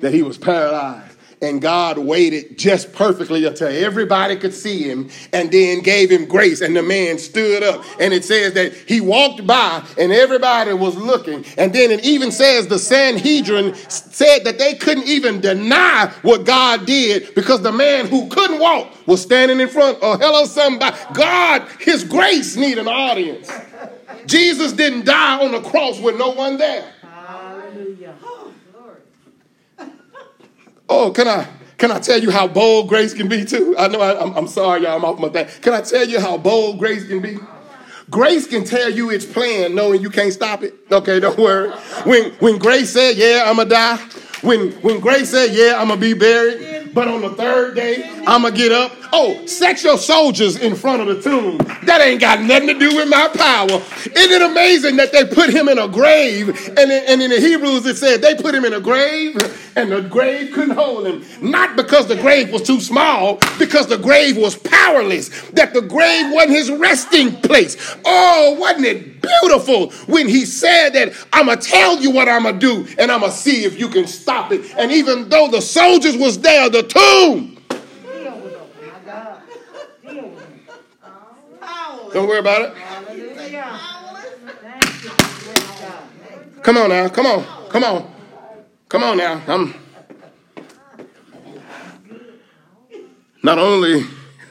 that 0.00 0.12
he 0.12 0.24
was 0.24 0.38
paralyzed. 0.38 1.13
And 1.44 1.60
God 1.60 1.98
waited 1.98 2.56
just 2.56 2.94
perfectly 2.94 3.44
until 3.44 3.68
everybody 3.68 4.36
could 4.36 4.54
see 4.54 4.82
him 4.82 5.10
and 5.32 5.50
then 5.50 5.80
gave 5.80 6.10
him 6.10 6.24
grace. 6.24 6.62
And 6.62 6.74
the 6.74 6.82
man 6.82 7.18
stood 7.18 7.62
up. 7.62 7.84
And 8.00 8.14
it 8.14 8.24
says 8.24 8.54
that 8.54 8.72
he 8.72 9.02
walked 9.02 9.46
by 9.46 9.84
and 9.98 10.10
everybody 10.10 10.72
was 10.72 10.96
looking. 10.96 11.44
And 11.58 11.72
then 11.74 11.90
it 11.90 12.02
even 12.02 12.32
says 12.32 12.66
the 12.66 12.78
Sanhedrin 12.78 13.74
said 13.74 14.44
that 14.44 14.58
they 14.58 14.74
couldn't 14.74 15.06
even 15.06 15.42
deny 15.42 16.10
what 16.22 16.46
God 16.46 16.86
did 16.86 17.34
because 17.34 17.60
the 17.60 17.72
man 17.72 18.06
who 18.06 18.26
couldn't 18.28 18.58
walk 18.58 19.06
was 19.06 19.20
standing 19.20 19.60
in 19.60 19.68
front. 19.68 19.98
Oh, 20.00 20.16
hello, 20.16 20.46
somebody. 20.46 20.96
God, 21.12 21.68
his 21.78 22.04
grace 22.04 22.56
need 22.56 22.78
an 22.78 22.88
audience. 22.88 23.50
Jesus 24.26 24.72
didn't 24.72 25.04
die 25.04 25.44
on 25.44 25.52
the 25.52 25.60
cross 25.60 26.00
with 26.00 26.16
no 26.16 26.30
one 26.30 26.56
there. 26.56 26.90
Hallelujah. 27.02 28.16
Oh, 30.88 31.10
can 31.10 31.28
I 31.28 31.46
can 31.78 31.90
I 31.90 31.98
tell 31.98 32.18
you 32.18 32.30
how 32.30 32.46
bold 32.46 32.88
grace 32.88 33.14
can 33.14 33.28
be 33.28 33.44
too? 33.44 33.74
I 33.78 33.88
know 33.88 34.00
I, 34.00 34.22
am 34.22 34.36
I'm 34.36 34.48
sorry, 34.48 34.82
y'all. 34.82 34.96
I'm 34.96 35.04
off 35.04 35.18
my 35.18 35.28
thing. 35.28 35.46
Can 35.60 35.72
I 35.72 35.80
tell 35.80 36.06
you 36.06 36.20
how 36.20 36.36
bold 36.38 36.78
grace 36.78 37.06
can 37.06 37.20
be? 37.20 37.38
Grace 38.10 38.46
can 38.46 38.64
tell 38.64 38.90
you 38.90 39.10
its 39.10 39.24
plan, 39.24 39.74
knowing 39.74 40.00
you 40.02 40.10
can't 40.10 40.32
stop 40.32 40.62
it. 40.62 40.74
Okay, 40.90 41.20
don't 41.24 41.38
worry. 41.38 41.70
When 42.04 42.32
when 42.32 42.58
Grace 42.58 42.90
said, 42.90 43.16
"Yeah, 43.16 43.44
I'ma 43.46 43.64
die," 43.64 43.96
when 44.42 44.72
when 44.82 45.00
Grace 45.00 45.30
said, 45.30 45.50
"Yeah, 45.52 45.80
I'ma 45.80 45.96
be 45.96 46.14
buried," 46.14 46.83
but 46.94 47.08
on 47.08 47.20
the 47.22 47.30
third 47.30 47.74
day, 47.74 48.08
I'ma 48.26 48.50
get 48.50 48.70
up. 48.72 48.92
Oh, 49.12 49.44
set 49.46 49.82
your 49.82 49.98
soldiers 49.98 50.56
in 50.56 50.74
front 50.74 51.02
of 51.02 51.08
the 51.08 51.20
tomb. 51.20 51.58
That 51.84 52.00
ain't 52.00 52.20
got 52.20 52.40
nothing 52.40 52.68
to 52.68 52.78
do 52.78 52.96
with 52.96 53.08
my 53.08 53.28
power. 53.34 53.82
Isn't 54.16 54.32
it 54.32 54.42
amazing 54.42 54.96
that 54.96 55.12
they 55.12 55.24
put 55.24 55.50
him 55.50 55.68
in 55.68 55.78
a 55.78 55.88
grave? 55.88 56.48
And 56.68 56.90
in, 56.90 57.04
and 57.06 57.22
in 57.22 57.30
the 57.30 57.40
Hebrews, 57.40 57.84
it 57.86 57.96
said 57.96 58.22
they 58.22 58.34
put 58.36 58.54
him 58.54 58.64
in 58.64 58.72
a 58.72 58.80
grave, 58.80 59.36
and 59.76 59.90
the 59.90 60.02
grave 60.02 60.52
couldn't 60.52 60.76
hold 60.76 61.06
him. 61.06 61.24
Not 61.40 61.76
because 61.76 62.06
the 62.06 62.16
grave 62.16 62.52
was 62.52 62.62
too 62.62 62.80
small, 62.80 63.38
because 63.58 63.88
the 63.88 63.98
grave 63.98 64.36
was 64.36 64.56
powerless. 64.56 65.28
That 65.50 65.74
the 65.74 65.82
grave 65.82 66.32
wasn't 66.32 66.52
his 66.52 66.70
resting 66.70 67.32
place. 67.40 67.76
Oh, 68.04 68.56
wasn't 68.58 68.86
it 68.86 69.20
beautiful 69.20 69.90
when 70.06 70.28
he 70.28 70.44
said 70.44 70.90
that 70.90 71.12
I'm 71.32 71.46
gonna 71.46 71.60
tell 71.60 71.98
you 72.00 72.10
what 72.10 72.28
I'm 72.28 72.44
gonna 72.44 72.58
do, 72.58 72.86
and 72.98 73.10
I'm 73.10 73.20
gonna 73.20 73.32
see 73.32 73.64
if 73.64 73.78
you 73.78 73.88
can 73.88 74.06
stop 74.06 74.52
it. 74.52 74.74
And 74.76 74.92
even 74.92 75.28
though 75.28 75.48
the 75.48 75.60
soldiers 75.60 76.16
was 76.16 76.38
there, 76.40 76.68
the 76.68 76.83
tomb. 76.88 77.58
Deal 77.68 78.40
with 78.40 78.52
them. 78.52 78.68
My 78.82 79.12
God. 79.12 79.40
Deal 80.02 80.28
with 80.28 80.38
them. 80.38 80.60
Powerless. 81.60 82.14
Don't 82.14 82.28
worry 82.28 82.38
about 82.38 82.62
it. 82.62 82.76
Hallelujah. 82.76 83.80
Thank 84.60 85.04
you. 85.04 85.10
Praise 85.10 85.80
God. 85.80 86.62
Come 86.62 86.76
on 86.78 86.88
now. 86.90 87.08
Come 87.08 87.26
on. 87.26 87.44
Come 87.68 87.84
on. 87.84 88.14
Come 88.88 89.02
on 89.02 89.16
now. 89.18 89.42
I'm 89.46 89.74
not 93.42 93.58
only 93.58 94.04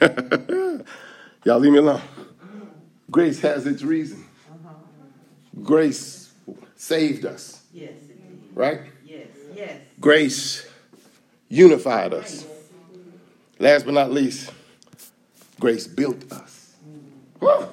y'all 1.44 1.58
leave 1.58 1.72
me 1.72 1.78
alone. 1.78 2.00
Grace 3.10 3.40
has 3.40 3.66
its 3.66 3.82
reason. 3.82 4.24
Grace 5.62 6.32
saved 6.76 7.24
us, 7.24 7.62
Yes. 7.72 7.92
right? 8.54 8.80
Yes. 9.06 9.28
Yes. 9.54 9.80
Grace 10.00 10.66
unified 11.54 12.12
us. 12.12 12.44
Last 13.58 13.84
but 13.84 13.94
not 13.94 14.10
least, 14.10 14.52
grace 15.60 15.86
built 15.86 16.30
us. 16.32 16.74
Woo! 17.40 17.68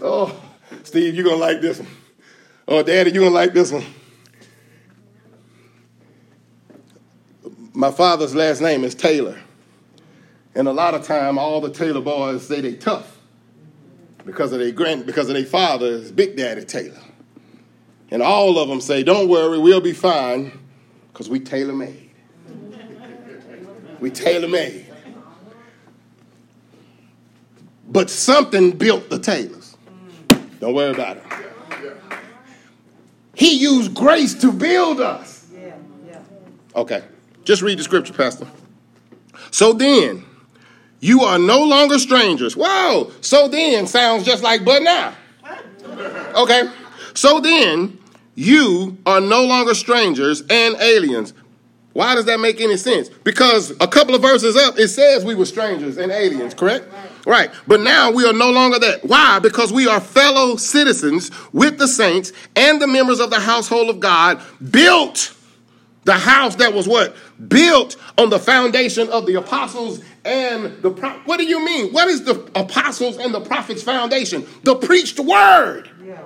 Oh, 0.00 0.42
Steve, 0.82 1.14
you're 1.14 1.24
gonna 1.24 1.36
like 1.36 1.60
this 1.60 1.78
one. 1.78 1.88
Oh, 2.66 2.82
Daddy, 2.82 3.10
you're 3.10 3.24
gonna 3.24 3.34
like 3.34 3.52
this 3.52 3.70
one. 3.70 3.84
My 7.72 7.90
father's 7.90 8.34
last 8.34 8.62
name 8.62 8.84
is 8.84 8.94
Taylor. 8.94 9.38
And 10.54 10.66
a 10.66 10.72
lot 10.72 10.94
of 10.94 11.04
time 11.04 11.38
all 11.38 11.60
the 11.60 11.70
Taylor 11.70 12.00
boys 12.00 12.46
say 12.46 12.62
they 12.62 12.72
tough 12.72 13.18
because 14.24 14.52
of 14.52 14.58
their 14.58 14.72
grand 14.72 15.04
because 15.04 15.28
of 15.28 15.34
their 15.34 15.44
father 15.44 15.86
is 15.86 16.10
Big 16.10 16.36
Daddy 16.36 16.64
Taylor. 16.64 17.00
And 18.10 18.22
all 18.22 18.58
of 18.58 18.68
them 18.68 18.80
say, 18.80 19.02
Don't 19.02 19.28
worry, 19.28 19.58
we'll 19.58 19.82
be 19.82 19.92
fine, 19.92 20.58
because 21.12 21.28
we 21.28 21.40
tailor 21.40 21.74
made. 21.74 22.05
We 24.00 24.10
tailor 24.10 24.48
made. 24.48 24.86
But 27.88 28.10
something 28.10 28.72
built 28.72 29.10
the 29.10 29.18
Taylors. 29.18 29.76
Don't 30.60 30.74
worry 30.74 30.92
about 30.92 31.18
it. 31.18 31.22
He 33.34 33.58
used 33.58 33.94
grace 33.94 34.34
to 34.40 34.52
build 34.52 35.00
us. 35.00 35.46
Okay. 36.74 37.04
Just 37.44 37.62
read 37.62 37.78
the 37.78 37.84
scripture, 37.84 38.12
Pastor. 38.12 38.46
So 39.50 39.72
then, 39.72 40.24
You 41.00 41.22
are 41.22 41.38
no 41.38 41.62
longer 41.62 41.98
strangers. 41.98 42.56
Whoa! 42.56 43.12
So 43.20 43.48
then 43.48 43.86
sounds 43.86 44.24
just 44.24 44.42
like 44.42 44.64
but 44.64 44.82
now. 44.82 45.14
Okay. 46.34 46.70
So 47.14 47.40
then 47.40 47.98
you 48.34 48.98
are 49.06 49.20
no 49.20 49.44
longer 49.44 49.74
strangers 49.74 50.42
and 50.50 50.76
aliens. 50.76 51.32
Why 51.96 52.14
does 52.14 52.26
that 52.26 52.40
make 52.40 52.60
any 52.60 52.76
sense? 52.76 53.08
Because 53.08 53.70
a 53.80 53.88
couple 53.88 54.14
of 54.14 54.20
verses 54.20 54.54
up, 54.54 54.78
it 54.78 54.88
says 54.88 55.24
we 55.24 55.34
were 55.34 55.46
strangers 55.46 55.96
and 55.96 56.12
aliens, 56.12 56.52
correct? 56.52 56.84
Right. 57.26 57.50
But 57.66 57.80
now 57.80 58.10
we 58.10 58.26
are 58.26 58.34
no 58.34 58.50
longer 58.50 58.78
that. 58.78 59.06
Why? 59.06 59.38
Because 59.38 59.72
we 59.72 59.88
are 59.88 59.98
fellow 59.98 60.56
citizens 60.56 61.30
with 61.54 61.78
the 61.78 61.88
saints 61.88 62.34
and 62.54 62.82
the 62.82 62.86
members 62.86 63.18
of 63.18 63.30
the 63.30 63.40
household 63.40 63.88
of 63.88 63.98
God, 63.98 64.42
built 64.70 65.34
the 66.04 66.12
house 66.12 66.56
that 66.56 66.74
was 66.74 66.86
what? 66.86 67.16
Built 67.48 67.96
on 68.18 68.28
the 68.28 68.38
foundation 68.38 69.08
of 69.08 69.24
the 69.24 69.36
apostles 69.36 70.02
and 70.26 70.82
the 70.82 70.90
pro- 70.90 71.18
what 71.20 71.38
do 71.38 71.46
you 71.46 71.64
mean? 71.64 71.94
What 71.94 72.08
is 72.08 72.24
the 72.24 72.34
apostles 72.54 73.16
and 73.16 73.32
the 73.32 73.40
prophets 73.40 73.82
foundation? 73.82 74.46
The 74.64 74.74
preached 74.74 75.18
word. 75.18 75.88
Yeah, 76.04 76.20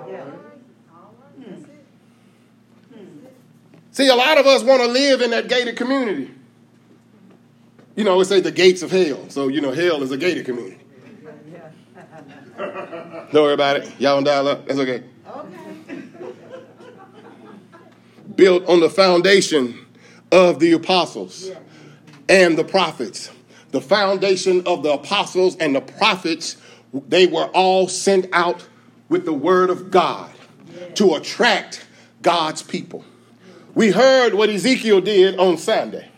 See, 3.91 4.07
a 4.07 4.15
lot 4.15 4.37
of 4.37 4.47
us 4.47 4.63
want 4.63 4.81
to 4.81 4.87
live 4.87 5.21
in 5.21 5.31
that 5.31 5.49
gated 5.49 5.75
community. 5.75 6.31
You 7.95 8.05
know, 8.05 8.17
we 8.17 8.23
say 8.23 8.39
the 8.39 8.51
gates 8.51 8.81
of 8.81 8.91
hell. 8.91 9.29
So, 9.29 9.49
you 9.49 9.59
know, 9.59 9.71
hell 9.71 10.01
is 10.01 10.11
a 10.11 10.17
gated 10.17 10.45
community. 10.45 10.77
Don't 12.57 13.33
worry 13.33 13.53
about 13.53 13.77
it. 13.77 13.99
Y'all 13.99 14.15
don't 14.15 14.23
dial 14.23 14.47
up. 14.47 14.67
That's 14.67 14.79
okay. 14.79 15.03
okay. 15.27 16.03
Built 18.35 18.67
on 18.67 18.79
the 18.79 18.89
foundation 18.89 19.85
of 20.31 20.59
the 20.59 20.73
apostles 20.73 21.51
and 22.29 22.57
the 22.57 22.63
prophets. 22.63 23.31
The 23.71 23.81
foundation 23.81 24.65
of 24.67 24.83
the 24.83 24.93
apostles 24.93 25.55
and 25.57 25.75
the 25.75 25.81
prophets, 25.81 26.57
they 26.93 27.25
were 27.25 27.45
all 27.47 27.87
sent 27.87 28.27
out 28.31 28.67
with 29.09 29.25
the 29.25 29.33
word 29.33 29.69
of 29.69 29.91
God 29.91 30.31
to 30.95 31.15
attract 31.15 31.85
God's 32.21 32.61
people. 32.61 33.03
We 33.73 33.91
heard 33.91 34.33
what 34.33 34.49
Ezekiel 34.49 35.01
did 35.01 35.37
on 35.37 35.57
Sunday. 35.57 36.09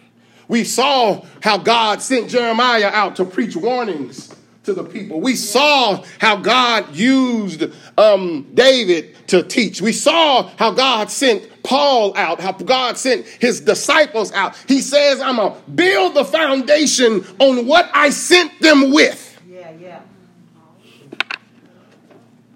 We 0.48 0.64
saw 0.64 1.26
how 1.42 1.58
God 1.58 2.02
sent 2.02 2.30
Jeremiah 2.30 2.90
out 2.94 3.16
to 3.18 3.26
preach 3.26 3.56
warnings 3.56 4.34
to 4.64 4.74
the 4.74 4.84
people. 4.84 5.20
We 5.20 5.36
saw 5.36 6.04
how 6.20 6.38
God 6.38 6.96
used 6.96 7.66
um, 7.98 8.48
David 8.54 9.16
to 9.28 9.44
teach. 9.44 9.82
We 9.82 9.92
saw 9.92 10.50
how 10.58 10.72
God 10.72 11.10
sent 11.12 11.64
Paul 11.64 12.16
out, 12.18 12.40
how 12.40 12.54
God 12.54 12.98
sent 12.98 13.26
his 13.26 13.62
disciples 13.62 14.32
out. 14.32 14.56
He 14.68 14.82
says, 14.82 15.22
I'm 15.22 15.38
going 15.38 15.54
to 15.54 15.72
build 15.72 16.16
the 16.16 16.26
foundation 16.26 17.26
on 17.40 17.66
what 17.68 17.90
I 17.94 18.10
sent 18.10 18.60
them 18.62 18.92
with. 18.92 19.42
Yeah, 19.50 19.72
yeah. 19.80 20.02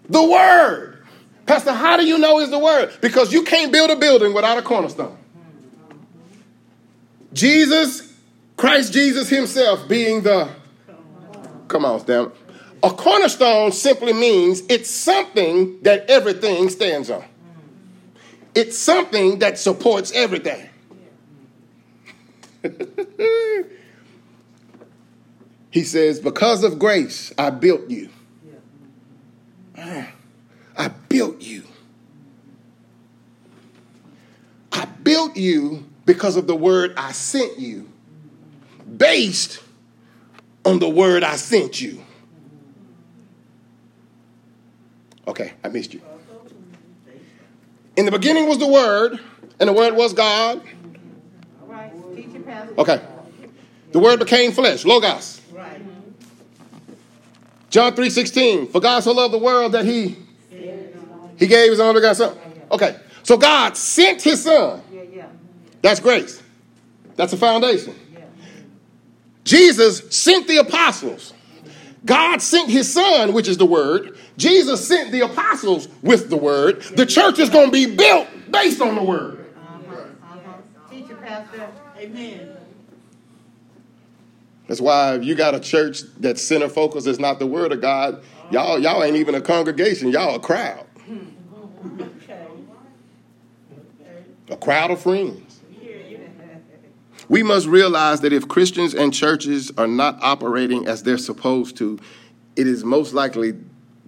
The 0.10 0.24
word. 0.24 0.97
Pastor, 1.48 1.72
how 1.72 1.98
do 1.98 2.06
you 2.06 2.20
know 2.20 2.40
is 2.40 2.52
the 2.52 2.60
word? 2.60 2.94
Because 3.02 3.34
you 3.34 3.44
can't 3.44 3.72
build 3.72 3.90
a 3.90 3.96
building 3.96 4.34
without 4.34 4.58
a 4.58 4.62
cornerstone. 4.62 5.18
Jesus, 7.34 8.14
Christ 8.58 8.94
Jesus 8.94 9.30
himself 9.30 9.88
being 9.88 10.22
the 10.22 10.50
Come 11.68 11.86
on, 11.86 12.00
Stan. 12.00 12.32
A 12.84 12.90
cornerstone 12.90 13.72
simply 13.72 14.14
means 14.14 14.62
it's 14.70 14.90
something 14.90 15.82
that 15.82 16.10
everything 16.10 16.70
stands 16.70 17.10
on. 17.10 17.24
It's 18.56 18.78
something 18.78 19.40
that 19.40 19.60
supports 19.60 20.12
everything. 20.14 20.70
he 25.72 25.84
says, 25.84 26.20
Because 26.20 26.64
of 26.64 26.80
grace, 26.80 27.34
I 27.38 27.50
built 27.50 27.90
you. 27.90 28.10
I 29.76 30.90
built 31.10 31.42
you. 31.42 31.64
I 34.72 34.86
built 34.86 35.36
you 35.36 35.86
because 36.08 36.38
of 36.38 36.48
the 36.48 36.56
word 36.56 36.94
I 36.98 37.12
sent 37.12 37.60
you, 37.60 37.88
based 38.98 39.62
on 40.66 40.80
the 40.80 40.90
word 40.90 41.22
I 41.22 41.36
sent 41.36 41.82
you. 41.82 42.02
Okay, 45.28 45.52
I 45.64 45.68
missed 45.68 45.94
you. 45.94 46.02
In 47.98 48.06
the 48.06 48.12
beginning 48.12 48.48
was 48.48 48.58
the 48.58 48.68
word, 48.68 49.20
and 49.60 49.68
the 49.68 49.74
word 49.74 49.96
was 49.96 50.14
God. 50.14 50.62
Okay. 52.78 53.02
The 53.92 54.00
word 54.00 54.20
became 54.20 54.54
flesh, 54.54 54.86
logos. 54.86 55.42
John 57.70 57.94
3:16. 57.94 58.68
For 58.72 58.80
God 58.80 59.02
so 59.02 59.12
loved 59.12 59.34
the 59.34 59.40
world 59.40 59.74
that 59.74 59.84
he 59.84 60.16
he 61.38 61.48
gave 61.48 61.72
his 61.72 61.80
only 61.82 61.96
begotten 61.96 62.16
son. 62.16 62.38
Okay. 62.72 62.96
So 63.24 63.36
God 63.36 63.76
sent 63.76 64.22
his 64.22 64.44
son. 64.44 64.82
That's 65.82 66.00
grace. 66.00 66.42
That's 67.16 67.34
a 67.34 67.38
foundation. 67.38 67.96
Jesus 69.44 70.04
sent 70.16 70.48
the 70.48 70.58
apostles. 70.58 71.34
God 72.06 72.42
sent 72.42 72.70
his 72.70 72.92
son, 72.92 73.34
which 73.34 73.48
is 73.48 73.58
the 73.58 73.66
word. 73.66 74.18
Jesus 74.38 74.88
sent 74.88 75.12
the 75.12 75.22
apostles 75.22 75.88
with 76.02 76.30
the 76.30 76.38
word. 76.38 76.82
The 76.82 77.06
church 77.06 77.40
is 77.40 77.50
going 77.50 77.68
to 77.68 77.72
be 77.72 77.96
built 77.96 78.28
based 78.52 78.82
on 78.82 78.96
the 78.96 79.04
word. 79.04 79.46
Teacher, 80.90 81.16
Pastor. 81.16 81.70
Amen. 81.98 82.58
That's 84.68 84.82
why 84.82 85.16
if 85.16 85.24
you 85.24 85.34
got 85.34 85.56
a 85.56 85.60
church 85.60 86.02
that 86.20 86.38
center 86.38 86.70
focus 86.70 87.08
is 87.08 87.20
not 87.20 87.40
the 87.40 87.48
word 87.48 87.72
of 87.72 87.82
God, 87.82 88.22
y'all 88.52 88.78
y'all 88.78 89.04
ain't 89.04 89.16
even 89.16 89.34
a 89.34 89.42
congregation, 89.42 90.10
y'all 90.10 90.36
a 90.36 90.40
crowd. 90.40 90.86
Hmm. 91.06 91.26
A 94.50 94.58
crowd 94.58 94.92
of 94.92 95.02
friends. 95.02 95.47
We 97.30 97.44
must 97.44 97.68
realize 97.68 98.22
that 98.22 98.32
if 98.32 98.48
Christians 98.48 98.94
and 98.94 99.14
churches 99.14 99.72
are 99.78 99.88
not 99.88 100.18
operating 100.22 100.88
as 100.88 101.04
they're 101.04 101.18
supposed 101.18 101.78
to, 101.78 102.00
it 102.56 102.68
is 102.68 102.84
most 102.84 103.14
likely 103.14 103.54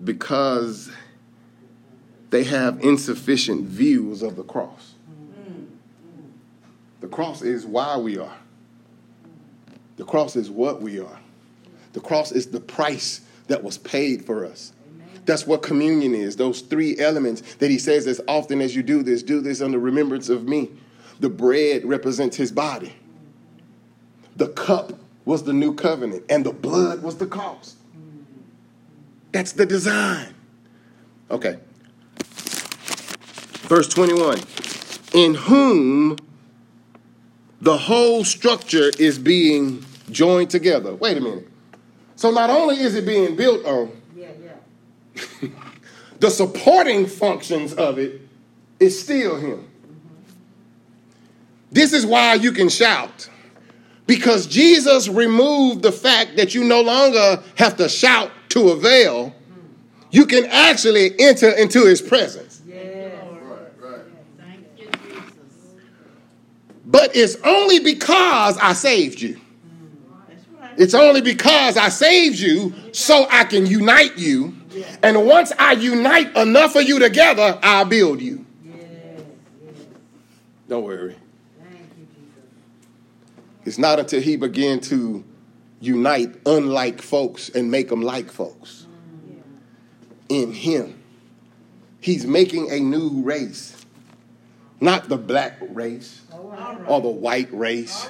because 0.03 0.89
they 2.29 2.43
have 2.45 2.79
insufficient 2.83 3.65
views 3.65 4.21
of 4.21 4.35
the 4.35 4.43
cross. 4.43 4.93
The 7.01 7.07
cross 7.07 7.41
is 7.41 7.65
why 7.65 7.97
we 7.97 8.17
are. 8.17 8.37
The 9.97 10.05
cross 10.05 10.35
is 10.35 10.49
what 10.49 10.81
we 10.81 10.99
are. 10.99 11.19
The 11.93 11.99
cross 11.99 12.31
is 12.31 12.47
the 12.47 12.59
price 12.59 13.21
that 13.47 13.63
was 13.63 13.77
paid 13.77 14.25
for 14.25 14.45
us. 14.45 14.73
That's 15.25 15.45
what 15.45 15.61
communion 15.61 16.15
is, 16.15 16.37
those 16.37 16.61
three 16.61 16.97
elements 16.99 17.41
that 17.55 17.69
he 17.69 17.77
says, 17.77 18.07
as 18.07 18.21
often 18.27 18.61
as 18.61 18.75
you 18.75 18.81
do 18.81 19.03
this, 19.03 19.21
do 19.23 19.41
this 19.41 19.61
under 19.61 19.77
remembrance 19.77 20.29
of 20.29 20.47
me. 20.47 20.69
The 21.19 21.29
bread 21.29 21.85
represents 21.85 22.37
his 22.37 22.51
body. 22.51 22.93
The 24.39 24.47
cup 24.47 24.93
was 25.25 25.43
the 25.43 25.51
new 25.51 25.75
covenant, 25.75 26.23
and 26.29 26.45
the 26.45 26.53
blood 26.53 27.03
was 27.03 27.17
the 27.17 27.27
cost. 27.27 27.75
That's 29.33 29.51
the 29.51 29.65
design. 29.65 30.33
Okay. 31.29 31.59
Verse 33.67 33.89
21 33.89 34.39
In 35.13 35.35
whom 35.35 36.17
the 37.59 37.77
whole 37.77 38.23
structure 38.23 38.89
is 38.97 39.19
being 39.19 39.83
joined 40.09 40.49
together. 40.49 40.95
Wait 40.95 41.17
a 41.17 41.21
minute. 41.21 41.47
So 42.15 42.31
not 42.31 42.49
only 42.49 42.79
is 42.79 42.95
it 42.95 43.05
being 43.05 43.35
built 43.35 43.65
on, 43.65 43.91
yeah, 44.15 44.29
yeah. 44.41 45.49
the 46.21 46.29
supporting 46.29 47.05
functions 47.05 47.73
of 47.73 47.99
it 47.99 48.21
is 48.79 48.99
still 48.99 49.35
Him. 49.35 49.57
Mm-hmm. 49.57 50.23
This 51.71 51.91
is 51.91 52.05
why 52.05 52.35
you 52.35 52.53
can 52.53 52.69
shout 52.69 53.29
because 54.09 54.47
Jesus 54.47 55.07
removed 55.07 55.83
the 55.83 55.91
fact 55.91 56.35
that 56.37 56.55
you 56.55 56.63
no 56.63 56.81
longer 56.81 57.43
have 57.57 57.77
to 57.77 57.87
shout 57.87 58.31
to 58.49 58.69
avail. 58.69 59.35
You 60.09 60.25
can 60.25 60.47
actually 60.47 61.11
enter 61.19 61.51
into 61.51 61.85
his 61.85 62.01
presence. 62.01 62.59
But 66.87 67.15
it's 67.15 67.35
only 67.43 67.81
because 67.81 68.57
I 68.57 68.73
saved 68.73 69.21
you. 69.21 69.39
It's 70.75 70.95
only 70.95 71.21
because 71.21 71.77
I 71.77 71.89
saved 71.89 72.39
you 72.39 72.73
so 72.91 73.27
I 73.29 73.43
can 73.43 73.67
unite 73.67 74.17
you. 74.17 74.55
And 75.03 75.27
once 75.27 75.53
I 75.59 75.73
unite 75.73 76.35
enough 76.35 76.75
of 76.75 76.81
you 76.81 76.97
together, 76.97 77.59
I'll 77.61 77.85
build 77.85 78.21
you. 78.21 78.43
Don't 80.67 80.83
worry. 80.83 81.15
It's 83.69 83.77
not 83.77 83.99
until 83.99 84.19
he 84.19 84.35
began 84.35 84.79
to 84.79 85.23
unite 85.79 86.35
unlike 86.47 87.03
folks 87.03 87.49
and 87.49 87.69
make 87.69 87.89
them 87.89 88.01
like 88.01 88.31
folks 88.31 88.87
in 90.27 90.51
him. 90.51 90.99
He's 92.01 92.25
making 92.25 92.71
a 92.71 92.79
new 92.79 93.21
race. 93.21 93.77
Not 94.81 95.07
the 95.07 95.17
black 95.17 95.59
race 95.61 96.19
or 96.87 96.99
the 96.99 97.09
white 97.09 97.53
race 97.53 98.09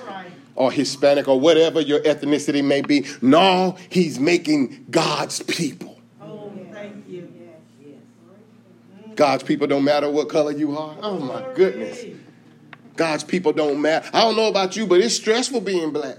or 0.55 0.71
Hispanic 0.71 1.27
or 1.27 1.37
whatever 1.37 1.81
your 1.81 1.99
ethnicity 2.03 2.63
may 2.63 2.79
be. 2.79 3.05
No, 3.21 3.75
he's 3.89 4.17
making 4.17 4.85
God's 4.89 5.43
people. 5.43 5.99
Oh, 6.21 6.53
thank 6.71 7.05
you. 7.09 7.27
God's 9.13 9.43
people 9.43 9.67
don't 9.67 9.83
matter 9.83 10.09
what 10.09 10.29
color 10.29 10.53
you 10.53 10.77
are. 10.77 10.95
Oh 11.01 11.19
my 11.19 11.53
goodness. 11.53 12.05
God's 12.99 13.23
people 13.23 13.53
don't 13.53 13.81
matter. 13.81 14.09
I 14.13 14.23
don't 14.23 14.35
know 14.35 14.49
about 14.49 14.75
you, 14.75 14.85
but 14.85 14.99
it's 14.99 15.15
stressful 15.15 15.61
being 15.61 15.91
black. 15.91 16.17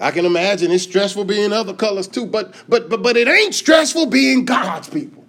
I 0.00 0.10
can 0.10 0.24
imagine 0.24 0.72
it's 0.72 0.82
stressful 0.82 1.26
being 1.26 1.52
other 1.52 1.74
colors 1.74 2.08
too, 2.08 2.24
but 2.24 2.54
but 2.70 2.88
but 2.88 3.02
but 3.02 3.18
it 3.18 3.28
ain't 3.28 3.54
stressful 3.54 4.06
being 4.06 4.46
God's 4.46 4.88
people. 4.88 5.22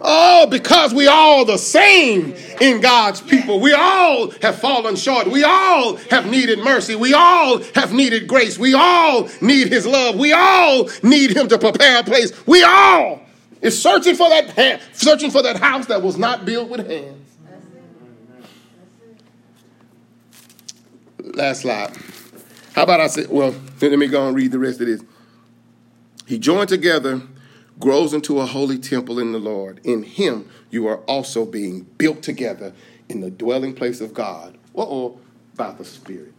Oh, 0.00 0.48
because 0.48 0.92
we 0.92 1.06
all 1.06 1.44
the 1.44 1.58
same 1.58 2.34
in 2.60 2.80
God's 2.80 3.20
people. 3.20 3.60
We 3.60 3.72
all 3.72 4.30
have 4.42 4.58
fallen 4.58 4.96
short. 4.96 5.28
We 5.28 5.44
all 5.44 5.96
have 6.10 6.28
needed 6.28 6.58
mercy. 6.58 6.96
We 6.96 7.14
all 7.14 7.62
have 7.76 7.92
needed 7.92 8.26
grace. 8.26 8.58
We 8.58 8.74
all 8.74 9.28
need 9.40 9.68
his 9.68 9.86
love. 9.86 10.16
We 10.16 10.32
all 10.32 10.88
need 11.04 11.36
him 11.36 11.46
to 11.48 11.58
prepare 11.58 12.00
a 12.00 12.04
place. 12.04 12.32
We 12.46 12.64
all 12.64 13.27
is 13.60 13.80
searching 13.80 14.14
for 14.14 14.28
that 14.28 14.80
searching 14.92 15.30
for 15.30 15.42
that 15.42 15.58
house 15.58 15.86
that 15.86 16.02
was 16.02 16.16
not 16.16 16.44
built 16.44 16.68
with 16.68 16.86
hands. 16.88 17.36
Last 21.20 21.62
slide. 21.62 21.96
How 22.74 22.84
about 22.84 23.00
I 23.00 23.08
say, 23.08 23.26
well, 23.28 23.54
let 23.80 23.98
me 23.98 24.06
go 24.06 24.26
and 24.28 24.36
read 24.36 24.52
the 24.52 24.58
rest 24.58 24.80
of 24.80 24.86
this. 24.86 25.02
He 26.26 26.38
joined 26.38 26.68
together 26.68 27.22
grows 27.78 28.12
into 28.12 28.40
a 28.40 28.46
holy 28.46 28.78
temple 28.78 29.18
in 29.18 29.32
the 29.32 29.38
Lord. 29.38 29.80
In 29.84 30.02
him 30.02 30.48
you 30.70 30.86
are 30.86 30.98
also 31.02 31.44
being 31.44 31.82
built 31.96 32.22
together 32.22 32.74
in 33.08 33.20
the 33.20 33.30
dwelling 33.30 33.74
place 33.74 34.00
of 34.00 34.12
God. 34.14 34.56
Uh-oh, 34.76 35.18
by 35.56 35.72
the 35.72 35.84
Spirit. 35.84 36.34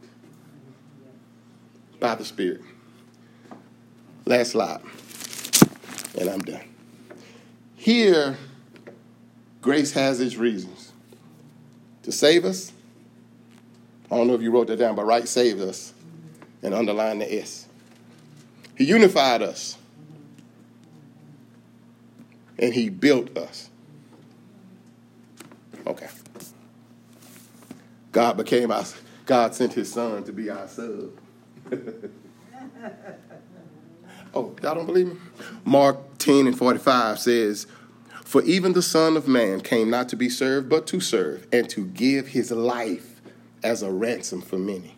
By 2.00 2.16
the 2.16 2.26
Spirit. 2.26 2.62
Last 4.26 4.52
slide. 4.52 4.82
And 6.20 6.30
I'm 6.30 6.42
done. 6.42 6.62
Here, 7.90 8.38
grace 9.64 9.94
has 9.94 10.20
its 10.20 10.36
reasons. 10.36 10.92
To 12.04 12.12
save 12.12 12.46
us. 12.46 12.72
I 14.12 14.16
don't 14.16 14.28
know 14.28 14.36
if 14.36 14.44
you 14.44 14.52
wrote 14.52 14.68
that 14.68 14.78
down, 14.78 14.94
but 14.94 15.06
right 15.06 15.28
saved 15.28 15.60
us 15.60 15.92
and 16.62 16.76
underline 16.76 17.18
the 17.18 17.40
S. 17.42 17.66
He 18.78 18.84
unified 18.84 19.42
us 19.42 19.76
and 22.60 22.76
he 22.76 22.90
built 22.90 23.36
us. 23.36 23.72
Okay. 25.88 26.10
God 28.12 28.38
became 28.38 28.70
our, 28.70 28.86
God 29.26 29.56
sent 29.56 29.74
his 29.74 29.92
son 29.92 30.24
to 30.26 30.32
be 30.32 30.52
our 30.52 30.68
sub. 30.68 31.10
oh, 34.36 34.56
y'all 34.62 34.76
don't 34.76 34.86
believe 34.86 35.08
me? 35.08 35.16
Mark 35.66 35.98
10 36.20 36.46
and 36.46 36.56
45 36.56 37.18
says, 37.18 37.66
For 38.30 38.44
even 38.44 38.74
the 38.74 38.84
Son 38.84 39.18
of 39.18 39.28
Man 39.28 39.60
came 39.60 39.90
not 39.90 40.08
to 40.10 40.16
be 40.16 40.30
served, 40.30 40.70
but 40.70 40.86
to 40.86 41.00
serve, 41.00 41.48
and 41.52 41.68
to 41.72 41.88
give 41.88 42.28
his 42.28 42.52
life 42.52 43.20
as 43.64 43.82
a 43.82 43.90
ransom 43.90 44.44
for 44.44 44.60
many. 44.60 44.96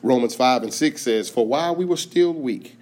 Romans 0.00 0.36
5 0.36 0.62
and 0.62 0.72
6 0.72 1.02
says, 1.02 1.28
For 1.28 1.44
while 1.44 1.74
we 1.74 1.84
were 1.84 1.96
still 1.96 2.32
weak, 2.32 2.76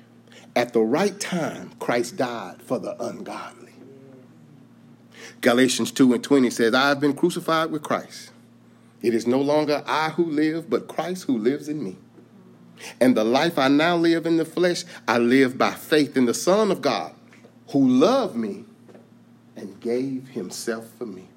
at 0.55 0.75
the 0.75 0.83
right 0.83 1.19
time, 1.19 1.71
Christ 1.79 2.19
died 2.19 2.61
for 2.61 2.79
the 2.79 2.95
ungodly. 3.03 3.73
Galatians 5.41 5.93
2 5.93 6.13
and 6.13 6.23
20 6.23 6.51
says, 6.51 6.75
I 6.75 6.91
have 6.91 7.01
been 7.01 7.15
crucified 7.15 7.71
with 7.71 7.83
Christ. 7.83 8.33
It 9.01 9.15
is 9.15 9.27
no 9.27 9.41
longer 9.41 9.83
I 9.87 10.11
who 10.11 10.27
live, 10.27 10.69
but 10.69 10.89
Christ 10.89 11.25
who 11.25 11.39
lives 11.39 11.71
in 11.71 11.83
me. 11.83 11.97
And 13.01 13.17
the 13.17 13.25
life 13.25 13.59
I 13.59 13.69
now 13.69 13.97
live 13.97 14.27
in 14.27 14.37
the 14.37 14.45
flesh, 14.45 14.85
I 15.09 15.17
live 15.17 15.57
by 15.57 15.71
faith 15.71 16.19
in 16.19 16.27
the 16.27 16.35
Son 16.35 16.71
of 16.71 16.83
God, 16.83 17.15
who 17.69 17.89
loved 17.89 18.37
me 18.37 18.67
and 19.61 19.79
gave 19.81 20.29
himself 20.29 20.87
for 20.99 21.07
me. 21.07 21.29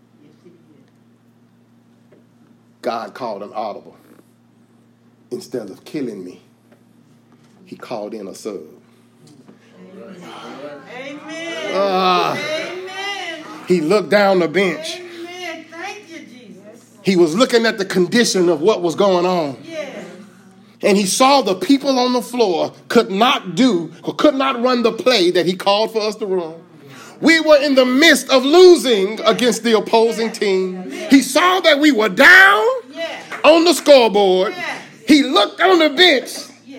God 2.82 3.13
called 3.13 3.43
an 3.43 3.51
audible. 3.53 3.97
Instead 5.30 5.69
of 5.69 5.84
killing 5.84 6.24
me, 6.24 6.41
he 7.65 7.76
called 7.76 8.13
in 8.13 8.28
a 8.28 8.36
sub. 8.36 8.61
Amen. 9.95 11.76
Uh, 11.76 12.36
Amen. 12.38 13.45
He 13.67 13.82
looked 13.82 14.09
down 14.09 14.39
the 14.39 14.47
bench. 14.47 14.99
Amen. 14.99 15.65
Thank 15.69 16.09
you, 16.09 16.19
Jesus. 16.26 16.97
He 17.01 17.15
was 17.15 17.36
looking 17.36 17.65
at 17.65 17.78
the 17.78 17.86
condition 17.86 18.49
of 18.49 18.61
what 18.61 18.82
was 18.82 18.95
going 18.95 19.26
on. 19.26 19.57
Yes. 19.63 20.05
And 20.82 20.97
he 20.97 21.05
saw 21.05 21.41
the 21.41 21.55
people 21.55 21.97
on 21.97 22.13
the 22.13 22.21
floor 22.21 22.74
could 22.89 23.09
not 23.09 23.55
do 23.55 23.91
or 24.03 24.13
could 24.13 24.36
not 24.36 24.61
run 24.61 24.84
the 24.84 24.91
play 24.91 25.32
that 25.32 25.45
he 25.45 25.55
called 25.55 25.91
for 25.91 26.01
us 26.01 26.15
to 26.17 26.26
run. 26.26 26.62
We 27.24 27.39
were 27.39 27.57
in 27.57 27.76
the 27.76 27.86
midst 27.86 28.30
of 28.30 28.43
losing 28.43 29.19
against 29.21 29.63
the 29.63 29.78
opposing 29.78 30.34
team. 30.34 30.91
He 31.09 31.21
saw 31.21 31.61
that 31.61 31.80
we 31.80 31.93
were 31.93 32.09
down 32.09 32.65
on 33.45 33.63
the 33.63 33.74
scoreboard. 33.74 34.53
He 35.07 35.24
looked 35.24 35.61
on 35.61 35.80
the 35.80 35.89
bench 35.89 36.32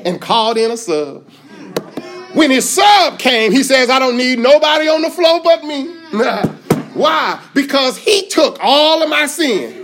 and 0.04 0.20
called 0.20 0.58
in 0.58 0.70
a 0.70 0.76
sub. 0.76 1.26
When 2.34 2.50
his 2.50 2.68
sub 2.68 3.18
came, 3.18 3.52
he 3.52 3.62
says, 3.62 3.88
I 3.88 3.98
don't 3.98 4.18
need 4.18 4.38
nobody 4.38 4.86
on 4.86 5.00
the 5.00 5.10
floor 5.10 5.40
but 5.42 5.64
me. 5.64 5.86
Why? 6.94 7.40
Because 7.54 7.96
he 7.96 8.28
took 8.28 8.58
all 8.60 9.02
of 9.02 9.08
my 9.08 9.24
sin. 9.26 9.83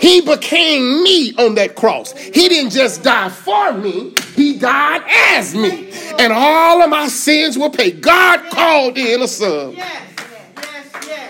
He 0.00 0.20
became 0.20 1.02
me 1.02 1.34
on 1.36 1.54
that 1.56 1.74
cross. 1.74 2.12
He 2.16 2.48
didn't 2.48 2.70
just 2.70 3.02
die 3.02 3.28
for 3.28 3.72
me, 3.72 4.14
he 4.34 4.58
died 4.58 5.02
as 5.36 5.54
me. 5.54 5.90
And 6.18 6.32
all 6.32 6.82
of 6.82 6.90
my 6.90 7.08
sins 7.08 7.58
were 7.58 7.70
paid. 7.70 8.00
God 8.00 8.50
called 8.50 8.96
in 8.96 9.22
a 9.22 9.28
sub. 9.28 9.74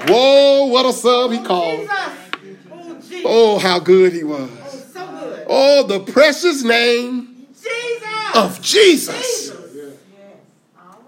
Whoa, 0.07 0.66
what 0.66 0.87
a 0.87 0.93
sub 0.93 1.33
he 1.33 1.43
called. 1.43 1.89
Oh, 3.25 3.59
how 3.59 3.79
good 3.79 4.12
he 4.12 4.25
was. 4.25 4.51
Oh, 4.97 5.45
oh 5.49 5.87
the 5.87 6.01
precious 6.01 6.62
name 6.62 7.47
of 8.35 8.61
Jesus. 8.62 9.51
All 9.51 9.59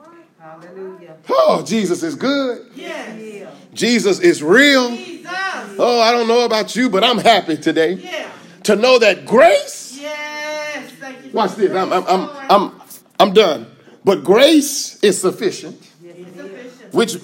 right. 0.02 0.26
Hallelujah. 0.38 1.16
Oh, 1.28 1.62
Jesus 1.64 2.02
is 2.02 2.14
good. 2.14 2.66
Jesus 3.72 4.20
is 4.20 4.42
real. 4.42 4.96
Jesus. 4.96 5.30
Oh, 5.78 6.00
I 6.00 6.12
don't 6.12 6.28
know 6.28 6.44
about 6.44 6.76
you, 6.76 6.90
but 6.90 7.04
I'm 7.04 7.18
happy 7.18 7.56
today 7.56 7.92
yeah. 7.94 8.30
to 8.64 8.76
know 8.76 8.98
that 8.98 9.26
grace. 9.26 9.98
Yes. 10.00 10.92
Watch 11.32 11.54
this. 11.54 11.70
I'm, 11.70 11.92
I'm, 11.92 12.04
I'm, 12.06 12.30
I'm, 12.50 12.80
I'm 13.18 13.32
done. 13.32 13.66
But 14.04 14.24
grace 14.24 14.98
is 15.02 15.20
sufficient, 15.20 15.80
sufficient. 15.82 16.94
which 16.94 17.16